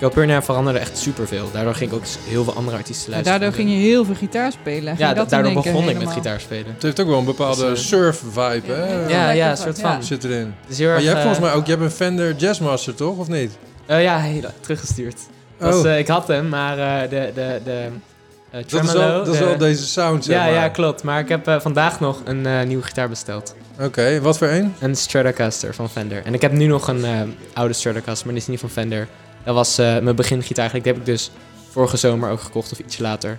Calpurnia 0.00 0.42
veranderde 0.42 0.78
echt 0.78 0.98
superveel. 0.98 1.48
Daardoor 1.52 1.74
ging 1.74 1.90
ik 1.90 1.96
ook 1.96 2.04
heel 2.28 2.44
veel 2.44 2.54
andere 2.54 2.76
artiesten 2.76 3.06
En 3.06 3.10
luisteren. 3.12 3.40
daardoor 3.40 3.58
ging 3.58 3.70
je 3.70 3.76
heel 3.88 4.04
veel 4.04 4.14
gitaar 4.14 4.52
spelen. 4.52 4.96
Ging 4.96 4.98
Ja, 5.08 5.14
dat 5.14 5.30
daardoor 5.30 5.52
begon 5.52 5.88
ik 5.88 5.98
met 5.98 6.10
gitaar 6.10 6.40
spelen. 6.40 6.66
Het 6.74 6.82
heeft 6.82 7.00
ook 7.00 7.08
wel 7.08 7.18
een 7.18 7.24
bepaalde 7.24 7.68
Dus, 7.68 7.80
eh, 7.80 7.86
surf-vibe, 7.86 8.72
hè? 8.72 9.06
Ja. 9.08 9.30
Ja, 9.30 9.50
een 9.50 9.56
soort 9.56 9.78
ja. 9.80 9.92
van. 9.92 10.02
Zit 10.02 10.24
erin. 10.24 10.54
Maar 10.68 10.78
erg, 10.78 11.00
je 11.00 11.06
hebt 11.06 11.06
eh, 11.06 11.24
volgens 11.24 11.38
mij 11.38 11.52
ook, 11.52 11.64
je 11.66 11.70
hebt 11.70 11.84
een 11.84 11.90
Fender 11.90 12.34
Jazzmaster, 12.36 12.94
toch? 12.94 13.16
Of 13.16 13.28
niet? 13.28 13.58
eh, 13.86 14.02
ja, 14.02 14.18
heel, 14.18 14.40
teruggestuurd. 14.60 15.20
Oh, 15.60 15.70
Dus, 15.70 15.84
eh, 15.84 15.98
ik 15.98 16.08
had 16.08 16.28
hem, 16.28 16.48
maar 16.48 16.78
eh, 16.78 17.10
de, 17.10 17.30
de, 17.34 17.60
de 17.64 17.70
eh, 17.70 17.88
dat 18.50 18.60
is 18.64 18.66
tremolo... 18.66 18.98
wel, 18.98 19.24
dat 19.24 19.34
is 19.34 19.38
de- 19.38 19.44
wel 19.44 19.56
deze 19.56 19.86
sound, 19.86 20.24
zeg 20.24 20.36
ja, 20.36 20.42
maar. 20.44 20.52
ja, 20.52 20.68
klopt. 20.68 21.02
Maar 21.02 21.20
ik 21.20 21.28
heb 21.28 21.48
eh, 21.48 21.60
vandaag 21.60 22.00
nog 22.00 22.20
een 22.24 22.46
eh, 22.46 22.62
nieuwe 22.62 22.82
gitaar 22.82 23.08
besteld. 23.08 23.54
Oké, 23.80 24.20
wat 24.20 24.38
voor 24.38 24.48
een? 24.48 24.74
Een 24.80 24.96
Stratocaster 24.96 25.74
van 25.74 25.90
Fender. 25.90 26.22
En 26.24 26.34
ik 26.34 26.42
heb 26.42 26.52
nu 26.52 26.66
nog 26.66 26.88
een 26.88 27.04
eh, 27.04 27.20
oude 27.54 27.72
Stratocaster, 27.74 28.24
maar 28.26 28.34
die 28.34 28.42
is 28.42 28.48
niet 28.48 28.60
van 28.60 28.70
Fender. 28.70 29.08
Dat 29.46 29.54
was 29.54 29.78
eh, 29.78 29.98
mijn 29.98 30.16
begingitaar 30.16 30.70
eigenlijk. 30.70 30.84
Die 30.84 30.92
heb 30.92 31.02
ik 31.02 31.06
dus 31.06 31.30
vorige 31.70 31.96
zomer 31.96 32.30
ook 32.30 32.40
gekocht 32.40 32.72
of 32.72 32.78
ietsje 32.78 33.02
later. 33.02 33.38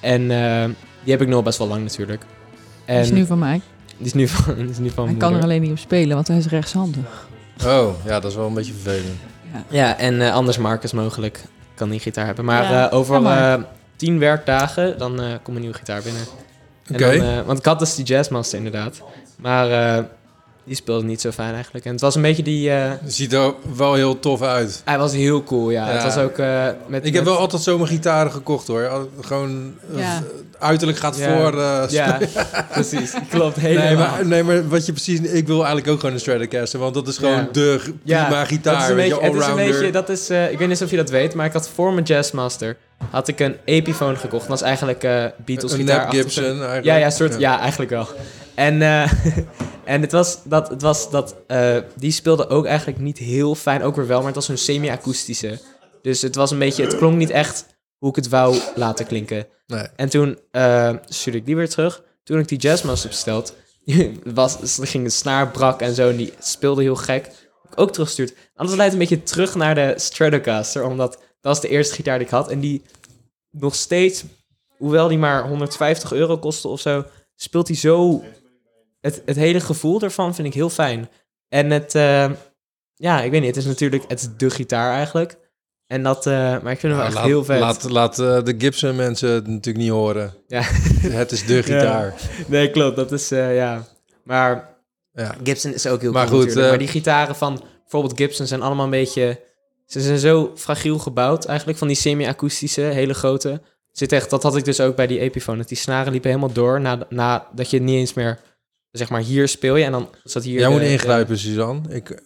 En 0.00 0.20
eh, 0.30 0.64
die 1.04 1.12
heb 1.12 1.22
ik 1.22 1.28
nog 1.28 1.42
best 1.42 1.58
wel 1.58 1.68
lang 1.68 1.82
natuurlijk. 1.82 2.22
En 2.84 2.94
Die 2.94 3.04
is 3.04 3.10
nu 3.18 3.26
van 3.26 3.38
mij. 3.38 3.60
die 3.96 4.06
is 4.06 4.14
nu 4.14 4.28
van, 4.28 4.54
die 4.64 4.68
is 4.68 4.78
nu 4.78 4.90
van 4.90 5.06
Hij 5.06 5.16
kan 5.16 5.34
er 5.34 5.42
alleen 5.42 5.60
niet 5.60 5.70
op 5.70 5.78
spelen, 5.78 6.14
want 6.14 6.28
hij 6.28 6.36
is 6.36 6.46
rechtshandig. 6.46 7.26
Oh, 7.66 7.88
ja, 8.04 8.20
dat 8.20 8.30
is 8.30 8.36
wel 8.36 8.46
een 8.46 8.54
beetje 8.54 8.72
vervelend. 8.72 9.18
Ja, 9.68 9.98
en 9.98 10.20
eh, 10.22 10.32
anders 10.32 10.58
Marcus 10.58 10.92
mogelijk 10.92 11.44
kan 11.74 11.90
die 11.90 12.00
gitaar 12.00 12.26
hebben. 12.26 12.44
Maar 12.44 12.62
Ja. 12.62 12.88
eh, 12.90 12.96
over 12.96 13.14
Ja, 13.14 13.20
maar- 13.20 13.58
eh, 13.58 13.64
tien 13.96 14.18
werkdagen, 14.18 14.98
dan 14.98 15.20
eh 15.20 15.26
komt 15.42 15.56
een 15.56 15.62
nieuwe 15.62 15.76
gitaar 15.76 16.02
binnen. 16.02 16.22
En 16.86 16.94
Oké. 16.94 17.16
dan, 17.16 17.26
eh, 17.26 17.40
want 17.46 17.58
ik 17.58 17.64
had 17.64 17.78
dus 17.78 17.94
die 17.94 18.04
Jazzmaster 18.04 18.58
inderdaad. 18.58 19.02
Maar 19.38 19.96
eh, 19.96 20.04
die 20.64 20.76
speelde 20.76 21.04
niet 21.04 21.20
zo 21.20 21.30
fijn 21.30 21.54
eigenlijk. 21.54 21.84
En 21.84 21.92
het 21.92 22.00
was 22.00 22.14
een 22.14 22.22
beetje 22.22 22.42
die... 22.42 22.70
eh, 22.70 22.90
ziet 23.06 23.32
er 23.32 23.54
wel 23.76 23.94
heel 23.94 24.18
tof 24.20 24.42
uit. 24.42 24.82
hij 24.84 24.98
was 24.98 25.12
heel 25.12 25.42
cool, 25.44 25.70
ja. 25.70 25.86
Ja. 25.86 25.92
Het 25.92 26.02
was 26.02 26.16
ook 26.16 26.38
eh, 26.38 26.66
met... 26.86 27.06
Ik 27.06 27.14
heb 27.14 27.24
met- 27.24 27.32
wel 27.32 27.40
altijd 27.42 27.62
zomaar 27.62 27.86
gitaren 27.86 28.32
gekocht 28.32 28.66
hoor. 28.66 29.08
Gewoon 29.20 29.74
eh, 29.94 29.98
Ja. 30.00 30.22
uiterlijk 30.58 30.98
gaat 30.98 31.18
Ja. 31.18 31.36
voor. 31.38 31.60
eh, 31.60 31.82
Ja, 31.88 32.18
precies. 32.72 33.12
Klopt, 33.30 33.56
helemaal. 33.56 33.84
Nee 33.86 33.96
maar, 33.96 34.26
nee, 34.26 34.42
maar 34.42 34.68
wat 34.68 34.86
je 34.86 34.92
precies... 34.92 35.20
Ik 35.20 35.46
wil 35.46 35.56
eigenlijk 35.56 35.88
ook 35.88 36.00
gewoon 36.00 36.14
een 36.14 36.20
Stratocaster. 36.20 36.78
Want 36.78 36.94
dat 36.94 37.08
is 37.08 37.16
gewoon 37.18 37.32
Ja. 37.36 37.48
de 37.52 37.80
prima 38.04 38.44
gitaar. 38.44 38.72
Dat 38.74 38.82
is 38.82 38.88
een 38.88 38.94
weet 38.94 39.06
je, 39.08 39.14
beetje, 39.14 39.26
het 39.30 39.40
is 39.42 39.46
een 39.46 39.54
beetje, 39.56 39.90
dat 39.92 40.08
is, 40.08 40.30
eh, 40.30 40.50
ik 40.52 40.58
weet 40.58 40.68
niet 40.68 40.82
of 40.82 40.90
je 40.90 40.96
dat 40.96 41.10
weet, 41.10 41.34
maar 41.34 41.46
ik 41.46 41.52
had 41.52 41.68
voor 41.68 41.92
mijn 41.92 42.04
Jazzmaster, 42.06 42.76
had 43.10 43.28
ik 43.28 43.40
een 43.40 43.56
Epiphone 43.64 44.16
gekocht. 44.16 44.48
Dat 44.48 44.56
is 44.56 44.62
eigenlijk 44.62 45.04
eh 45.04 45.24
Beatles 45.44 45.72
Een 45.72 45.78
gitaar. 45.78 46.10
Gibson 46.12 46.44
eigenlijk. 46.44 46.84
Ja, 46.84 46.96
ja, 46.96 47.10
soort, 47.10 47.38
ja. 47.38 47.58
eigenlijk 47.60 47.90
wel. 47.90 48.08
En, 48.54 48.82
eh, 48.82 49.12
en 49.94 50.00
het 50.00 50.12
was 50.12 50.38
dat, 50.44 50.68
het 50.68 50.82
was 50.82 51.10
dat 51.10 51.36
eh, 51.46 51.76
die 51.96 52.10
speelde 52.10 52.48
ook 52.48 52.66
eigenlijk 52.66 52.98
niet 52.98 53.18
heel 53.18 53.54
fijn, 53.54 53.82
ook 53.82 53.96
weer 53.96 54.06
wel, 54.06 54.18
maar 54.18 54.26
het 54.26 54.34
was 54.34 54.46
zo'n 54.46 54.56
semi-akoestische. 54.56 55.58
Dus 56.02 56.22
het 56.22 56.34
was 56.34 56.50
een 56.50 56.58
beetje, 56.58 56.84
het 56.84 56.96
klonk 56.96 57.16
niet 57.16 57.30
echt 57.30 57.66
hoe 57.98 58.10
ik 58.10 58.16
het 58.16 58.28
wou 58.28 58.58
laten 58.74 59.06
klinken. 59.06 59.46
Nee. 59.66 59.86
En 59.96 60.08
toen 60.08 60.38
eh 60.50 60.94
stuurde 61.04 61.38
ik 61.38 61.46
die 61.46 61.56
weer 61.56 61.68
terug. 61.68 62.02
Toen 62.24 62.38
ik 62.38 62.48
die 62.48 62.58
Jazzmaster 62.58 63.08
besteld, 63.08 63.54
was, 64.24 64.78
er 64.78 64.86
ging 64.86 65.04
de 65.04 65.10
snaar 65.10 65.50
brak 65.50 65.80
en 65.80 65.94
zo, 65.94 66.08
en 66.08 66.16
die 66.16 66.32
speelde 66.38 66.82
heel 66.82 66.96
gek. 66.96 67.26
Ik 67.70 67.80
ook 67.80 67.92
teruggestuurd. 67.92 68.34
Anders 68.54 68.76
leidt 68.76 68.92
een 68.92 68.98
beetje 68.98 69.22
terug 69.22 69.54
naar 69.54 69.74
de 69.74 69.94
Stratocaster, 69.96 70.84
omdat 70.84 71.12
dat 71.12 71.20
was 71.40 71.60
de 71.60 71.68
eerste 71.68 71.94
gitaar 71.94 72.18
die 72.18 72.26
ik 72.26 72.32
had. 72.32 72.48
En 72.48 72.60
die 72.60 72.82
nog 73.50 73.74
steeds, 73.74 74.24
hoewel 74.76 75.08
die 75.08 75.18
maar 75.18 75.48
150 75.48 76.12
euro 76.12 76.38
kostte 76.38 76.68
of 76.68 76.80
zo, 76.80 77.04
speelt 77.34 77.68
hij 77.68 77.76
zo... 77.76 78.22
Het, 79.02 79.22
het 79.26 79.36
hele 79.36 79.60
gevoel 79.60 80.00
ervan 80.00 80.34
vind 80.34 80.48
ik 80.48 80.54
heel 80.54 80.70
fijn. 80.70 81.08
En 81.48 81.70
het, 81.70 81.94
eh, 81.94 82.30
ja, 82.94 83.22
ik 83.22 83.30
weet 83.30 83.40
niet, 83.40 83.54
het 83.54 83.64
is 83.64 83.70
natuurlijk, 83.70 84.04
het 84.08 84.20
is 84.20 84.28
de 84.36 84.50
gitaar 84.50 84.92
eigenlijk. 84.92 85.38
En 85.86 86.02
dat, 86.02 86.26
eh, 86.26 86.32
maar 86.32 86.72
ik 86.72 86.78
vind 86.80 86.82
hem 86.82 86.90
wel 86.92 87.00
Ja, 87.00 87.06
echt 87.06 87.14
laat, 87.14 87.24
heel 87.24 87.44
vet. 87.44 87.60
Laat, 87.60 87.90
laat 87.90 88.18
eh, 88.18 88.42
de 88.42 88.54
Gibson 88.58 88.96
mensen 88.96 89.30
het 89.30 89.46
natuurlijk 89.46 89.84
niet 89.84 89.92
horen. 89.92 90.34
Ja. 90.46 90.62
Het 91.22 91.30
is 91.32 91.46
de 91.46 91.62
gitaar. 91.62 92.14
Nee, 92.46 92.70
klopt, 92.70 92.96
dat 92.96 93.12
is, 93.12 93.28
ja. 93.28 93.84
Maar 94.24 94.76
Ja. 95.12 95.34
Gibson 95.42 95.74
is 95.74 95.86
ook 95.86 96.00
heel 96.00 96.12
Maar 96.12 96.26
cool 96.26 96.38
goed, 96.38 96.46
natuurlijk. 96.46 96.76
maar 96.76 96.84
die 96.84 96.94
gitaren 96.94 97.36
van 97.36 97.62
bijvoorbeeld 97.80 98.18
Gibson 98.18 98.46
zijn 98.46 98.62
allemaal 98.62 98.84
een 98.84 98.90
beetje... 98.90 99.40
Ze 99.86 100.00
zijn 100.00 100.18
zo 100.18 100.52
fragiel 100.56 100.98
gebouwd 100.98 101.44
eigenlijk, 101.44 101.78
van 101.78 101.86
die 101.86 101.96
semi-akoestische, 101.96 102.80
hele 102.80 103.14
grote. 103.14 103.60
Zit 103.90 104.12
echt, 104.12 104.30
dat 104.30 104.42
had 104.42 104.56
ik 104.56 104.64
dus 104.64 104.80
ook 104.80 104.96
bij 104.96 105.06
die 105.06 105.18
Epiphone. 105.18 105.58
Dat 105.58 105.68
die 105.68 105.76
snaren 105.76 106.12
liepen 106.12 106.30
helemaal 106.30 106.52
door, 106.52 106.80
na, 106.80 106.98
na, 107.08 107.46
dat 107.54 107.70
je 107.70 107.76
het 107.76 107.86
niet 107.86 107.96
eens 107.96 108.14
meer... 108.14 108.38
Zeg 108.92 109.10
maar, 109.10 109.20
hier 109.20 109.48
speel 109.48 109.76
je 109.76 109.84
en 109.84 109.92
dan 109.92 110.08
zat 110.24 110.42
hier... 110.44 110.54
Jij 110.58 110.64
de- 110.64 110.70
moet 110.72 110.80
de- 110.80 110.90
ingrijpen, 110.90 111.38
Suzanne. 111.38 111.94
Ik, 111.94 112.22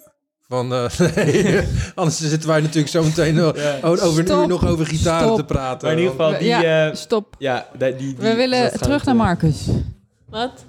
van, 0.49 0.73
eh, 0.75 0.99
nee, 1.17 1.61
anders 1.95 2.19
zitten 2.19 2.49
wij 2.49 2.61
natuurlijk 2.61 2.89
zo 2.89 3.03
meteen 3.03 3.41
over 3.83 4.19
een 4.31 4.41
uur 4.41 4.49
nog 4.49 4.67
over 4.67 4.87
gitaren 4.87 5.27
Stop. 5.27 5.37
te 5.37 5.45
praten. 5.45 5.89
Maar 5.89 5.97
in 5.97 6.03
ieder 6.03 6.17
geval, 6.17 6.39
die... 6.39 6.49
ja, 6.49 6.61
Ja, 6.63 6.95
stop. 6.95 7.35
ja 7.39 7.67
die, 7.79 7.97
die, 7.97 8.17
We 8.19 8.35
willen 8.35 8.73
terug 8.81 9.05
naar 9.05 9.17
Marcus. 9.17 9.67
Wat? 10.29 10.65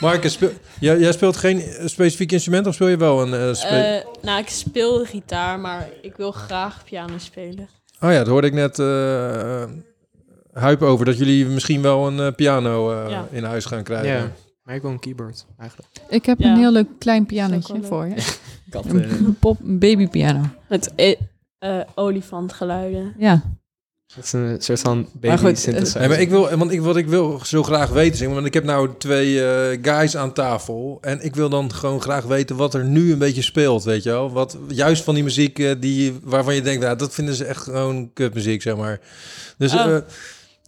Marcus, 0.00 0.32
speel, 0.32 0.50
jij, 0.80 0.98
jij 0.98 1.12
speelt 1.12 1.36
geen 1.36 1.60
eh, 1.62 1.86
specifiek 1.86 2.32
instrument 2.32 2.66
of 2.66 2.74
speel 2.74 2.88
je 2.88 2.96
wel 2.96 3.22
een... 3.22 3.34
eh, 3.34 3.54
spe- 3.54 3.68
Eh, 3.68 4.06
nou, 4.22 4.40
ik 4.40 4.48
speel 4.48 4.98
de 4.98 5.04
gitaar, 5.06 5.60
maar 5.60 5.88
ik 6.02 6.16
wil 6.16 6.32
graag 6.32 6.84
piano 6.84 7.18
spelen. 7.18 7.68
Oh 8.00 8.10
ja, 8.10 8.18
dat 8.18 8.26
hoorde 8.26 8.46
ik 8.46 8.52
net 8.52 8.78
eh 8.78 9.64
hype 10.54 10.84
over. 10.84 11.04
Dat 11.06 11.18
jullie 11.18 11.46
misschien 11.46 11.82
wel 11.82 12.06
een 12.06 12.20
eh, 12.20 12.32
piano 12.36 12.92
eh, 13.04 13.10
Ja. 13.10 13.26
in 13.30 13.44
huis 13.44 13.64
gaan 13.64 13.82
krijgen. 13.82 14.08
Ja, 14.10 14.32
maar 14.70 14.78
ik 14.78 14.84
wil 14.84 14.94
een 14.94 15.00
keyboard 15.00 15.46
eigenlijk. 15.58 15.88
Ik 16.08 16.26
heb 16.26 16.38
Ja. 16.38 16.50
een 16.50 16.58
heel 16.58 16.72
leuk 16.72 16.88
klein 16.98 17.26
wel 17.28 17.82
voor 17.82 18.06
je. 18.06 18.14
Een, 18.70 19.04
eh, 19.04 19.10
een 19.10 19.38
pop, 19.38 19.60
een 19.60 19.78
babypiano. 19.78 20.40
Met 20.68 20.94
eh, 20.94 21.14
eh, 21.58 21.80
olifantgeluiden. 21.94 23.14
Ja. 23.18 23.42
dat 24.14 24.24
is 24.24 24.32
een 24.32 24.56
soort 24.60 24.80
van 24.80 25.08
baby 25.12 25.26
Maar 25.26 25.38
goed, 25.38 25.58
synthesizer. 25.58 26.00
Nee, 26.00 26.08
maar 26.08 26.20
ik 26.20 26.30
wil, 26.30 26.56
want 26.56 26.70
ik, 26.70 26.80
wat 26.80 26.96
ik 26.96 27.06
wil 27.06 27.40
zo 27.44 27.62
graag 27.62 27.88
weten, 27.88 28.16
zeg 28.16 28.26
maar, 28.26 28.34
want 28.34 28.46
ik 28.46 28.54
heb 28.54 28.64
nou 28.64 28.90
twee 28.98 29.44
eh, 29.44 29.78
guys 29.82 30.16
aan 30.16 30.32
tafel 30.32 30.98
en 31.00 31.24
ik 31.24 31.34
wil 31.34 31.48
dan 31.48 31.72
gewoon 31.72 32.00
graag 32.02 32.24
weten 32.24 32.56
wat 32.56 32.74
er 32.74 32.84
nu 32.84 33.12
een 33.12 33.18
beetje 33.18 33.42
speelt, 33.42 33.84
weet 33.84 34.02
je 34.02 34.10
wel? 34.10 34.32
Wat, 34.32 34.58
juist 34.68 35.02
van 35.04 35.14
die 35.14 35.24
muziek 35.24 35.76
die, 35.80 36.18
waarvan 36.22 36.54
je 36.54 36.62
denkt, 36.62 36.82
nou, 36.82 36.96
dat 36.96 37.14
vinden 37.14 37.34
ze 37.34 37.44
echt 37.44 37.62
gewoon 37.62 38.12
kutmuziek, 38.12 38.62
zeg 38.62 38.76
maar. 38.76 39.00
Dus 39.58 39.74
Oh. 39.74 39.98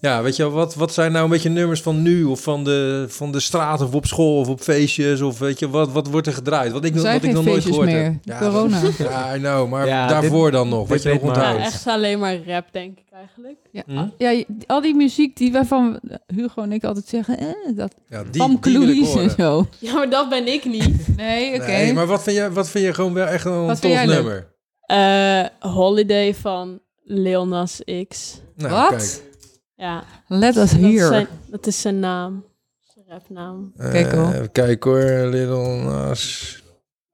Ja, 0.03 0.23
weet 0.23 0.37
je 0.37 0.51
wat, 0.51 0.75
wat 0.75 0.93
zijn 0.93 1.13
nou 1.13 1.25
een 1.25 1.31
beetje 1.31 1.49
nummers 1.49 1.83
van 1.83 2.03
nu 2.03 2.25
of 2.25 2.41
van 2.41 2.65
de, 2.65 3.05
van 3.09 3.33
de 3.33 3.41
straat 3.41 3.81
of 3.81 3.95
op 3.95 4.07
school 4.07 4.39
of 4.39 4.49
op 4.49 4.61
feestjes 4.61 5.21
of 5.21 5.39
weet 5.39 5.59
je, 5.59 5.69
wat, 5.71 5.93
wat 5.93 6.07
wordt 6.09 6.27
er 6.27 6.33
gedraaid? 6.33 6.73
Wat 6.73 6.85
ik, 6.85 6.93
nog- 6.93 7.03
zijn 7.03 7.15
wat 7.15 7.25
ik 7.25 7.33
nog 7.33 7.45
nooit 7.45 7.65
gehoord 7.65 7.87
meer. 7.87 8.03
heb. 8.05 8.15
Ja, 8.23 8.39
Corona. 8.39 8.81
Ja, 8.99 9.35
I 9.35 9.39
know, 9.39 9.69
maar 9.71 9.87
Ja, 9.87 10.07
daarvoor 10.09 10.51
dan 10.51 10.69
nog, 10.69 10.81
dit 10.81 10.89
wat 10.89 11.03
je 11.03 11.09
nog 11.09 11.19
weet 11.19 11.27
maar. 11.31 11.41
Ja, 11.45 11.51
onthoudt. 11.51 11.75
echt 11.75 11.87
alleen 11.87 12.19
maar 12.19 12.37
rap, 12.47 12.67
denk 12.73 12.99
ik 12.99 13.05
eigenlijk. 13.13 13.57
Ja, 13.73 13.83
Hm? 13.87 14.07
ja, 14.19 14.31
je- 14.31 14.47
al 14.67 14.81
die 14.81 14.95
muziek 14.95 15.37
die 15.37 15.53
waarvan 15.53 16.01
Hugo 16.27 16.63
en 16.63 16.73
ik 16.73 16.85
altijd 16.85 17.07
zeggen, 17.07 17.39
eh, 17.39 17.47
dat 17.77 17.95
Ja, 18.09 18.23
die, 18.31 18.59
die 18.61 19.19
en 19.19 19.31
zo. 19.31 19.67
Ja, 19.79 19.93
maar 19.95 20.11
dat 20.11 20.29
ben 20.29 20.47
ik 20.53 20.65
niet. 20.65 21.17
Nee, 21.17 21.55
oké. 21.55 21.67
Nee, 21.67 21.93
maar 21.93 22.07
wat 22.07 22.23
vind, 22.23 22.37
je, 22.37 22.53
wat 22.53 22.69
vind 22.69 22.85
je 22.85 22.95
gewoon 22.95 23.15
wel 23.15 23.27
echt 23.27 23.45
een 23.45 23.67
Wat 23.67 23.81
tof 23.81 24.05
nummer? 24.05 24.51
Eh, 24.87 25.45
Holiday 25.73 26.35
van 26.35 26.81
Lil 27.05 27.47
Nas 27.47 27.81
X. 28.09 28.41
Nou, 28.57 28.73
Wat? 28.73 28.89
kijk. 28.89 29.31
Ja, 29.75 30.05
Let 30.27 30.57
us 30.57 30.71
dat 30.71 30.81
is, 30.81 30.87
hear. 30.87 31.07
zijn, 31.07 31.27
dat 31.47 31.67
is 31.67 31.81
zijn 31.81 31.99
naam. 32.01 32.45
Zijn 32.81 33.05
rapnaam. 33.09 33.73
Kijk 33.77 34.13
Eh, 34.13 34.13
hoor. 34.25 34.33
even 34.33 34.53
kijken 34.53 34.91
hoor, 34.91 35.31
Little 35.31 35.83
Nas. 35.83 36.57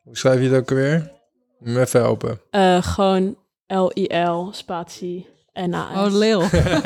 Hoe 0.03 0.17
schrijf 0.17 0.41
je 0.41 0.49
het 0.49 0.61
ook 0.61 0.69
weer? 0.71 1.11
Me 1.59 1.81
even 1.81 2.01
helpen. 2.01 2.41
Eh, 2.51 2.83
gewoon 2.83 3.37
L-I-L, 3.67 4.49
spatie, 4.53 5.27
N-A-S. 5.53 5.97
Oh, 5.99 6.19
Lil. 6.19 6.41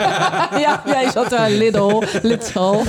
ja, 0.64 0.82
jij 0.86 1.10
zat 1.10 1.30
daar, 1.30 1.50
Little, 1.50 2.08
Little. 2.22 2.82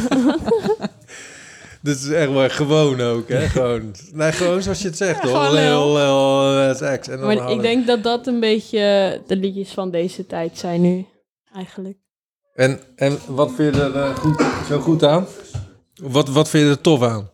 Dit 1.81 1.95
is 1.97 2.09
echt 2.09 2.31
wel 2.31 2.49
gewoon 2.49 3.01
ook, 3.01 3.29
hè? 3.29 3.47
Gewoon, 3.49 3.95
nee, 4.11 4.31
gewoon 4.31 4.61
zoals 4.61 4.81
je 4.81 4.87
het 4.87 4.97
zegt, 4.97 5.23
Ja, 5.23 5.29
hoor. 5.29 5.51
Lil, 5.53 5.93
Lil. 5.93 6.73
X. 6.99 7.07
En 7.07 7.19
dan 7.19 7.35
Maar 7.35 7.51
ik 7.51 7.61
denk 7.61 7.87
dat 7.87 8.03
dat 8.03 8.27
een 8.27 8.39
beetje 8.39 9.21
de 9.27 9.35
liedjes 9.35 9.69
van 9.71 9.91
deze 9.91 10.25
tijd 10.25 10.57
zijn 10.57 10.81
nu, 10.81 11.05
eigenlijk. 11.53 11.97
En, 12.53 12.79
en 12.95 13.19
wat 13.27 13.51
vind 13.51 13.75
je 13.75 13.81
er 13.81 13.95
eh, 13.95 14.15
goed, 14.15 14.43
zo 14.67 14.79
goed 14.79 15.03
aan? 15.03 15.27
Wat, 15.93 16.29
wat 16.29 16.49
vind 16.49 16.63
je 16.63 16.69
er 16.69 16.81
tof 16.81 17.01
aan? 17.01 17.29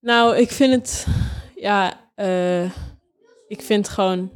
Nou, 0.00 0.36
ik 0.36 0.50
vind 0.50 0.72
het, 0.74 1.06
ja, 1.54 2.00
eh, 2.14 2.64
ik 3.48 3.62
vind 3.62 3.86
het 3.86 3.94
gewoon 3.94 4.30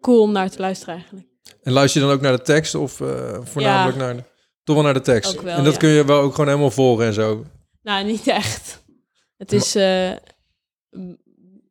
cool 0.00 0.20
om 0.22 0.32
naar 0.32 0.50
te 0.50 0.58
luisteren 0.60 0.94
eigenlijk. 0.94 1.26
En 1.62 1.72
luister 1.72 2.00
je 2.00 2.06
dan 2.06 2.16
ook 2.16 2.22
naar 2.22 2.36
de 2.36 2.42
tekst 2.42 2.74
of 2.74 3.00
eh, 3.00 3.38
voornamelijk 3.42 3.96
naar 3.96 4.16
de, 4.16 4.24
toch 4.64 4.74
wel 4.74 4.84
naar 4.84 4.94
de 4.94 5.00
tekst? 5.00 5.36
Ook 5.36 5.42
wel, 5.42 5.56
en 5.56 5.64
dat 5.64 5.72
ja. 5.72 5.78
kun 5.78 5.88
je 5.88 6.04
wel 6.04 6.20
ook 6.20 6.30
gewoon 6.30 6.46
helemaal 6.46 6.70
volgen 6.70 7.06
en 7.06 7.12
zo. 7.14 7.44
Nou, 7.82 8.04
niet 8.04 8.26
echt. 8.26 8.84
Het 9.36 9.52
is, 9.52 9.74
eh, 9.74 10.12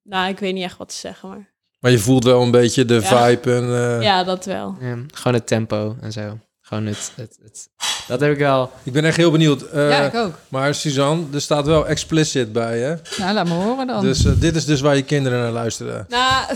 nou, 0.04 0.30
ik 0.30 0.40
weet 0.40 0.54
niet 0.54 0.64
echt 0.64 0.78
wat 0.78 0.90
te 0.90 0.96
zeggen, 0.96 1.30
maar 1.30 1.54
Maar 1.80 1.92
je 1.92 2.00
voelt 2.00 2.24
wel 2.24 2.42
een 2.42 2.52
beetje 2.52 2.86
de 2.86 2.94
Ja. 3.02 3.28
vibe 3.28 3.54
en... 3.54 3.64
eh, 3.64 4.02
ja, 4.02 4.24
dat 4.24 4.46
wel. 4.46 4.76
Ja, 4.80 4.98
gewoon 5.14 5.34
het 5.34 5.48
tempo 5.48 5.96
en 6.02 6.12
zo. 6.12 6.40
Gewoon 6.68 6.86
het, 6.86 7.12
het, 7.16 7.38
het... 7.44 7.70
Dat 8.08 8.20
heb 8.20 8.32
ik 8.32 8.38
wel. 8.38 8.72
Ik 8.84 8.94
ben 8.94 9.06
echt 9.06 9.18
heel 9.18 9.32
benieuwd. 9.32 9.62
eh, 9.62 9.90
ja, 9.90 10.02
ik 10.06 10.16
ook. 10.16 10.34
Maar 10.48 10.76
Suzanne, 10.76 11.24
er 11.34 11.42
staat 11.42 11.66
wel 11.66 11.88
explicit 11.88 12.54
bij, 12.54 12.80
hè? 12.80 12.96
Nou, 13.18 13.34
laat 13.34 13.48
me 13.48 13.54
horen 13.54 13.88
dan. 13.88 14.02
Dus 14.02 14.26
eh, 14.26 14.32
dit 14.40 14.56
is 14.56 14.66
dus 14.66 14.82
waar 14.82 14.96
je 14.96 15.04
kinderen 15.04 15.40
naar 15.40 15.52
luisteren. 15.52 16.06
Nou, 16.10 16.46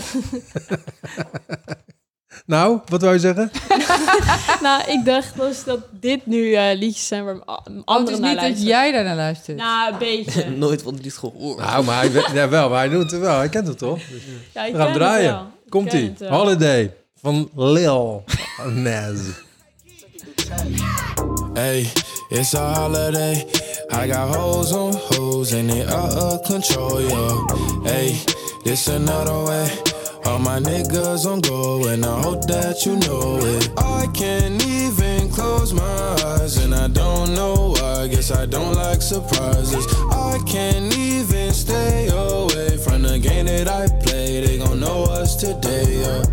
Nou, 2.46 2.80
wat 2.86 3.00
wou 3.02 3.12
je 3.14 3.20
zeggen? 3.20 3.50
nou, 4.62 4.90
ik 4.90 5.04
dacht 5.04 5.36
dus 5.36 5.64
dat 5.64 5.80
dit 6.00 6.26
nu 6.26 6.52
eh, 6.54 6.78
liedjes 6.78 7.06
zijn 7.06 7.24
waar 7.24 7.38
Oh, 7.44 7.58
anderen 7.84 8.12
is 8.14 8.18
naar 8.20 8.30
niet 8.48 8.56
dat 8.56 8.66
jij 8.66 8.92
daar 8.92 9.04
naar 9.04 9.16
luistert. 9.16 9.56
Nou, 9.56 9.92
een 9.92 9.98
beetje. 9.98 10.50
Nooit 10.66 10.82
van 10.82 10.96
dit 10.96 11.16
gehoord. 11.16 11.58
Nou, 11.58 11.84
maar 11.84 12.00
hij, 12.00 12.24
ja, 12.34 12.48
wel, 12.48 12.68
maar 12.68 12.78
hij 12.78 12.88
doet 12.88 13.10
het 13.10 13.20
wel. 13.20 13.36
Hij 13.38 13.48
kent 13.48 13.66
het 13.66 13.78
toch? 13.78 13.98
Ja, 14.54 14.64
ik 14.64 14.72
We 14.72 14.78
gaan 14.78 14.86
ken 14.86 14.96
draaien. 14.96 15.26
Het 15.28 15.34
wel. 15.36 15.46
Ik 15.64 15.70
Komt 15.70 15.88
ken 15.88 16.00
ie. 16.00 16.08
het 16.08 16.18
wel. 16.18 16.30
Holiday 16.30 16.94
van 17.20 17.50
Lil 17.54 18.24
Nas. 18.74 19.18
Hey, 20.50 21.86
it's 22.28 22.54
a 22.54 22.74
holiday. 22.74 23.48
I 23.92 24.08
got 24.08 24.34
hoes 24.34 24.72
on 24.72 24.92
hoes 24.94 25.52
and 25.52 25.70
they 25.70 25.84
out 25.84 26.12
of 26.12 26.42
control, 26.44 27.00
yo. 27.00 27.46
Hey, 27.84 28.18
this 28.64 28.88
another 28.88 29.44
way. 29.44 29.70
All 30.24 30.40
my 30.40 30.58
niggas 30.58 31.24
on 31.24 31.40
go 31.40 31.86
and 31.86 32.04
I 32.04 32.20
hope 32.22 32.46
that 32.48 32.84
you 32.84 32.96
know 32.96 33.38
it. 33.38 33.70
I 33.78 34.08
can't 34.12 34.60
even 34.66 35.30
close 35.30 35.72
my 35.72 36.16
eyes 36.24 36.56
and 36.56 36.74
I 36.74 36.88
don't 36.88 37.32
know 37.34 37.74
why. 37.76 38.08
Guess 38.08 38.32
I 38.32 38.46
don't 38.46 38.74
like 38.74 39.02
surprises. 39.02 39.86
I 40.10 40.40
can't 40.46 40.92
even 40.96 41.52
stay 41.52 42.08
away 42.08 42.76
from 42.76 43.02
the 43.02 43.20
game 43.20 43.46
that 43.46 43.68
I 43.68 43.86
play. 44.02 44.44
They 44.44 44.58
gon' 44.58 44.80
know 44.80 45.04
us 45.04 45.36
today, 45.36 46.00
yeah. 46.00 46.24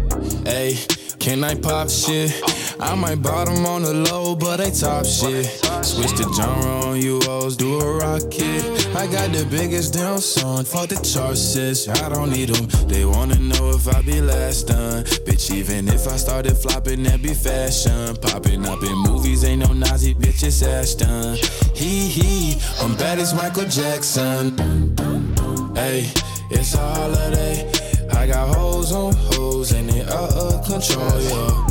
Hey, 0.43 0.75
can 1.19 1.43
I 1.43 1.53
pop 1.53 1.89
shit? 1.89 2.31
I 2.79 2.93
might 2.95 3.21
bottom 3.21 3.65
on 3.65 3.81
the 3.81 3.93
low, 3.93 4.35
but 4.35 4.57
they 4.57 4.69
top 4.69 5.05
shit. 5.05 5.45
Switch 5.83 6.11
the 6.11 6.31
genre 6.35 6.85
on 6.85 7.01
you 7.01 7.19
hoes, 7.23 7.55
do 7.57 7.79
a 7.79 7.97
rocket. 7.97 8.63
I 8.95 9.07
got 9.07 9.31
the 9.31 9.47
biggest 9.49 9.93
damn 9.93 10.19
song, 10.19 10.63
fuck 10.63 10.89
the 10.89 10.95
charts. 10.97 11.87
I 11.87 12.09
don't 12.09 12.29
need 12.29 12.49
them. 12.49 12.67
They 12.87 13.03
wanna 13.05 13.39
know 13.39 13.71
if 13.71 13.87
I 13.87 14.01
be 14.01 14.21
last 14.21 14.67
done. 14.67 15.03
Bitch, 15.25 15.51
even 15.53 15.87
if 15.87 16.07
I 16.07 16.17
started 16.17 16.55
flopping, 16.55 17.03
that 17.03 17.21
be 17.21 17.33
fashion. 17.33 18.15
Popping 18.17 18.65
up 18.65 18.83
in 18.83 18.97
movies, 18.97 19.43
ain't 19.43 19.67
no 19.67 19.73
Nazi 19.73 20.13
bitch, 20.13 20.43
it's 20.43 20.61
Ashton. 20.61 21.35
Hee 21.73 22.07
hee, 22.07 22.61
I'm 22.81 22.95
bad 22.95 23.17
as 23.17 23.33
Michael 23.33 23.65
Jackson. 23.65 24.55
Hey, 25.75 26.11
it's 26.51 26.75
a 26.75 26.77
holiday. 26.77 27.71
I 28.11 28.27
got 28.27 28.55
hoes 28.55 28.91
on 28.91 29.13
hoes 29.13 29.71
and 29.71 29.89
they 29.89 30.01
out 30.01 30.33
of 30.33 30.65
control, 30.65 31.21
yeah. 31.21 31.66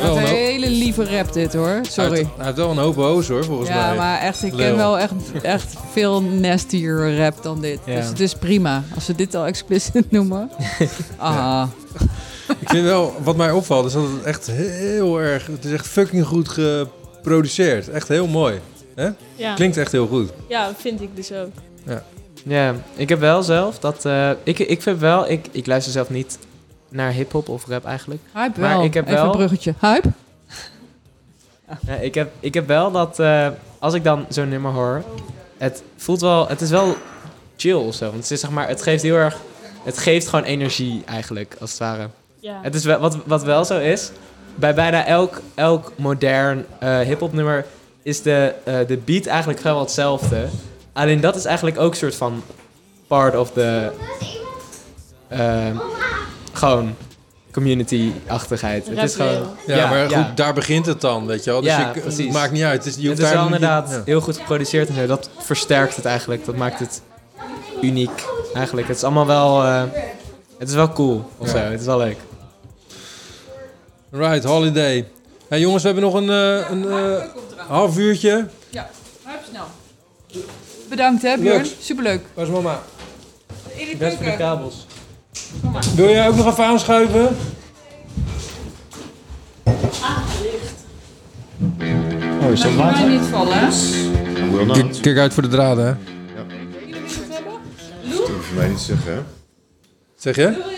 Wel 0.00 0.16
een 0.16 0.24
hele 0.24 0.70
lieve 0.70 1.16
rap 1.16 1.32
dit 1.32 1.54
hoor. 1.54 1.80
Sorry. 1.88 2.26
hij 2.36 2.44
heeft 2.44 2.56
wel 2.56 2.70
een 2.70 2.76
hoop 2.78 2.94
hoes 2.94 3.28
hoor, 3.28 3.44
volgens 3.44 3.68
Ja, 3.68 3.86
mij. 3.88 3.96
maar 3.96 4.20
echt, 4.20 4.42
ik 4.42 4.52
ken 4.52 4.76
wel 4.76 4.98
echt, 4.98 5.12
echt 5.42 5.74
veel 5.92 6.22
nastier 6.22 7.16
rap 7.18 7.42
dan 7.42 7.60
dit. 7.60 7.78
Ja. 7.84 7.94
Dus 7.96 8.06
het 8.08 8.20
is 8.20 8.34
prima. 8.34 8.82
Als 8.94 9.04
ze 9.04 9.14
dit 9.14 9.34
al 9.34 9.46
explicit 9.46 10.10
noemen. 10.10 10.50
Aha. 11.18 11.68
Ik 12.58 12.68
vind 12.68 12.84
wel, 12.84 13.14
wat 13.22 13.36
mij 13.36 13.50
opvalt, 13.50 13.86
is 13.86 13.92
dat 13.92 14.02
het 14.02 14.22
echt 14.24 14.46
heel 14.50 15.20
erg... 15.20 15.46
Het 15.46 15.64
is 15.64 15.72
echt 15.72 15.86
fucking 15.86 16.24
goed 16.26 16.48
geproduceerd. 16.48 17.88
Echt 17.88 18.08
heel 18.08 18.26
mooi. 18.26 18.60
Hè? 18.94 19.08
Ja. 19.34 19.54
Klinkt 19.54 19.76
echt 19.76 19.92
heel 19.92 20.06
goed. 20.06 20.30
ja, 20.48 20.72
vind 20.78 21.00
ik 21.02 21.08
dus 21.14 21.32
ook. 21.32 21.50
Ja, 22.48 22.74
ik 22.96 23.08
heb 23.08 23.20
wel 23.20 23.42
zelf 23.42 23.78
dat... 23.78 24.04
eh, 24.04 24.30
ik, 24.42 24.58
ik 24.58 24.82
vind 24.82 25.00
wel... 25.00 25.30
Ik, 25.30 25.46
ik 25.50 25.66
luister 25.66 25.92
zelf 25.92 26.10
niet 26.10 26.38
naar 26.88 27.10
hip-hop 27.10 27.48
of 27.48 27.66
rap 27.66 27.84
eigenlijk. 27.84 28.20
Hype 28.32 28.60
Maar 28.60 28.74
wel. 28.76 28.84
ik 28.84 28.94
heb 28.94 29.04
Even 29.06 29.16
wel- 29.16 29.24
een 29.24 29.30
bruggetje. 29.36 29.74
Hype? 29.80 30.08
Ja, 31.86 31.94
ik, 31.94 32.14
heb, 32.14 32.30
ik 32.40 32.54
heb 32.54 32.66
wel 32.66 32.90
dat... 32.90 33.18
eh, 33.18 33.48
als 33.78 33.94
ik 33.94 34.04
dan 34.04 34.26
zo'n 34.28 34.48
nummer 34.48 34.72
hoor... 34.72 35.02
Het 35.58 35.82
voelt 35.96 36.20
wel... 36.20 36.48
Het 36.48 36.60
is 36.60 36.70
wel 36.70 36.96
chill 37.56 37.74
of 37.74 37.94
zo. 37.94 38.04
Want 38.04 38.22
het 38.22 38.30
is 38.30 38.40
zeg 38.40 38.50
maar... 38.50 38.68
Het 38.68 38.82
geeft 38.82 39.02
heel 39.02 39.14
erg... 39.16 39.36
Het 39.84 39.98
geeft 39.98 40.28
gewoon 40.28 40.44
energie 40.44 41.02
eigenlijk, 41.06 41.56
als 41.60 41.70
het 41.70 41.78
ware. 41.78 42.08
Ja. 42.40 42.58
Het 42.62 42.74
is 42.74 42.84
wel, 42.84 42.98
wat, 42.98 43.16
wat 43.24 43.42
wel 43.42 43.64
zo 43.64 43.78
is, 43.78 44.10
bij 44.54 44.74
bijna 44.74 45.04
elk, 45.06 45.40
elk 45.54 45.92
modern 45.96 46.66
eh 46.78 46.98
hip-hop 47.00 47.32
nummer 47.32 47.66
is 48.02 48.22
de, 48.22 48.54
eh, 48.64 48.74
de 48.86 48.96
beat 48.96 49.26
eigenlijk 49.26 49.60
vrijwel 49.60 49.82
hetzelfde. 49.82 50.46
Alleen 50.92 51.20
dat 51.20 51.36
is 51.36 51.44
eigenlijk 51.44 51.78
ook 51.78 51.90
een 51.90 51.96
soort 51.96 52.14
van 52.16 52.42
part 53.06 53.36
of 53.36 53.50
the. 53.52 53.90
eh, 55.28 55.78
gewoon 56.56 56.94
community-achtigheid. 57.52 58.86
Het 58.88 58.98
is 59.02 59.14
gewoon. 59.14 59.46
Ja, 59.66 59.88
maar 59.90 60.10
goed, 60.10 60.36
daar 60.36 60.54
begint 60.54 60.86
het 60.86 61.00
dan, 61.00 61.26
weet 61.26 61.44
je 61.44 61.50
wel. 61.50 61.60
Dus 61.60 61.70
Ja, 61.70 61.78
je, 61.78 61.84
het 61.86 62.02
precies. 62.02 62.32
maakt 62.32 62.52
niet 62.52 62.62
uit. 62.62 62.84
Het 62.84 62.96
is, 62.96 63.02
je 63.02 63.08
het 63.08 63.18
is 63.18 63.30
wel 63.30 63.44
inderdaad 63.44 63.90
ja. 63.90 64.02
heel 64.04 64.20
goed 64.20 64.36
geproduceerd 64.36 64.88
en 64.88 64.94
zo. 64.94 65.06
Dat 65.06 65.30
versterkt 65.38 65.96
het 65.96 66.04
eigenlijk. 66.04 66.44
Dat 66.44 66.56
maakt 66.56 66.78
het 66.78 67.02
uniek 67.82 68.24
eigenlijk. 68.54 68.86
Het 68.88 68.96
is 68.96 69.04
allemaal 69.04 69.26
wel. 69.26 69.64
eh, 69.64 69.82
het 70.58 70.68
is 70.68 70.74
wel 70.74 70.92
cool 70.92 71.30
of 71.38 71.46
Ja. 71.46 71.52
zo. 71.52 71.58
Het 71.70 71.80
is 71.80 71.86
wel 71.86 71.98
leuk. 71.98 72.16
Right, 74.10 74.44
holiday. 74.44 75.08
Hey, 75.48 75.60
jongens, 75.60 75.82
we 75.82 75.88
hebben 75.88 76.10
nog 76.10 76.14
een, 76.14 76.30
eh, 76.30 76.70
een 76.70 76.90
eh, 76.90 77.24
half 77.68 77.98
uurtje. 77.98 78.46
Ja, 78.68 78.88
hype 79.26 79.38
snel. 79.50 79.64
Bedankt 80.88 81.22
hè 81.22 81.36
Björn. 81.38 81.66
Superleuk. 81.80 82.24
Waar 82.34 82.44
is 82.44 82.50
mama? 82.50 82.82
Best 83.98 84.16
voor 84.16 84.24
de 84.26 84.36
kabels. 84.36 84.86
Wil 85.94 86.08
jij 86.08 86.28
ook 86.28 86.36
nog 86.36 86.46
even 86.46 86.64
aanschuiven? 86.64 87.36
Oh, 92.42 92.52
is 92.52 92.60
dat 92.60 92.74
Laat 92.74 93.08
niet 93.08 93.20
vallen 93.20 93.58
hè. 93.58 93.68
Kijk, 94.64 94.82
not. 94.82 95.00
kijk 95.00 95.18
uit 95.18 95.34
voor 95.34 95.42
de 95.42 95.48
draden, 95.48 95.86
hè? 95.86 95.94
Dat 98.18 98.28
hoef 98.28 98.48
je 98.48 98.54
mij 98.56 98.68
niet 98.68 98.78
te 98.78 98.84
zeggen, 98.84 99.12
hè? 99.12 99.20
Zeg 100.16 100.36
je? 100.36 100.74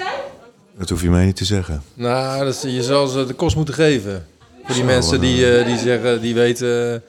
Dat 0.79 0.89
hoef 0.89 1.03
je 1.03 1.11
mij 1.11 1.25
niet 1.25 1.37
te 1.37 1.45
zeggen. 1.45 1.83
Nou, 1.95 2.45
dat 2.45 2.55
is, 2.55 2.75
je 2.75 2.83
zal 2.83 3.07
ze 3.07 3.27
de 3.27 3.35
kost 3.35 3.57
moeten 3.57 3.75
geven. 3.75 4.27
Voor 4.64 4.75
die 4.75 4.77
Zo, 4.77 4.85
mensen 4.85 5.14
eh. 5.14 5.21
die, 5.21 5.59
eh, 5.59 5.66
die 5.66 5.79
zeggen, 5.79 6.21
die 6.21 6.35
weten 6.35 6.95
eh, 6.95 7.01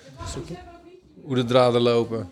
hoe 1.23 1.35
de 1.35 1.45
draden 1.45 1.81
lopen. 1.81 2.29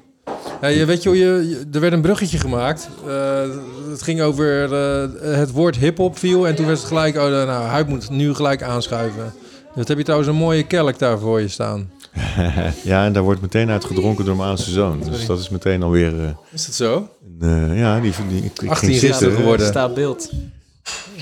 Hey, 0.60 0.86
weet 0.86 1.04
je 1.04 1.10
hoe 1.10 1.18
je, 1.18 1.26
je- 1.50 1.66
er 1.74 1.80
werd 1.80 1.94
een 1.94 2.02
bruggetje 2.02 2.38
gemaakt. 2.38 2.90
Eh, 3.08 3.42
het 3.90 4.02
ging 4.02 4.22
over 4.22 4.74
eh, 4.74 5.38
het 5.38 5.52
woord 5.52 5.76
hip-hop 5.78 6.18
viel. 6.18 6.48
En 6.48 6.56
toen 6.56 6.66
werd 6.66 6.78
het 6.78 6.88
gelijk, 6.88 7.16
oh, 7.16 7.22
nou, 7.24 7.68
hij 7.70 7.84
moet 7.84 8.10
nu 8.10 8.34
gelijk 8.34 8.64
aanschuiven. 8.64 9.34
Dat 9.76 9.88
heb 9.88 9.98
je 9.98 10.04
trouwens 10.04 10.30
een 10.32 10.36
mooie 10.38 10.64
kelk 10.68 11.00
daar 11.00 11.20
voor 11.20 11.42
je 11.42 11.48
staan. 11.48 11.92
ja, 12.84 13.06
en 13.06 13.14
daar 13.14 13.24
wordt 13.24 13.42
meteen 13.42 13.70
uit 13.70 13.86
gedronken 13.86 14.26
door 14.26 14.36
mijn 14.36 14.50
oudste 14.50 14.72
zoon. 14.72 15.00
Dus 15.12 15.26
dat 15.26 15.40
is 15.40 15.50
meteen 15.50 15.84
alweer... 15.84 16.24
eh, 16.24 16.30
Is 16.52 16.66
dat 16.66 16.76
zo? 16.76 17.10
eh, 17.40 17.80
ja, 17.80 18.00
die, 18.00 18.14
die, 18.30 18.44
ik, 18.44 18.62
ik 18.62 18.70
18 18.70 18.76
ging 18.78 18.92
gisteren 18.92 19.16
zitten 19.16 19.32
geworden. 19.38 19.68
Staat 19.68 19.94
beeld. 19.94 20.32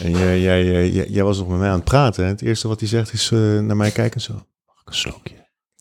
En 0.04 0.12
jij, 0.12 0.40
jij, 0.42 0.66
jij, 0.66 0.90
jij, 0.90 1.08
jij 1.10 1.24
was 1.24 1.38
nog 1.38 1.48
met 1.48 1.60
mij 1.60 1.70
aan 1.70 1.76
het 1.76 1.84
praten. 1.84 2.24
En 2.24 2.30
het 2.30 2.42
eerste 2.42 2.68
wat 2.68 2.80
hij 2.80 2.90
zegt 2.90 3.14
is 3.14 3.30
naar 3.62 3.78
mij 3.78 3.92
kijken 3.92 4.22
zo. 4.22 4.34
Mag 4.34 4.44
ik 4.82 4.88
een 4.88 4.94
slokje? 4.96 5.34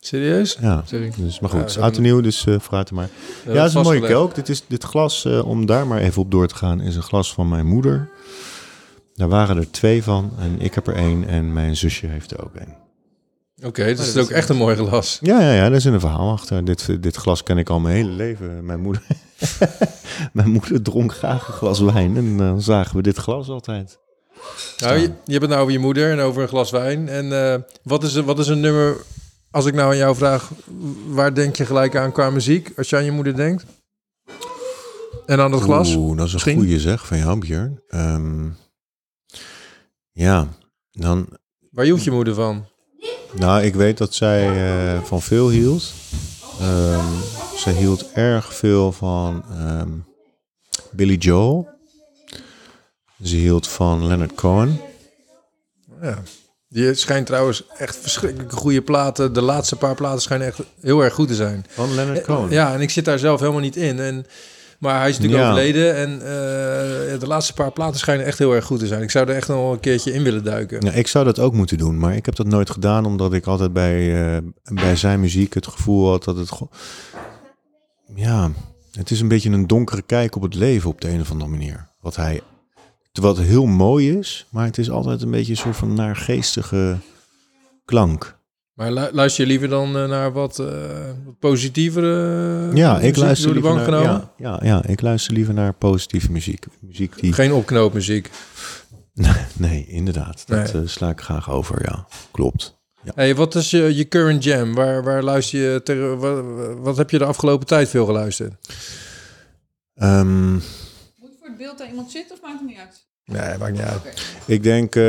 Serieus? 0.07 0.57
Ja, 0.61 0.83
Sorry. 0.87 1.13
dus, 1.17 1.41
maar 1.41 1.51
Ja, 1.51 1.57
goed, 1.57 1.59
het 1.59 1.69
is 1.69 1.75
dat- 1.75 1.83
oud 1.85 1.97
en 1.97 2.03
nieuw, 2.03 2.21
dus 2.21 2.47
eh 2.47 2.55
vooruit 2.61 2.89
er 2.89 2.95
maar. 2.95 3.09
Ja, 3.45 3.53
dat 3.53 3.57
het 3.57 3.69
is 3.69 3.75
een 3.75 3.83
mooie 3.83 4.01
kelk. 4.01 4.35
Dit, 4.35 4.49
is, 4.49 4.65
dit 4.69 4.85
glas, 4.85 5.25
eh, 5.25 5.47
om 5.49 5.67
daar 5.67 5.87
maar 5.87 6.01
even 6.01 6.23
op 6.23 6.31
door 6.31 6.47
te 6.47 6.55
gaan, 6.55 6.81
is 6.81 6.97
een 6.97 7.03
glas 7.03 7.35
van 7.35 7.49
mijn 7.49 7.67
moeder. 7.67 8.09
Daar 9.15 9.29
waren 9.29 9.57
er 9.57 9.71
twee 9.71 10.03
van 10.03 10.33
en 10.39 10.61
ik 10.61 10.75
heb 10.75 10.87
er 10.87 10.95
één 10.95 11.27
en 11.29 11.53
mijn 11.53 11.77
zusje 11.77 12.07
heeft 12.07 12.31
er 12.33 12.45
ook 12.45 12.55
één. 12.55 12.77
Oké, 13.63 13.85
dus 13.85 14.07
het 14.07 14.17
is 14.17 14.23
ook 14.23 14.31
echt 14.31 14.49
een 14.49 14.57
mooi 14.57 14.77
glas. 14.77 15.19
Ja, 15.23 15.41
ja, 15.41 15.53
ja, 15.53 15.63
daar 15.63 15.73
is 15.77 15.85
een 15.85 16.01
verhaal 16.01 16.33
achter. 16.33 16.65
Dit, 16.65 17.03
dit 17.03 17.17
glas 17.17 17.43
ken 17.43 17.59
ik 17.59 17.69
al 17.71 17.81
mijn 17.81 17.95
hele 17.97 18.11
leven. 18.11 18.65
Mijn 18.65 18.81
moeder, 18.81 19.03
mijn 20.33 20.51
moeder 20.51 20.83
dronk 20.83 21.15
graag 21.15 21.49
een 21.49 21.55
glas 21.55 21.81
wijn 21.81 22.17
en 22.17 22.37
dan 22.37 22.63
zagen 22.63 22.97
we 22.97 23.03
dit 23.03 23.17
glas 23.17 23.49
altijd. 23.49 23.99
Nou, 24.79 24.95
je, 24.97 25.03
je 25.03 25.33
hebt 25.33 25.41
het 25.41 25.49
nou 25.51 25.61
over 25.61 25.73
je 25.73 25.79
moeder 25.79 26.11
en 26.13 26.19
over 26.21 26.43
een 26.43 26.49
glas 26.49 26.71
wijn. 26.71 27.09
En 27.09 27.53
eh, 27.53 27.61
wat, 27.83 28.03
is, 28.03 28.15
wat 28.15 28.39
is 28.39 28.47
een 28.47 28.61
nummer, 28.61 28.97
als 29.55 29.67
ik 29.67 29.75
nou 29.75 29.91
aan 29.91 29.97
jou 29.97 30.17
vraag, 30.17 30.51
waar 31.07 31.35
denk 31.35 31.57
je 31.57 31.67
gelijk 31.67 31.97
aan 31.97 32.13
qua 32.13 32.31
muziek, 32.31 32.73
als 32.77 32.91
je 32.91 32.97
aan 32.97 33.05
je 33.05 33.11
moeder 33.11 33.37
denkt? 33.37 33.65
En 35.27 35.41
aan 35.41 35.51
dat 35.51 35.61
glas? 35.61 35.95
Oeh, 35.95 36.17
dat 36.17 36.27
is 36.27 36.33
een 36.33 36.33
misschien? 36.33 36.57
goede 36.57 36.81
zeg 36.81 37.07
van 37.07 37.19
jou, 37.19 37.39
Björn. 37.39 37.81
Ehm, 37.89 38.49
ja, 40.13 40.49
dan... 40.91 41.29
Waar 41.71 41.85
hield 41.85 42.05
je 42.05 42.11
moeder 42.11 42.35
van? 42.35 42.67
Nou, 43.33 43.63
ik 43.63 43.75
weet 43.75 43.99
dat 43.99 44.15
zij 44.15 44.67
eh, 44.67 45.03
van 45.03 45.23
veel 45.23 45.51
hield. 45.51 45.93
Ehm 46.61 47.07
zij 47.65 47.73
hield 47.73 48.13
erg 48.13 48.55
veel 48.55 48.93
van 48.93 49.45
ehm, 49.51 49.91
Billy 50.91 51.15
Joel. 51.15 51.69
Ze 53.23 53.37
hield 53.37 53.69
van 53.69 54.07
Leonard 54.07 54.35
Cohen. 54.35 54.81
Ja. 56.03 56.23
Die 56.75 56.95
schijnt 56.95 57.27
trouwens 57.27 57.65
echt 57.79 57.97
verschrikkelijke 57.97 58.57
goede 58.57 58.83
platen. 58.83 59.33
De 59.33 59.43
laatste 59.43 59.77
paar 59.77 59.95
platen 59.95 60.21
schijnen 60.21 60.47
echt 60.47 60.59
heel 60.81 61.05
erg 61.05 61.15
goed 61.15 61.29
te 61.29 61.35
zijn. 61.35 61.65
Van 61.69 61.95
Leonard 61.95 62.23
Cohen? 62.25 62.51
Ja, 62.51 62.75
en 62.75 62.81
ik 62.81 62.91
zit 62.91 63.05
daar 63.05 63.19
zelf 63.19 63.41
helemaal 63.41 63.61
niet 63.61 63.77
in. 63.77 63.99
En, 63.99 64.27
maar 64.79 64.99
hij 65.01 65.09
is 65.09 65.19
natuurlijk 65.19 65.43
Ja. 65.43 65.49
overleden. 65.51 65.95
En 65.97 66.13
eh, 66.21 67.21
de 67.21 67.27
laatste 67.27 67.55
paar 67.55 67.73
platen 67.73 67.99
schijnen 68.01 68.27
echt 68.27 68.39
heel 68.39 68.53
erg 68.55 68.65
goed 68.65 68.79
te 68.79 68.87
zijn. 68.87 69.03
Ik 69.03 69.11
zou 69.11 69.29
er 69.29 69.35
echt 69.37 69.49
nog 69.49 69.73
een 69.73 69.81
keertje 69.81 70.13
in 70.13 70.23
willen 70.23 70.45
duiken. 70.45 70.85
Ja, 70.85 70.93
ik 70.93 71.07
zou 71.07 71.25
dat 71.25 71.39
ook 71.39 71.53
moeten 71.53 71.79
doen, 71.79 71.99
maar 71.99 72.15
ik 72.17 72.25
heb 72.27 72.35
dat 72.37 72.47
nooit 72.47 72.71
gedaan 72.71 73.05
omdat 73.05 73.33
ik 73.33 73.47
altijd 73.47 73.73
bij, 73.73 74.25
eh, 74.37 74.43
bij 74.73 74.97
zijn 74.97 75.21
muziek 75.21 75.55
het 75.55 75.67
gevoel 75.67 76.11
had 76.11 76.25
dat 76.25 76.37
het. 76.37 76.51
Ja, 78.15 78.51
het 78.93 79.11
is 79.11 79.21
een 79.21 79.29
beetje 79.29 79.51
een 79.51 79.67
donkere 79.67 80.03
kijk 80.03 80.37
op 80.37 80.43
het 80.43 80.55
leven 80.55 80.91
op 80.91 81.01
de 81.01 81.09
een 81.11 81.21
of 81.21 81.31
andere 81.31 81.51
manier. 81.51 81.89
Wat 82.01 82.17
hij. 82.17 82.41
Wat 83.21 83.39
heel 83.39 83.67
mooi 83.67 84.19
is, 84.19 84.47
maar 84.51 84.65
het 84.65 84.79
is 84.79 84.91
altijd 84.91 85.23
een 85.23 85.31
beetje 85.31 85.53
een 85.53 85.59
soort 85.59 85.77
van 85.77 85.95
naargeestige 85.95 86.97
klank. 87.85 88.39
Maar 88.75 88.93
lu- 88.93 89.09
luister 89.13 89.43
je 89.45 89.51
liever 89.51 89.69
dan 89.69 89.97
eh, 89.97 90.09
naar 90.09 90.33
wat, 90.33 90.59
eh, 90.59 90.67
wat 91.25 91.39
positievere 91.39 92.71
Ja, 92.75 92.95
ik 92.95 93.01
muziek 93.01 93.17
luister, 93.17 93.47
door 93.53 93.55
de 93.55 93.61
liever 93.69 93.77
bank 93.85 93.91
naar, 93.91 94.01
genomen? 94.01 94.31
ja, 94.37 94.59
ja, 94.63 94.67
ja, 94.77 94.85
ik 94.87 95.01
luister 95.01 95.33
liever 95.35 95.55
naar 95.55 95.73
positieve 95.75 96.33
muziek. 96.33 96.67
Muziek 96.81 97.19
die. 97.21 97.33
Geen 97.33 97.53
opknoopmuziek. 97.53 98.31
Nee, 99.57 99.87
inderdaad. 99.87 100.43
Dat 100.47 100.73
Nee. 100.73 100.83
eh, 100.83 100.89
sla 100.89 101.09
ik 101.11 101.21
graag 101.21 101.51
over, 101.51 101.83
ja. 101.85 102.07
Klopt. 102.31 102.79
Ja. 103.03 103.13
Hey, 103.15 103.35
wat 103.35 103.55
is 103.55 103.71
je, 103.71 103.95
je 103.97 104.09
current 104.09 104.45
jam? 104.45 104.75
Waar, 104.75 105.03
waar 105.05 105.23
luister 105.23 105.61
je 105.73 105.83
tegen, 105.83 106.19
wat, 106.19 106.45
wat 106.79 106.97
heb 106.97 107.11
je 107.11 107.19
de 107.19 107.25
afgelopen 107.25 107.67
tijd 107.67 107.89
veel 107.89 108.07
geluisterd? 108.07 108.55
Ehm, 109.95 110.53
Moet 110.53 110.63
voor 111.39 111.49
het 111.49 111.57
beeld 111.57 111.79
daar 111.79 111.89
iemand 111.89 112.11
zitten 112.11 112.37
of 112.37 112.43
maakt 112.43 112.59
het 112.59 112.69
niet 112.69 112.79
uit? 112.79 113.04
Nee, 113.25 113.59
maakt 113.59 113.73
niet 113.73 113.81
uit. 113.81 114.35
Ik 114.47 114.63
denk, 114.63 114.97
eh, 114.97 115.03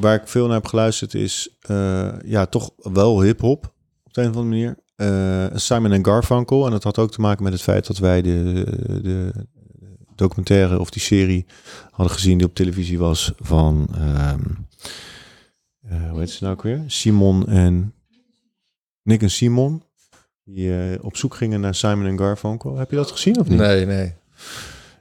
waar 0.00 0.14
ik 0.14 0.28
veel 0.28 0.46
naar 0.46 0.54
heb 0.54 0.66
geluisterd 0.66 1.14
is, 1.14 1.56
eh, 1.60 2.12
ja, 2.24 2.46
toch 2.46 2.70
wel 2.76 3.22
hip-hop 3.22 3.72
op 4.04 4.14
de 4.14 4.20
een 4.22 4.28
of 4.30 4.36
andere 4.36 4.54
manier. 4.54 4.76
Eh, 4.96 5.58
Simon 5.58 5.92
en 5.92 6.04
Garfunkel. 6.04 6.64
En 6.64 6.70
dat 6.70 6.82
had 6.82 6.98
ook 6.98 7.10
te 7.10 7.20
maken 7.20 7.42
met 7.42 7.52
het 7.52 7.62
feit 7.62 7.86
dat 7.86 7.98
wij 7.98 8.22
de, 8.22 8.64
de 9.02 9.32
documentaire 10.14 10.80
of 10.80 10.90
die 10.90 11.02
serie 11.02 11.46
hadden 11.90 12.14
gezien 12.14 12.38
die 12.38 12.46
op 12.46 12.54
televisie 12.54 12.98
was 12.98 13.32
van, 13.38 13.88
ehm, 13.94 14.40
eh, 15.88 16.10
hoe 16.10 16.18
heet 16.20 16.30
ze 16.30 16.44
nou 16.44 16.54
ook 16.56 16.62
weer? 16.62 16.82
Simon 16.86 17.48
en, 17.48 17.94
Nick 19.02 19.22
en 19.22 19.30
Simon. 19.30 19.82
Die 20.44 20.78
eh, 20.78 21.04
op 21.04 21.16
zoek 21.16 21.34
gingen 21.34 21.60
naar 21.60 21.74
Simon 21.74 22.18
Garfunkel. 22.18 22.76
Heb 22.76 22.90
je 22.90 22.96
dat 22.96 23.10
gezien 23.10 23.40
of 23.40 23.48
niet? 23.48 23.58
Nee, 23.58 23.86
nee. 23.86 24.14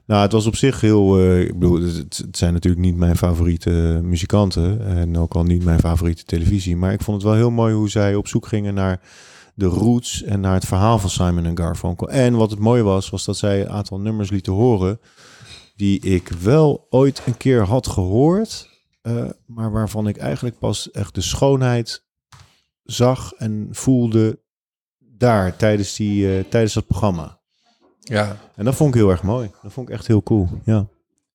Nou, 0.05 0.21
het 0.21 0.31
was 0.31 0.45
op 0.45 0.55
zich 0.55 0.81
heel... 0.81 1.19
eh, 1.19 1.41
ik 1.41 1.53
bedoel, 1.53 1.81
het, 1.81 2.27
zijn 2.31 2.53
natuurlijk 2.53 2.83
niet 2.83 2.95
mijn 2.95 3.17
favoriete 3.17 3.99
muzikanten. 4.03 4.85
En 4.85 5.17
ook 5.17 5.33
al 5.33 5.43
niet 5.43 5.63
mijn 5.63 5.79
favoriete 5.79 6.23
televisie. 6.23 6.75
Maar 6.75 6.93
ik 6.93 7.01
vond 7.01 7.17
het 7.17 7.25
wel 7.25 7.35
heel 7.35 7.51
mooi 7.51 7.73
hoe 7.73 7.89
zij 7.89 8.15
op 8.15 8.27
zoek 8.27 8.47
gingen 8.47 8.73
naar 8.73 9.01
de 9.55 9.65
roots 9.65 10.23
en 10.23 10.39
naar 10.39 10.53
het 10.53 10.65
verhaal 10.65 10.99
van 10.99 11.09
Simon 11.09 11.45
en 11.45 11.57
Garfunkel. 11.57 12.09
En 12.09 12.35
wat 12.35 12.49
het 12.49 12.59
mooie 12.59 12.83
was, 12.83 13.09
was 13.09 13.25
dat 13.25 13.37
zij 13.37 13.61
een 13.61 13.69
aantal 13.69 13.99
nummers 13.99 14.29
lieten 14.29 14.53
horen... 14.53 14.99
die 15.75 15.99
ik 15.99 16.27
wel 16.27 16.87
ooit 16.89 17.21
een 17.25 17.37
keer 17.37 17.63
had 17.63 17.87
gehoord... 17.87 18.69
eh, 19.01 19.29
maar 19.45 19.71
waarvan 19.71 20.07
ik 20.07 20.17
eigenlijk 20.17 20.59
pas 20.59 20.91
echt 20.91 21.15
de 21.15 21.21
schoonheid 21.21 22.05
zag 22.83 23.33
en 23.33 23.67
voelde 23.71 24.39
daar 24.99 25.55
tijdens, 25.55 25.95
die, 25.95 26.37
eh, 26.37 26.43
tijdens 26.49 26.73
dat 26.73 26.87
programma. 26.87 27.39
Ja. 28.13 28.37
En 28.55 28.65
dat 28.65 28.75
vond 28.75 28.93
ik 28.95 29.01
heel 29.01 29.09
erg 29.09 29.23
mooi. 29.23 29.51
Dat 29.63 29.71
vond 29.73 29.89
ik 29.89 29.93
echt 29.93 30.07
heel 30.07 30.23
cool. 30.23 30.47
Ja. 30.65 30.85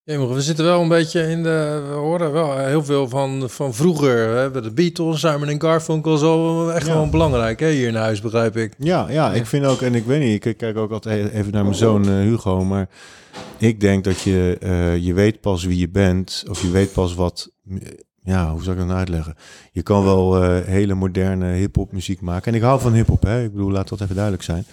We 0.03 0.41
zitten 0.41 0.65
wel 0.65 0.81
een 0.81 0.87
beetje 0.87 1.21
in 1.27 1.43
de... 1.43 1.83
We 1.89 1.93
horen 1.93 2.31
wel 2.31 2.57
heel 2.57 2.83
veel 2.83 3.09
van, 3.09 3.49
van 3.49 3.73
vroeger. 3.73 4.33
We 4.33 4.39
hebben 4.39 4.63
de 4.63 4.71
Beatles, 4.71 5.19
Simon 5.19 5.47
en 5.47 5.61
Garfunkel. 5.61 6.17
Zo 6.17 6.67
echt 6.69 6.85
Ja. 6.85 6.91
gewoon 6.91 7.09
belangrijk 7.09 7.59
hè, 7.59 7.69
hier 7.69 7.87
in 7.87 7.95
huis, 7.95 8.21
begrijp 8.21 8.57
ik. 8.57 8.73
Ja, 8.77 9.09
ja, 9.09 9.33
ik 9.33 9.45
vind 9.45 9.65
ook, 9.65 9.81
en 9.81 9.95
ik 9.95 10.05
weet 10.05 10.21
niet, 10.21 10.45
ik 10.45 10.57
kijk 10.57 10.77
ook 10.77 10.91
altijd 10.91 11.31
even 11.31 11.51
naar 11.51 11.63
mijn 11.63 11.75
zoon 11.75 12.05
eh, 12.05 12.11
Hugo, 12.11 12.63
maar 12.65 12.89
ik 13.57 13.79
denk 13.79 14.03
dat 14.03 14.21
je, 14.21 14.57
eh, 14.59 14.97
je 14.97 15.13
weet 15.13 15.41
pas 15.41 15.63
wie 15.63 15.77
je 15.79 15.89
bent, 15.89 16.43
of 16.49 16.61
je 16.61 16.71
weet 16.71 16.93
pas 16.93 17.13
wat, 17.15 17.51
ja, 18.23 18.51
hoe 18.51 18.61
zou 18.61 18.71
ik 18.71 18.77
dat 18.77 18.87
nou 18.87 18.99
uitleggen? 18.99 19.35
Je 19.71 19.81
kan 19.81 20.03
wel 20.03 20.43
eh, 20.43 20.65
hele 20.65 20.93
moderne 20.93 21.51
hip-hop 21.53 21.91
muziek 21.91 22.21
maken. 22.21 22.51
En 22.51 22.57
ik 22.57 22.63
hou 22.63 22.79
van 22.81 22.93
hip-hop, 22.93 23.23
hè? 23.23 23.43
Ik 23.43 23.51
bedoel, 23.51 23.71
laat 23.71 23.89
dat 23.89 24.01
even 24.01 24.15
duidelijk 24.15 24.43
zijn. 24.43 24.65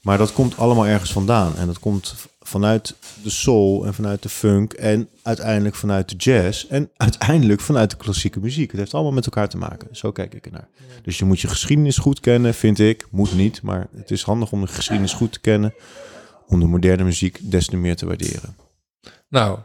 Maar 0.00 0.18
dat 0.18 0.32
komt 0.32 0.56
allemaal 0.56 0.86
ergens 0.86 1.12
vandaan. 1.12 1.56
En 1.56 1.66
dat 1.66 1.78
komt 1.78 2.14
vanuit 2.40 2.94
de 3.22 3.30
soul 3.30 3.86
en 3.86 3.94
vanuit 3.94 4.22
de 4.22 4.28
funk 4.28 4.72
en 4.72 5.08
uiteindelijk 5.22 5.74
vanuit 5.74 6.08
de 6.08 6.16
jazz 6.16 6.64
en 6.64 6.90
uiteindelijk 6.96 7.60
vanuit 7.60 7.90
de 7.90 7.96
klassieke 7.96 8.40
muziek. 8.40 8.70
Het 8.70 8.80
heeft 8.80 8.94
allemaal 8.94 9.12
met 9.12 9.24
elkaar 9.24 9.48
te 9.48 9.56
maken. 9.56 9.88
Zo 9.92 10.12
kijk 10.12 10.34
ik 10.34 10.46
ernaar. 10.46 10.68
Dus 11.02 11.18
je 11.18 11.24
moet 11.24 11.40
je 11.40 11.48
geschiedenis 11.48 11.98
goed 11.98 12.20
kennen, 12.20 12.54
vind 12.54 12.78
ik. 12.78 13.06
Moet 13.10 13.34
niet, 13.34 13.62
maar 13.62 13.86
het 13.96 14.10
is 14.10 14.22
handig 14.22 14.52
om 14.52 14.60
de 14.60 14.66
geschiedenis 14.66 15.12
goed 15.12 15.32
te 15.32 15.40
kennen. 15.40 15.74
Om 16.46 16.60
de 16.60 16.66
moderne 16.66 17.04
muziek 17.04 17.38
des 17.42 17.66
te 17.66 17.76
meer 17.76 17.96
te 17.96 18.06
waarderen. 18.06 18.56
Nou, 19.28 19.58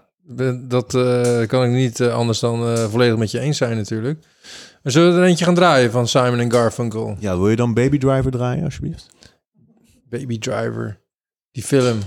dat 0.67 0.93
eh, 0.93 1.47
kan 1.47 1.63
ik 1.63 1.71
niet 1.71 1.99
eh, 1.99 2.13
anders 2.13 2.39
dan 2.39 2.67
eh, 2.67 2.89
volledig 2.89 3.17
met 3.17 3.31
je 3.31 3.39
eens 3.39 3.57
zijn 3.57 3.77
natuurlijk. 3.77 4.19
Maar 4.83 4.91
zullen 4.91 5.13
we 5.13 5.19
er 5.19 5.27
eentje 5.27 5.45
gaan 5.45 5.55
draaien 5.55 5.91
van 5.91 6.07
Simon 6.07 6.39
en 6.39 6.51
Garfunkel? 6.51 7.17
Ja, 7.19 7.37
wil 7.37 7.49
je 7.49 7.55
dan 7.55 7.73
Baby 7.73 7.97
Driver 7.97 8.31
draaien, 8.31 8.63
alsjeblieft? 8.63 9.14
Baby 10.09 10.39
Driver. 10.39 10.99
Die 11.51 11.63
film. 11.63 11.97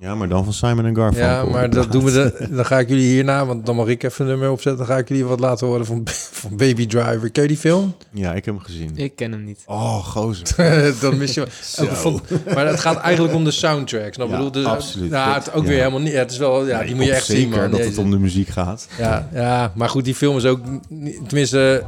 Ja, 0.00 0.14
maar 0.14 0.28
dan 0.28 0.44
van 0.44 0.52
Simon 0.52 0.84
en 0.86 0.96
Garfunkel. 0.96 1.30
Ja, 1.30 1.44
maar 1.44 1.70
dat 1.70 1.92
doen 1.92 2.04
we 2.04 2.10
de, 2.12 2.48
dan 2.50 2.66
ga 2.66 2.78
ik 2.78 2.88
jullie 2.88 3.06
hierna, 3.12 3.46
want 3.46 3.66
dan 3.66 3.76
mag 3.76 3.86
ik 3.86 4.02
even 4.02 4.24
een 4.24 4.30
nummer 4.30 4.50
opzetten. 4.50 4.86
Dan 4.86 4.94
ga 4.94 4.98
ik 5.00 5.08
jullie 5.08 5.24
wat 5.24 5.40
laten 5.40 5.66
horen 5.66 5.86
van, 5.86 6.00
van 6.32 6.56
Baby 6.56 6.86
Driver. 6.86 7.30
Ken 7.30 7.42
je 7.42 7.48
die 7.48 7.56
film? 7.56 7.94
Ja, 8.12 8.34
ik 8.34 8.44
heb 8.44 8.54
hem 8.54 8.64
gezien. 8.64 8.90
Ik 8.96 9.16
ken 9.16 9.32
hem 9.32 9.44
niet. 9.44 9.62
Oh, 9.66 10.04
gozer. 10.06 10.94
dan 11.00 11.18
mis 11.18 11.34
je 11.34 11.46
van, 12.02 12.20
Maar 12.54 12.66
het 12.66 12.80
gaat 12.80 12.96
eigenlijk 12.98 13.34
om 13.34 13.44
de 13.44 13.50
soundtracks. 13.50 14.16
Nou, 14.16 14.30
Ja, 14.30 14.36
bedoel, 14.36 14.50
dus, 14.52 14.64
absoluut. 14.64 15.10
Nou, 15.10 15.34
het 15.34 15.52
ook 15.52 15.64
weer 15.66 15.78
helemaal 15.78 16.00
niet. 16.00 16.12
Ja, 16.12 16.18
het 16.18 16.30
is 16.30 16.38
wel, 16.38 16.66
ja, 16.66 16.76
Nee, 16.78 16.86
die 16.86 16.94
moet 16.96 17.04
je 17.04 17.12
echt 17.12 17.24
zien, 17.26 17.36
zeker 17.36 17.56
man. 17.60 17.70
dat 17.70 17.80
het 17.80 17.98
om 17.98 18.10
de 18.10 18.18
muziek 18.18 18.48
gaat. 18.48 18.88
Ja, 18.98 19.28
ja, 19.32 19.72
maar 19.74 19.88
goed, 19.88 20.04
die 20.04 20.14
film 20.14 20.36
is 20.36 20.44
ook... 20.44 20.60
niet- 20.88 21.16
Tenminste, 21.28 21.84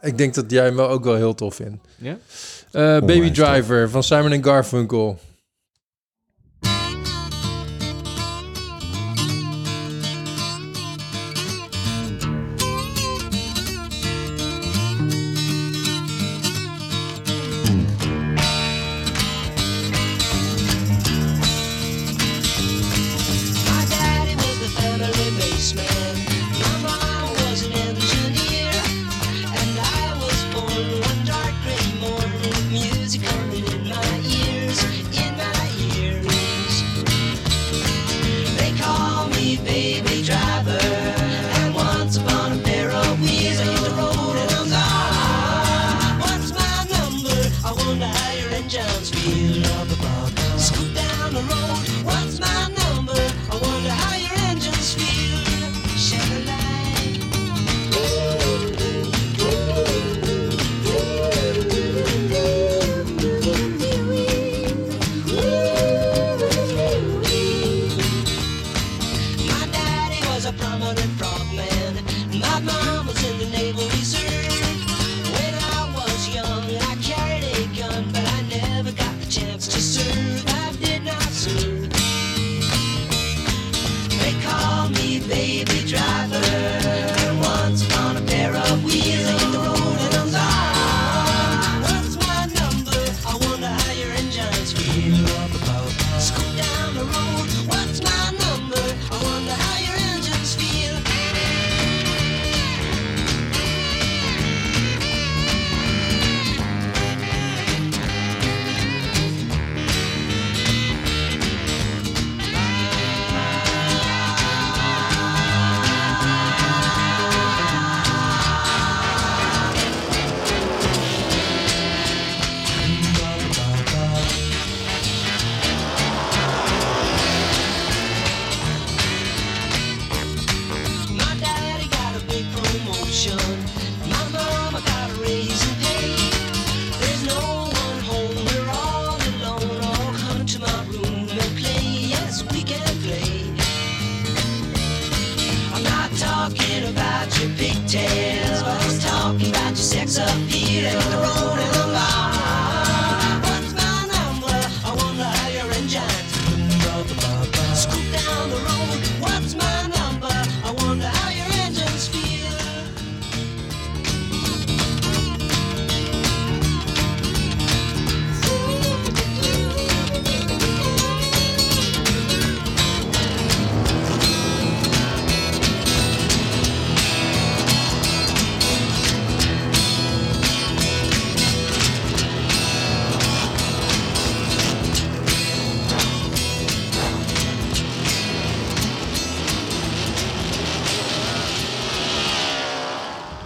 ik 0.00 0.18
denk 0.18 0.34
dat 0.34 0.50
jij 0.50 0.64
hem 0.64 0.76
wel 0.76 0.88
ook 0.88 1.04
wel 1.04 1.14
heel 1.14 1.34
tof 1.34 1.54
vindt. 1.54 1.76
Ja? 1.96 2.16
Eh, 2.72 3.00
Baby. 3.00 3.30
Driver 3.30 3.90
van 3.90 4.02
Simon 4.02 4.32
Garfunkel. 4.42 5.18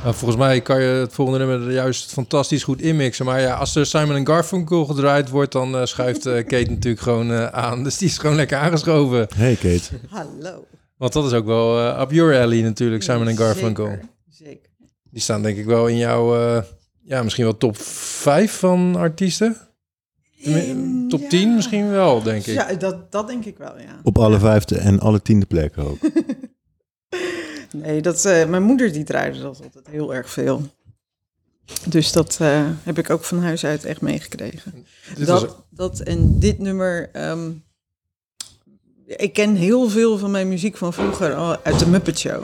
Nou, 0.07 0.19
volgens 0.19 0.41
mij 0.41 0.61
kan 0.61 0.81
je 0.81 0.89
het 0.89 1.13
volgende 1.13 1.47
nummer 1.47 1.73
juist 1.73 2.13
fantastisch 2.13 2.63
goed 2.63 2.81
inmixen. 2.81 3.25
Maar 3.25 3.41
ja, 3.41 3.55
als 3.55 3.75
er 3.75 3.87
Simon 3.87 4.27
Garfunkel 4.27 4.85
gedraaid 4.85 5.31
wordt, 5.31 5.53
dan 5.53 5.77
eh, 5.77 5.85
schuift 5.85 6.27
eh, 6.27 6.45
Kate 6.47 6.71
natuurlijk 6.71 7.03
gewoon 7.03 7.33
eh, 7.33 7.47
aan. 7.47 7.85
Dus 7.85 7.99
die 7.99 8.09
is 8.09 8.19
gewoon 8.19 8.37
lekker 8.37 8.59
aangeschoven. 8.59 9.29
Hey 9.37 9.55
Kate. 9.55 9.83
Hallo. 10.09 10.67
Want 10.97 11.13
dat 11.13 11.25
is 11.25 11.33
ook 11.33 11.47
wel 11.47 11.79
eh 11.79 12.01
up 12.01 12.11
your 12.11 12.41
alley 12.41 12.63
natuurlijk, 12.63 13.03
Simon 13.03 13.29
en 13.29 13.37
Garfunkel. 13.37 13.87
Zeker, 13.87 14.09
zeker. 14.29 14.69
Die 15.11 15.21
staan 15.21 15.43
denk 15.43 15.57
ik 15.57 15.65
wel 15.65 15.87
in 15.87 15.97
jouw, 15.97 16.37
eh, 16.37 16.63
ja, 17.03 17.23
misschien 17.23 17.45
wel 17.45 17.57
top 17.57 17.77
5 17.79 18.53
van 18.53 18.97
artiesten. 18.97 19.57
Top 21.09 21.29
10 21.29 21.55
misschien 21.55 21.91
wel, 21.91 22.23
denk 22.23 22.47
ik. 22.47 22.55
Ja, 22.55 22.75
dat, 22.75 23.13
dat 23.13 23.27
denk 23.27 23.45
ik 23.45 23.59
wel, 23.59 23.79
ja. 23.79 24.01
Op 24.03 24.19
alle 24.19 24.39
vijfde 24.39 24.79
en 24.79 25.01
alle 25.01 25.23
tiende 25.23 25.47
plekken 25.47 25.83
ook. 25.83 25.99
Nee, 27.81 28.03
dat, 28.03 28.25
eh, 28.25 28.47
mijn 28.49 28.63
moeder 28.63 28.93
die 28.93 29.05
draaide 29.05 29.41
dat 29.41 29.63
altijd 29.63 29.87
heel 29.91 30.15
erg 30.15 30.31
veel. 30.31 30.63
Dus 31.89 32.13
dat 32.13 32.37
eh, 32.41 32.67
heb 32.83 32.99
ik 32.99 33.11
ook 33.11 33.25
van 33.25 33.43
huis 33.43 33.65
uit 33.65 33.85
echt 33.85 34.01
meegekregen. 34.01 34.87
Dat, 35.19 35.27
was- 35.41 35.55
dat 35.71 36.01
en 36.01 36.39
dit 36.39 36.59
nummer... 36.59 37.09
ehm, 37.13 37.51
ik 39.07 39.33
ken 39.33 39.55
heel 39.55 39.89
veel 39.89 40.19
van 40.19 40.31
mijn 40.31 40.49
muziek 40.49 40.77
van 40.77 40.93
vroeger 40.93 41.35
al 41.35 41.57
uit 41.63 41.79
de 41.79 41.87
Muppet 41.89 42.19
Show. 42.19 42.43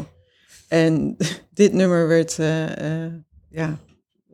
En 0.68 1.16
dit 1.54 1.72
nummer 1.72 2.08
werd 2.08 2.38
eh, 2.38 3.06
ja, 3.50 3.78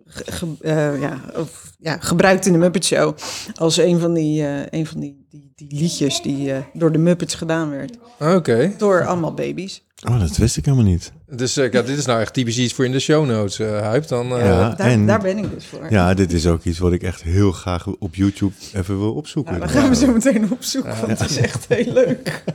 ge- 0.05 0.97
ja, 1.01 1.21
of, 1.37 1.73
ja, 1.79 1.99
gebruikt 1.99 2.47
in 2.47 2.53
de 2.53 2.59
Muppet 2.59 2.85
Show 2.85 3.17
als 3.55 3.77
een 3.77 3.99
van 3.99 4.15
die, 4.15 4.43
een 4.71 4.87
van 4.87 5.01
die, 5.01 5.27
die, 5.31 5.53
die 5.55 5.75
liedjes 5.81 6.23
die 6.23 6.53
door 6.73 6.93
de 6.93 6.99
Muppets 6.99 7.35
gedaan 7.35 7.71
werd. 7.71 7.99
Oké. 8.21 8.75
Door 8.79 9.07
allemaal 9.07 9.35
baby's. 9.35 9.87
Oh, 10.09 10.21
dat 10.21 10.37
wist 10.37 10.57
ik 10.57 10.65
helemaal 10.65 10.87
niet. 10.87 11.13
Dus 11.31 11.57
eh, 11.57 11.73
ja, 11.73 11.83
dit 11.83 11.99
is 11.99 12.07
nou 12.07 12.21
echt 12.21 12.33
typisch 12.35 12.59
iets 12.59 12.75
voor 12.75 12.85
in 12.85 12.93
de 12.93 12.99
show 13.01 13.27
notes, 13.27 13.59
eh 13.59 13.91
Hype. 13.91 14.07
Dan, 14.07 14.33
eh, 14.33 14.45
Ja, 14.47 14.69
daar, 14.75 14.87
en- 14.91 15.07
daar 15.07 15.21
ben 15.21 15.39
ik 15.39 15.51
dus 15.55 15.67
voor. 15.67 15.87
Ja, 15.91 16.15
dit 16.15 16.33
is 16.33 16.47
ook 16.47 16.65
iets 16.65 16.79
wat 16.79 16.93
ik 16.93 17.03
echt 17.03 17.23
heel 17.23 17.53
graag 17.53 17.87
op 17.87 18.15
YouTube 18.15 18.53
even 18.75 18.99
wil 18.99 19.13
opzoeken. 19.15 19.53
Nou, 19.59 19.73
dan 19.73 19.81
gaan 19.81 19.89
we 19.91 19.97
zo 19.97 20.13
meteen 20.13 20.51
opzoeken, 20.53 20.93
Ja. 20.93 21.01
want 21.07 21.19
het 21.19 21.31
is 21.31 21.37
echt 21.37 21.67
heel 21.69 21.93
leuk. 21.93 22.43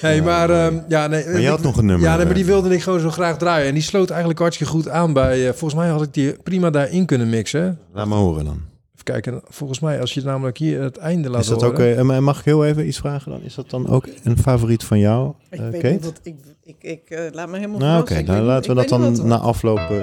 Hey, 0.00 0.22
maar 0.22 0.50
ehm, 0.50 0.78
ja, 0.88 1.06
nee. 1.06 1.24
Maar 1.26 1.40
je 1.40 1.48
had 1.48 1.62
nog 1.62 1.76
een 1.76 1.86
nummer, 1.86 2.08
Ja, 2.08 2.16
nee, 2.16 2.24
maar 2.24 2.34
die 2.34 2.42
eh. 2.42 2.48
wilde 2.50 2.74
ik 2.74 2.82
gewoon 2.82 3.00
zo 3.00 3.10
graag 3.10 3.36
draaien. 3.38 3.66
En 3.68 3.74
die 3.74 3.82
sloot 3.82 4.08
eigenlijk 4.10 4.40
hartstikke 4.40 4.72
goed 4.72 4.88
aan 4.88 5.12
bij. 5.12 5.36
eh, 5.48 5.48
volgens 5.48 5.74
mij 5.74 5.88
had 5.88 6.02
ik 6.02 6.14
die 6.14 6.32
prima 6.32 6.70
daarin 6.70 7.06
kunnen 7.06 7.28
mixen. 7.28 7.78
Laat 7.92 8.06
me 8.06 8.14
horen 8.14 8.44
dan. 8.44 8.60
Even 8.98 9.12
kijken. 9.22 9.40
Volgens 9.48 9.80
mij, 9.80 10.00
als 10.00 10.14
je 10.14 10.22
namelijk 10.22 10.58
hier 10.58 10.82
het 10.82 10.96
einde 10.96 11.30
laat 11.30 11.40
Is 11.40 11.46
dat 11.46 11.62
horen. 11.62 11.98
ook, 12.00 12.10
eh, 12.10 12.18
mag 12.18 12.38
ik 12.38 12.44
heel 12.44 12.66
even 12.66 12.86
iets 12.86 12.98
vragen 12.98 13.30
dan? 13.30 13.42
Is 13.42 13.54
dat 13.54 13.70
dan 13.70 13.88
ook 13.88 14.06
een 14.22 14.38
favoriet 14.38 14.84
van 14.84 14.98
jou, 14.98 15.34
Ik 15.50 15.58
eh, 15.60 15.68
weet 15.68 15.80
Kate? 15.82 15.94
niet 15.94 16.04
wat 16.04 16.20
ik, 16.22 16.36
ik, 16.62 16.76
ik 16.82 17.10
eh, 17.10 17.32
laat 17.32 17.48
me 17.48 17.56
helemaal 17.56 17.78
Nou, 17.78 18.00
oké, 18.00 18.22
dan 18.22 18.34
weet- 18.36 18.44
laten 18.44 18.70
we 18.70 18.76
dat 18.76 18.88
dan 18.88 19.00
wat- 19.16 19.24
na 19.24 19.38
afloop... 19.38 19.78
eh, 19.78 20.00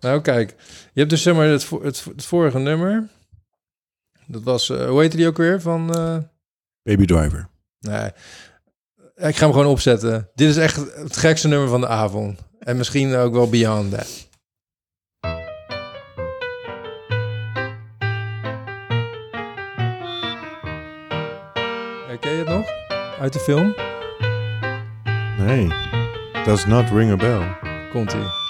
Nou, 0.00 0.20
kijk. 0.20 0.54
Je 0.92 0.98
hebt 1.00 1.10
dus 1.10 1.22
zeg 1.22 1.34
maar 1.34 1.46
het, 1.46 1.70
het, 1.82 2.04
het 2.16 2.24
vorige 2.24 2.58
nummer. 2.58 3.08
Dat 4.26 4.42
was, 4.42 4.70
eh, 4.70 4.88
hoe 4.88 5.00
heette 5.00 5.16
die 5.16 5.26
ook 5.26 5.36
weer? 5.36 5.60
Van, 5.60 5.94
eh, 5.94 6.16
Baby 6.82 7.04
Driver. 7.04 7.48
nee. 7.80 8.10
Ik 9.16 9.36
ga 9.36 9.44
hem 9.44 9.52
gewoon 9.52 9.66
opzetten. 9.66 10.28
Dit 10.34 10.48
is 10.48 10.56
echt 10.56 10.76
het 10.94 11.16
gekste 11.16 11.48
nummer 11.48 11.68
van 11.68 11.80
de 11.80 11.88
avond. 11.88 12.38
En 12.58 12.76
misschien 12.76 13.14
ook 13.14 13.32
wel 13.32 13.48
Beyond 13.48 13.90
That. 13.90 14.25
Ken 22.20 22.32
je 22.32 22.38
het 22.38 22.48
nog? 22.48 22.66
Uit 23.20 23.32
de 23.32 23.38
film? 23.38 23.74
Nee, 25.38 25.68
does 26.44 26.66
not 26.66 26.90
ring 26.90 27.10
a 27.10 27.16
bell. 27.16 27.56
Komt-ie. 27.92 28.45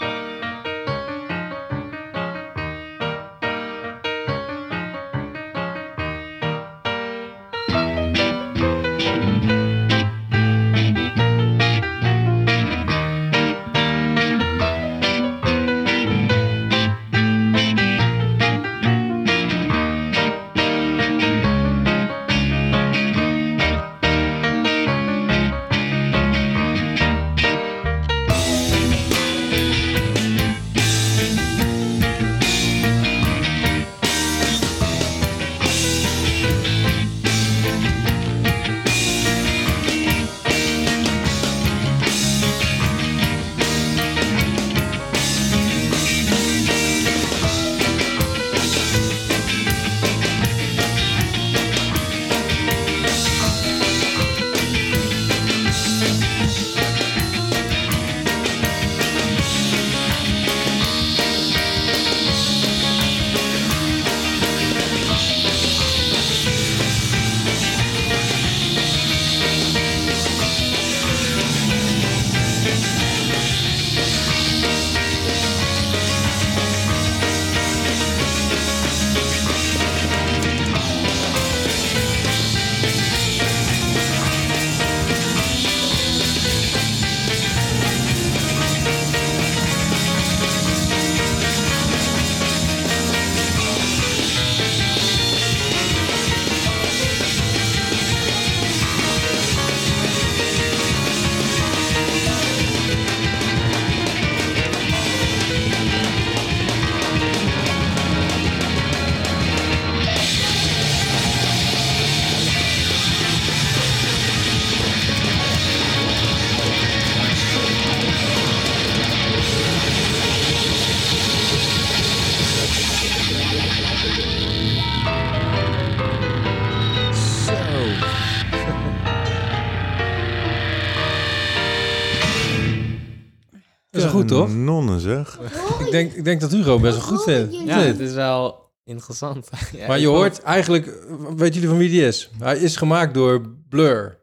Goed, 134.17 134.29
toch? 134.29 134.55
Nonnen 134.55 135.01
zeg. 135.01 135.39
Ik 135.85 135.91
denk, 135.91 136.13
ik 136.13 136.25
denk 136.25 136.41
dat 136.41 136.53
Hugo 136.53 136.79
best 136.79 136.97
wel 136.97 137.07
goed 137.07 137.23
vindt. 137.23 137.57
Ja, 137.65 137.79
het 137.79 138.01
is 138.01 138.13
wel 138.13 138.71
interessant. 138.85 139.49
Ja, 139.77 139.87
maar 139.87 139.99
je 139.99 140.07
hoort 140.07 140.43
eigenlijk, 140.43 141.07
weet 141.37 141.55
jullie 141.55 141.69
van 141.69 141.79
wie 141.79 141.91
die 141.91 142.07
is? 142.07 142.31
Hij 142.39 142.59
is 142.59 142.77
gemaakt 142.77 143.15
door 143.15 143.41
Blur. 143.69 144.19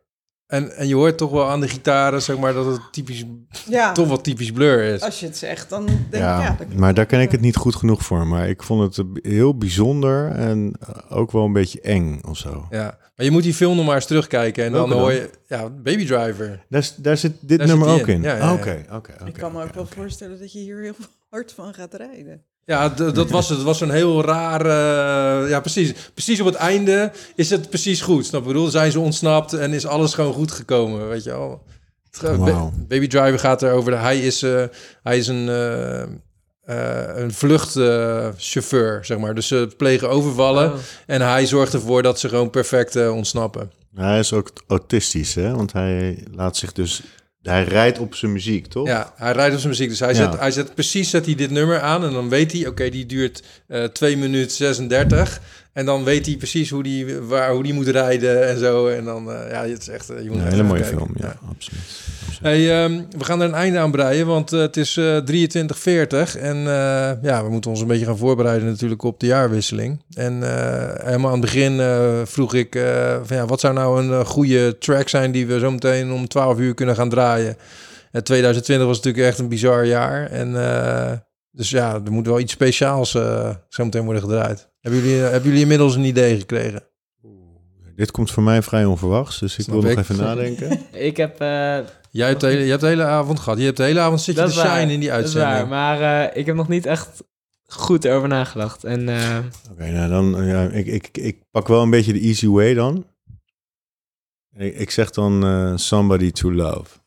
En, 0.53 0.75
en 0.75 0.87
je 0.87 0.95
hoort 0.95 1.17
toch 1.17 1.31
wel 1.31 1.49
aan 1.49 1.59
de 1.61 1.67
gitaren, 1.67 2.21
zeg 2.21 2.37
maar, 2.37 2.53
dat 2.53 2.65
het 2.65 2.81
typisch, 2.91 3.23
Ja. 3.69 3.91
toch 3.91 4.07
wel 4.07 4.21
typisch 4.21 4.51
Blur 4.51 4.83
is. 4.83 5.01
Als 5.01 5.19
je 5.19 5.25
het 5.25 5.37
zegt, 5.37 5.69
dan 5.69 5.85
denk 5.85 5.97
ik, 6.11 6.19
ja, 6.19 6.55
dat- 6.59 6.73
maar 6.73 6.93
daar 6.93 7.05
ken 7.05 7.19
ik 7.21 7.31
het 7.31 7.41
niet 7.41 7.55
goed 7.55 7.75
genoeg 7.75 8.03
voor. 8.03 8.27
Maar 8.27 8.49
ik 8.49 8.63
vond 8.63 8.95
het 8.97 9.05
heel 9.21 9.57
bijzonder 9.57 10.27
en 10.31 10.73
ook 11.09 11.31
wel 11.31 11.45
een 11.45 11.53
beetje 11.53 11.81
eng 11.81 12.21
of 12.27 12.37
zo. 12.37 12.67
Ja, 12.69 12.97
maar 13.15 13.25
je 13.25 13.31
moet 13.31 13.43
die 13.43 13.53
film 13.53 13.75
nog 13.75 13.85
maar 13.85 13.95
eens 13.95 14.05
terugkijken 14.05 14.63
en 14.65 14.71
dan 14.71 14.91
hoor 14.91 15.11
je, 15.11 15.29
ja, 15.47 15.69
Baby 15.69 16.05
Driver. 16.05 16.65
Daar, 16.69 16.89
daar 16.97 17.17
zit 17.17 17.33
dit 17.41 17.57
Daar 17.57 17.67
nummer 17.67 17.89
zit 17.89 18.01
ook 18.01 18.07
in? 18.07 18.21
Ja. 18.21 18.53
Oké, 18.53 18.85
oké, 18.91 19.11
ik 19.11 19.21
oké. 19.21 19.31
kan 19.31 19.51
me 19.51 19.63
ook 19.63 19.73
wel 19.73 19.85
voorstellen 19.85 20.39
dat 20.39 20.51
je 20.53 20.59
hier 20.59 20.81
heel 20.81 20.95
hard 21.29 21.51
van 21.51 21.73
gaat 21.73 21.93
rijden. 21.93 22.43
Ja, 22.65 22.89
dat 22.89 23.29
was 23.29 23.47
het. 23.49 23.57
Het 23.57 23.67
was 23.67 23.81
een 23.81 23.91
heel 23.91 24.23
raar... 24.25 24.61
eh, 24.65 25.49
ja, 25.49 25.59
precies. 25.59 25.93
Precies 26.13 26.39
op 26.39 26.45
het 26.45 26.55
einde 26.55 27.11
is 27.35 27.49
het 27.49 27.69
precies 27.69 28.01
goed. 28.01 28.25
Snap 28.25 28.41
je? 28.43 28.47
Ik 28.47 28.53
bedoel, 28.53 28.69
zijn 28.69 28.91
ze 28.91 28.99
ontsnapt 28.99 29.53
en 29.53 29.73
is 29.73 29.85
alles 29.85 30.13
gewoon 30.13 30.33
goed 30.33 30.51
gekomen, 30.51 31.09
weet 31.09 31.23
je 31.23 31.29
wel. 31.29 31.63
Wauw. 32.21 32.71
Baby 32.87 33.07
Driver 33.07 33.39
gaat 33.39 33.61
erover. 33.61 33.91
de- 33.91 33.97
Hij 33.97 34.19
is, 34.19 34.41
eh, 34.43 34.63
hij 35.03 35.17
is 35.17 35.27
een, 35.27 35.49
eh, 35.49 36.01
eh, 36.01 37.17
een 37.23 37.33
vluchtchauffeur, 37.33 39.05
zeg 39.05 39.17
maar. 39.17 39.35
Dus 39.35 39.47
ze 39.47 39.67
plegen 39.77 40.09
overvallen. 40.09 40.71
Oh. 40.73 40.77
En 41.05 41.21
hij 41.21 41.45
zorgt 41.45 41.73
ervoor 41.73 42.01
dat 42.01 42.19
ze 42.19 42.29
gewoon 42.29 42.49
perfect 42.49 43.07
ontsnappen. 43.09 43.71
Hij 43.95 44.19
is 44.19 44.33
ook 44.33 44.51
autistisch, 44.67 45.35
hè? 45.35 45.55
Want 45.55 45.71
hij 45.73 46.23
laat 46.31 46.57
zich 46.57 46.71
dus... 46.73 47.01
Hij 47.43 47.63
rijdt 47.63 47.99
op 47.99 48.15
zijn 48.15 48.31
muziek, 48.31 48.67
toch? 48.67 48.87
Ja, 48.87 49.13
hij 49.15 49.31
rijdt 49.31 49.53
op 49.53 49.59
zijn 49.59 49.71
muziek. 49.71 49.89
Dus 49.89 49.99
hij, 49.99 50.09
Ja. 50.09 50.15
zet, 50.15 50.39
hij 50.39 50.51
zet 50.51 50.73
precies 50.73 51.09
zet 51.09 51.25
hij 51.25 51.35
dit 51.35 51.51
nummer 51.51 51.79
aan. 51.81 52.03
En 52.05 52.11
dan 52.13 52.29
weet 52.29 52.51
hij, 52.51 52.67
oké, 52.67 52.89
die 52.89 53.05
duurt 53.05 53.43
eh 53.67 53.83
2 53.83 54.17
minuten 54.17 54.55
36. 54.55 55.41
En 55.73 55.85
dan 55.85 56.03
weet 56.03 56.25
hij 56.25 56.35
precies 56.35 56.69
hoe 56.69 56.83
die, 56.83 57.19
waar, 57.19 57.51
hoe 57.51 57.63
die 57.63 57.73
moet 57.73 57.87
rijden 57.87 58.47
en 58.47 58.57
zo. 58.59 58.87
En 58.87 59.03
dan, 59.03 59.31
eh, 59.31 59.51
ja, 59.51 59.65
het 59.65 59.81
is 59.81 59.87
echt... 59.87 60.09
eh, 60.09 60.23
je 60.23 60.29
moet 60.29 60.39
Een 60.39 60.47
hele 60.47 60.63
mooie 60.63 60.81
kijken. 60.81 60.97
film, 60.97 61.11
ja, 61.15 61.35
absoluut. 61.49 62.01
Hey, 62.41 62.83
ehm, 62.83 63.01
we 63.17 63.23
gaan 63.23 63.41
er 63.41 63.47
een 63.47 63.53
einde 63.53 63.79
aan 63.79 63.91
breien, 63.91 64.27
want 64.27 64.53
eh, 64.53 64.59
het 64.59 64.77
is 64.77 64.97
eh 64.97 65.17
23.40 65.17 66.37
en 66.39 66.57
ja, 67.21 67.43
we 67.43 67.49
moeten 67.49 67.71
ons 67.71 67.81
een 67.81 67.87
beetje 67.87 68.05
gaan 68.05 68.17
voorbereiden 68.17 68.67
natuurlijk 68.67 69.03
op 69.03 69.19
de 69.19 69.25
jaarwisseling. 69.25 70.03
En 70.13 70.33
helemaal 71.05 71.31
aan 71.31 71.41
het 71.41 71.51
begin 71.51 71.81
vroeg 72.27 72.53
ik, 72.53 72.81
van, 73.23 73.37
ja, 73.37 73.45
wat 73.45 73.59
zou 73.59 73.73
nou 73.73 74.03
een 74.03 74.25
goede 74.25 74.77
track 74.77 75.09
zijn 75.09 75.31
die 75.31 75.47
we 75.47 75.59
zo 75.59 75.71
meteen 75.71 76.11
om 76.11 76.27
12 76.27 76.59
uur 76.59 76.73
kunnen 76.73 76.95
gaan 76.95 77.09
draaien? 77.09 77.57
En 78.11 78.23
2020 78.23 78.87
was 78.87 78.97
natuurlijk 78.97 79.25
echt 79.25 79.39
een 79.39 79.49
bizar 79.49 79.85
jaar 79.85 80.29
en 80.29 80.53
dus 81.51 81.69
ja, 81.69 81.93
er 82.05 82.11
moet 82.11 82.27
wel 82.27 82.39
iets 82.39 82.53
speciaals 82.53 83.11
zo 83.69 83.83
meteen 83.83 84.03
worden 84.03 84.21
gedraaid. 84.21 84.71
Hebben 84.83 85.01
jullie, 85.01 85.23
eh, 85.23 85.29
hebben 85.29 85.43
jullie 85.43 85.61
inmiddels 85.61 85.95
een 85.95 86.03
idee 86.03 86.37
gekregen? 86.39 86.83
Dit 87.95 88.11
komt 88.11 88.31
voor 88.31 88.43
mij 88.43 88.61
vrij 88.61 88.85
onverwachts, 88.85 89.39
dus 89.39 89.57
ik 89.57 89.63
Snap 89.63 89.73
wil 89.75 89.83
nog 89.83 89.91
ik. 89.91 89.97
even 89.97 90.17
nadenken. 90.17 90.79
Ik 91.09 91.17
heb... 91.17 91.39
eh, 91.41 91.79
Jij 92.11 92.27
hebt 92.27 92.39
de 92.41 92.47
hele, 92.47 92.63
je 92.63 92.69
hebt 92.69 92.81
de 92.81 92.87
hele 92.87 93.03
avond 93.03 93.39
gehad. 93.39 93.59
Je 93.59 93.65
hebt 93.65 93.77
de 93.77 93.83
hele 93.83 93.99
avond 93.99 94.21
zit 94.21 94.35
je 94.35 94.41
dat 94.41 94.53
te 94.53 94.59
shine 94.59 94.91
in 94.93 94.99
die 94.99 95.09
dat 95.09 95.17
is 95.17 95.23
uitzending. 95.35 95.53
waar, 95.53 95.67
maar 95.99 96.29
eh, 96.29 96.37
ik 96.39 96.45
heb 96.45 96.55
nog 96.55 96.67
niet 96.67 96.85
echt 96.85 97.23
goed 97.65 98.05
erover 98.05 98.27
nagedacht. 98.27 98.83
En 98.83 99.09
eh, 99.09 99.39
Oké, 99.71 99.91
nou 99.91 100.09
dan, 100.09 100.45
ja, 100.45 100.63
ik, 100.69 100.85
ik, 100.87 101.17
ik 101.17 101.43
pak 101.51 101.67
wel 101.67 101.81
een 101.81 101.89
beetje 101.89 102.13
de 102.13 102.19
easy 102.19 102.47
way 102.47 102.73
dan. 102.73 103.05
Ik, 104.55 104.75
ik 104.75 104.89
zeg 104.91 105.09
dan 105.09 105.43
eh, 105.45 105.73
Somebody 105.77 106.31
to 106.31 106.51
Love. 106.53 106.99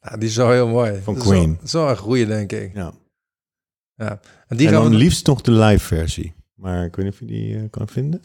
Ja, 0.00 0.16
die 0.16 0.28
is 0.28 0.36
wel 0.36 0.50
heel 0.50 0.68
mooi. 0.68 1.00
Van 1.02 1.14
Dat 1.14 1.22
is 1.22 1.28
wel- 1.28 1.38
Queen. 1.38 1.54
Dat 1.56 1.64
is 1.64 1.72
wel 1.72 1.88
een 1.88 1.96
goeie, 1.96 2.26
denk 2.26 2.52
ik. 2.52 2.74
Ja. 2.74 2.92
Ja. 3.94 4.20
En 4.46 4.56
die 4.56 4.66
en 4.66 4.72
gaan 4.72 4.82
dan 4.82 4.90
we... 4.92 4.96
liefst 4.98 5.26
nog 5.26 5.40
de 5.40 5.50
live 5.52 5.84
versie. 5.86 6.34
Maar 6.62 6.84
ik 6.84 6.96
weet 6.96 7.04
niet 7.04 7.14
of 7.14 7.20
je 7.20 7.26
die 7.26 7.56
eh, 7.56 7.62
kan 7.70 7.88
vinden. 7.88 8.22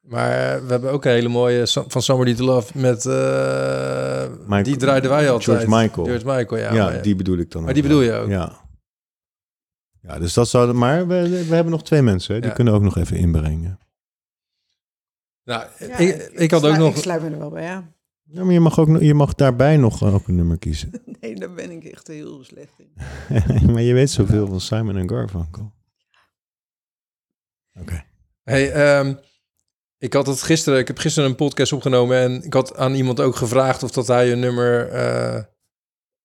Maar 0.00 0.64
we 0.64 0.70
hebben 0.70 0.90
ook 0.90 1.04
een 1.04 1.10
hele 1.10 1.28
mooie 1.28 1.62
van 1.66 2.02
Somebody 2.02 2.34
to 2.34 2.44
Love 2.44 2.78
met... 2.78 3.06
eh, 3.06 4.28
Michael- 4.40 4.62
die 4.62 4.76
draaiden 4.76 5.10
wij 5.10 5.30
altijd. 5.30 5.44
George 5.58 5.80
Michael. 5.82 6.06
George 6.06 6.26
Michael, 6.26 6.60
ja. 6.60 6.72
Ja, 6.74 6.84
maar 6.84 7.02
die 7.02 7.16
bedoel 7.16 7.38
ik 7.38 7.50
dan 7.50 7.62
Maar 7.62 7.74
die 7.74 7.82
wel. 7.82 7.90
bedoel 7.92 8.04
je 8.06 8.12
ook? 8.18 8.28
Ja. 8.28 8.60
Ja, 10.02 10.18
dus 10.18 10.34
dat 10.34 10.48
zou... 10.48 10.72
Maar 10.72 11.06
we, 11.06 11.28
we 11.48 11.54
hebben 11.54 11.72
nog 11.72 11.82
twee 11.82 12.02
mensen, 12.02 12.34
hè, 12.34 12.40
die 12.40 12.48
Ja. 12.50 12.54
kunnen 12.56 12.74
ook 12.74 12.82
nog 12.82 12.96
even 12.96 13.16
inbrengen. 13.16 13.78
Nou, 15.44 15.66
Ja, 15.78 15.96
ik, 15.98 16.16
ik 16.32 16.50
had 16.50 16.60
ook 16.60 16.66
sluit- 16.66 16.82
nog... 16.84 16.94
Ik 16.96 17.02
sluit 17.02 17.22
me 17.22 17.30
er 17.30 17.38
wel 17.38 17.50
bij. 17.50 17.62
Ja, 17.64 18.44
maar 18.44 18.52
je 18.52 18.60
mag, 18.60 18.78
ook, 18.78 19.00
je 19.00 19.14
mag 19.14 19.34
daarbij 19.34 19.76
nog 19.76 20.04
ook 20.04 20.28
een 20.28 20.34
nummer 20.36 20.58
kiezen. 20.58 20.90
Nee, 21.20 21.34
daar 21.34 21.52
ben 21.52 21.70
ik 21.70 21.84
echt 21.84 22.06
heel 22.06 22.44
slecht 22.44 22.72
in. 22.78 22.92
maar 23.72 23.82
je 23.82 23.94
weet 23.94 24.10
zoveel 24.10 24.46
van 24.46 24.60
Simon 24.60 24.96
en 24.96 25.08
Garfunkel. 25.08 25.72
Oké. 27.80 28.04
Hey, 28.42 28.72
ehm, 28.72 29.14
ik 29.98 30.12
had 30.12 30.26
het 30.26 30.42
gisteren... 30.42 30.78
Ik 30.78 30.86
heb 30.86 30.98
gisteren 30.98 31.28
een 31.28 31.36
podcast 31.36 31.72
opgenomen... 31.72 32.18
en 32.18 32.42
ik 32.42 32.52
had 32.52 32.76
aan 32.76 32.94
iemand 32.94 33.20
ook 33.20 33.36
gevraagd... 33.36 33.82
of 33.82 33.90
dat 33.90 34.06
hij 34.06 34.32
een 34.32 34.40
nummer 34.40 34.88
eh, 34.88 35.42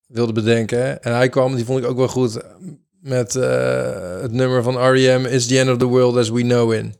wilde 0.07 0.33
bedenken. 0.33 1.03
En 1.03 1.15
hij 1.15 1.29
kwam, 1.29 1.55
die 1.55 1.65
vond 1.65 1.83
ik 1.83 1.89
ook 1.89 1.97
wel 1.97 2.07
goed... 2.07 2.41
met 3.01 3.35
eh, 3.35 4.21
het 4.21 4.31
nummer 4.31 4.63
van 4.63 4.77
R.E.M. 4.77 5.25
Is 5.25 5.47
the 5.47 5.59
End 5.59 5.69
of 5.69 5.77
the 5.77 5.85
World 5.85 6.17
as 6.17 6.29
We 6.29 6.41
Know 6.41 6.73
In. 6.73 6.95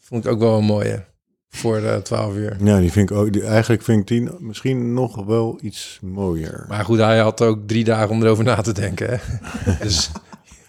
Vond 0.00 0.24
ik 0.24 0.30
ook 0.30 0.38
wel 0.38 0.58
een 0.58 0.64
mooie. 0.64 1.04
Voor 1.48 1.80
de 1.80 2.00
12 2.02 2.34
uur. 2.34 2.56
Ja, 2.64 2.80
die 2.80 2.92
vind 2.92 3.10
ik 3.10 3.16
ook... 3.16 3.32
Die, 3.32 3.44
eigenlijk 3.44 3.82
vind 3.82 4.00
ik 4.00 4.06
die 4.06 4.30
misschien 4.38 4.94
nog 4.94 5.24
wel 5.24 5.58
iets 5.62 5.98
mooier. 6.02 6.64
Maar 6.68 6.84
goed, 6.84 6.98
hij 6.98 7.18
had 7.18 7.42
ook 7.42 7.58
drie 7.66 7.84
dagen 7.84 8.10
om 8.10 8.22
erover 8.22 8.44
na 8.44 8.60
te 8.60 8.72
denken. 8.72 9.08
Hè? 9.10 9.18
dus, 9.84 10.10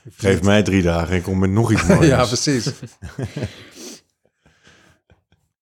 Geef 0.10 0.42
mij 0.44 0.64
drie 0.64 0.82
dagen, 0.82 1.16
ik 1.16 1.24
kom 1.24 1.40
met 1.40 1.50
nog 1.50 1.72
iets 1.72 1.84
mooiers. 1.88 2.08
ja, 2.08 2.26
precies. 2.26 2.72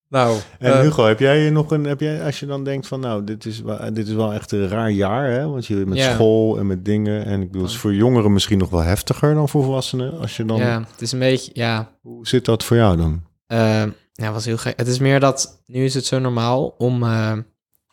nou, 0.10 0.40
En 0.60 0.74
eh, 0.74 0.80
Hugo, 0.80 1.06
heb 1.06 1.20
jij 1.20 1.50
nog 1.50 1.72
een, 1.72 1.84
heb 1.84 2.00
jij, 2.00 2.24
als 2.26 2.40
je 2.40 2.46
dan 2.46 2.64
denkt 2.64 2.88
van, 2.88 3.00
nou, 3.00 3.24
dit 3.24 3.46
is, 3.46 3.62
wel- 3.62 3.94
dit 3.94 4.08
is 4.08 4.14
wel 4.14 4.34
echt 4.34 4.52
een 4.52 4.68
raar 4.68 4.92
jaar, 4.92 5.30
hè? 5.32 5.48
Want 5.48 5.66
je 5.66 5.76
met 5.76 5.98
Ja. 5.98 6.14
school 6.14 6.58
en 6.58 6.68
met 6.68 6.86
dingen. 6.86 7.26
En 7.26 7.42
ik 7.42 7.48
bedoel, 7.48 7.62
het 7.62 7.72
is 7.72 7.78
voor 7.78 7.94
jongeren 7.94 8.34
misschien 8.34 8.58
nog 8.58 8.70
wel 8.70 8.82
heftiger 8.82 9.34
dan 9.34 9.50
voor 9.50 9.64
volwassenen. 9.64 10.20
Als 10.20 10.38
je 10.38 10.46
dan, 10.46 10.58
ja, 10.58 10.80
het 10.92 11.02
is 11.02 11.12
een 11.12 11.20
beetje... 11.20 11.52
Ja, 11.54 11.92
hoe 12.02 12.28
zit 12.28 12.46
dat 12.46 12.64
voor 12.64 12.78
jou 12.78 12.98
dan? 12.98 13.24
Eh, 13.48 13.84
ja, 14.14 14.32
was 14.32 14.46
heel 14.46 14.58
gek. 14.58 14.78
Het 14.78 14.88
is 14.88 15.00
meer 15.00 15.20
dat 15.20 15.64
nu 15.66 15.84
is 15.86 15.94
het 15.94 16.06
zo 16.06 16.20
normaal 16.20 16.68
om 16.78 17.04
eh, 17.04 17.38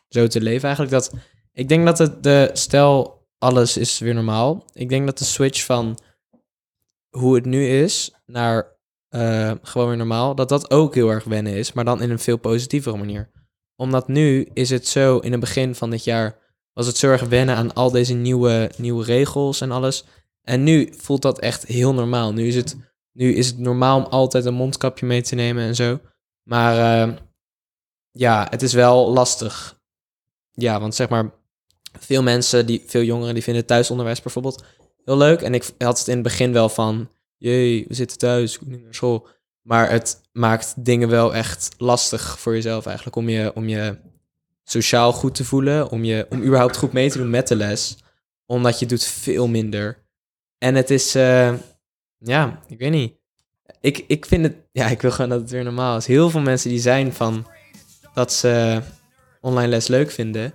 zo 0.09 0.27
te 0.27 0.41
leven 0.41 0.63
eigenlijk. 0.63 0.93
Dat, 0.93 1.13
ik 1.53 1.69
denk 1.69 1.85
dat 1.85 1.97
het 1.97 2.23
de 2.23 2.49
stel 2.53 3.19
alles 3.37 3.77
is 3.77 3.99
weer 3.99 4.13
normaal. 4.13 4.65
Ik 4.73 4.89
denk 4.89 5.05
dat 5.05 5.17
de 5.17 5.25
switch 5.25 5.65
van 5.65 5.97
hoe 7.17 7.35
het 7.35 7.45
nu 7.45 7.67
is 7.67 8.13
naar 8.25 8.79
eh, 9.09 9.51
gewoon 9.61 9.87
weer 9.87 9.97
normaal, 9.97 10.35
dat 10.35 10.49
dat 10.49 10.71
ook 10.71 10.95
heel 10.95 11.09
erg 11.09 11.23
wennen 11.23 11.53
is, 11.53 11.73
maar 11.73 11.85
dan 11.85 12.01
in 12.01 12.09
een 12.09 12.19
veel 12.19 12.37
positievere 12.37 12.97
manier. 12.97 13.31
Omdat 13.75 14.07
nu 14.07 14.49
is 14.53 14.69
het 14.69 14.87
zo, 14.87 15.17
in 15.17 15.31
het 15.31 15.39
begin 15.39 15.75
van 15.75 15.89
dit 15.89 16.03
jaar 16.03 16.39
was 16.73 16.87
het 16.87 16.97
zo 16.97 17.11
erg 17.11 17.23
wennen 17.23 17.55
aan 17.55 17.73
al 17.73 17.91
deze 17.91 18.13
nieuwe, 18.13 18.71
nieuwe 18.77 19.03
regels 19.03 19.61
en 19.61 19.71
alles. 19.71 20.05
En 20.41 20.63
nu 20.63 20.93
voelt 20.97 21.21
dat 21.21 21.39
echt 21.39 21.65
heel 21.65 21.93
normaal. 21.93 22.33
Nu 22.33 22.47
is 22.47 22.55
het 22.55 22.77
nu 23.11 23.33
is 23.33 23.47
het 23.47 23.57
normaal 23.57 23.97
om 23.97 24.05
altijd 24.05 24.45
een 24.45 24.53
mondkapje 24.53 25.05
mee 25.05 25.21
te 25.21 25.35
nemen 25.35 25.63
en 25.63 25.75
zo. 25.75 25.99
Maar 26.43 27.03
eh, 27.07 27.15
ja, 28.11 28.47
het 28.49 28.61
is 28.61 28.73
wel 28.73 29.11
lastig. 29.11 29.79
Ja, 30.51 30.79
want 30.79 30.95
zeg 30.95 31.09
maar, 31.09 31.33
veel 31.99 32.23
mensen, 32.23 32.65
die, 32.65 32.83
veel 32.85 33.01
jongeren, 33.01 33.33
die 33.33 33.43
vinden 33.43 33.65
thuisonderwijs 33.65 34.21
bijvoorbeeld 34.21 34.63
heel 35.05 35.17
leuk. 35.17 35.41
En 35.41 35.53
ik 35.53 35.69
had 35.77 35.99
het 35.99 36.07
in 36.07 36.13
het 36.13 36.23
begin 36.23 36.53
wel 36.53 36.69
van, 36.69 37.09
jee, 37.37 37.85
we 37.87 37.93
zitten 37.93 38.17
thuis, 38.17 38.55
ik 38.55 38.67
niet 38.67 38.83
naar 38.83 38.93
school. 38.93 39.27
Maar 39.61 39.89
het 39.89 40.21
maakt 40.31 40.73
dingen 40.77 41.09
wel 41.09 41.35
echt 41.35 41.69
lastig 41.77 42.39
voor 42.39 42.53
jezelf 42.53 42.85
eigenlijk. 42.85 43.15
Om 43.15 43.29
je, 43.29 43.51
om 43.55 43.67
je 43.67 43.97
sociaal 44.63 45.13
goed 45.13 45.35
te 45.35 45.45
voelen. 45.45 45.89
Om, 45.89 46.03
je, 46.03 46.25
om 46.29 46.43
überhaupt 46.43 46.77
goed 46.77 46.93
mee 46.93 47.11
te 47.11 47.17
doen 47.17 47.29
met 47.29 47.47
de 47.47 47.55
les. 47.55 47.97
Omdat 48.45 48.79
je 48.79 48.85
doet 48.85 49.03
veel 49.03 49.47
minder. 49.47 50.03
En 50.57 50.75
het 50.75 50.89
is, 50.89 51.15
eh, 51.15 51.53
ja, 52.17 52.59
ik 52.67 52.79
weet 52.79 52.91
niet. 52.91 53.13
Ik, 53.81 54.03
ik 54.07 54.25
vind 54.25 54.43
het, 54.43 54.55
ja, 54.71 54.87
ik 54.87 55.01
wil 55.01 55.11
gewoon 55.11 55.29
dat 55.29 55.39
het 55.39 55.49
weer 55.49 55.63
normaal 55.63 55.97
is. 55.97 56.05
Heel 56.05 56.29
veel 56.29 56.41
mensen 56.41 56.69
die 56.69 56.79
zijn 56.79 57.13
van 57.13 57.47
dat 58.13 58.33
ze 58.33 58.81
online 59.41 59.67
les 59.67 59.87
leuk 59.87 60.11
vinden. 60.11 60.53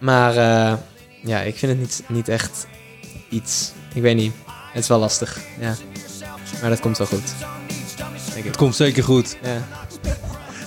Maar 0.00 0.36
eh, 0.36 0.78
ja, 1.22 1.40
ik 1.40 1.54
vind 1.54 1.72
het 1.72 1.80
niet, 1.80 2.04
niet 2.08 2.28
echt 2.28 2.66
iets. 3.32 3.72
Ik 3.94 4.02
weet 4.02 4.16
niet. 4.16 4.32
Het 4.72 4.82
is 4.82 4.88
wel 4.88 4.98
lastig, 4.98 5.38
ja. 5.60 5.74
Maar 6.60 6.70
dat 6.70 6.80
komt 6.80 6.98
wel 6.98 7.06
goed. 7.06 7.32
Denk 8.26 8.36
ik. 8.36 8.44
het 8.44 8.56
komt 8.56 8.76
zeker 8.76 9.04
goed. 9.04 9.36
Ja. 9.42 9.66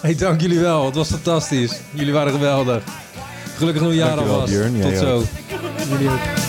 Hey, 0.01 0.16
dank 0.16 0.41
jullie 0.41 0.59
wel. 0.59 0.86
Het 0.86 0.95
was 0.95 1.09
fantastisch. 1.09 1.80
Jullie 1.91 2.13
waren 2.13 2.32
geweldig. 2.32 2.84
Gelukkig 3.57 3.82
nieuwjaar 3.82 4.18
alvast. 4.18 4.53
Björn. 4.53 4.82
Tot 4.82 4.97
zo. 4.97 5.16
ook. 5.18 5.26
Jullie 5.89 6.09
ook. 6.09 6.45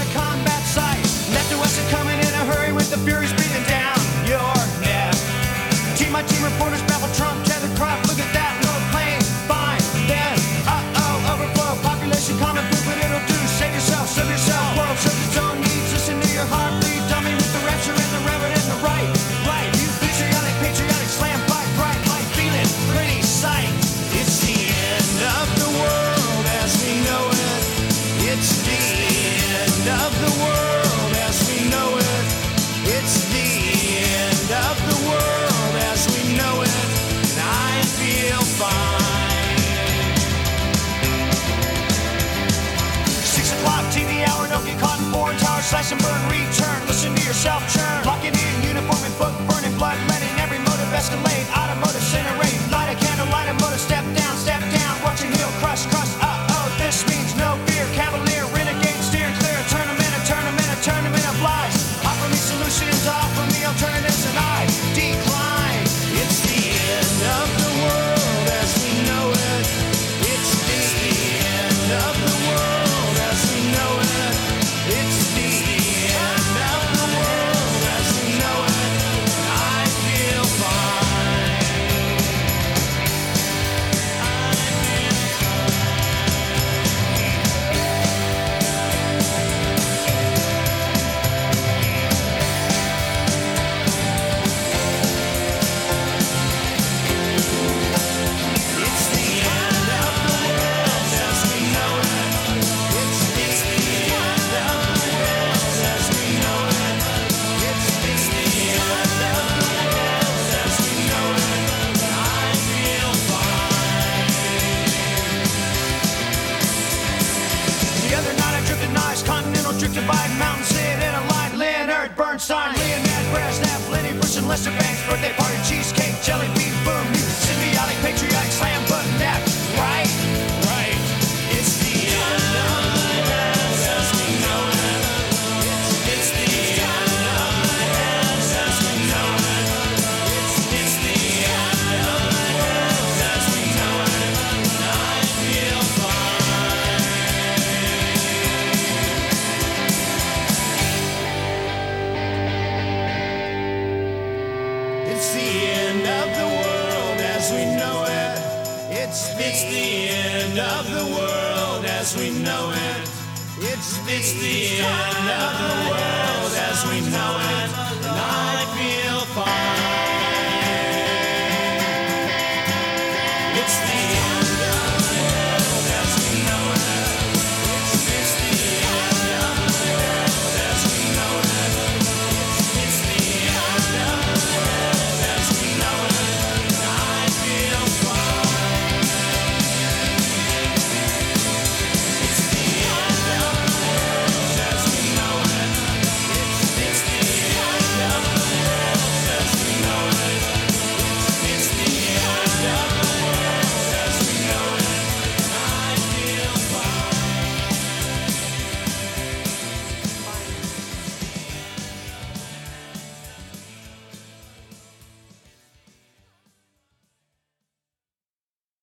Yourself 47.37 47.69
churn. 47.69 48.03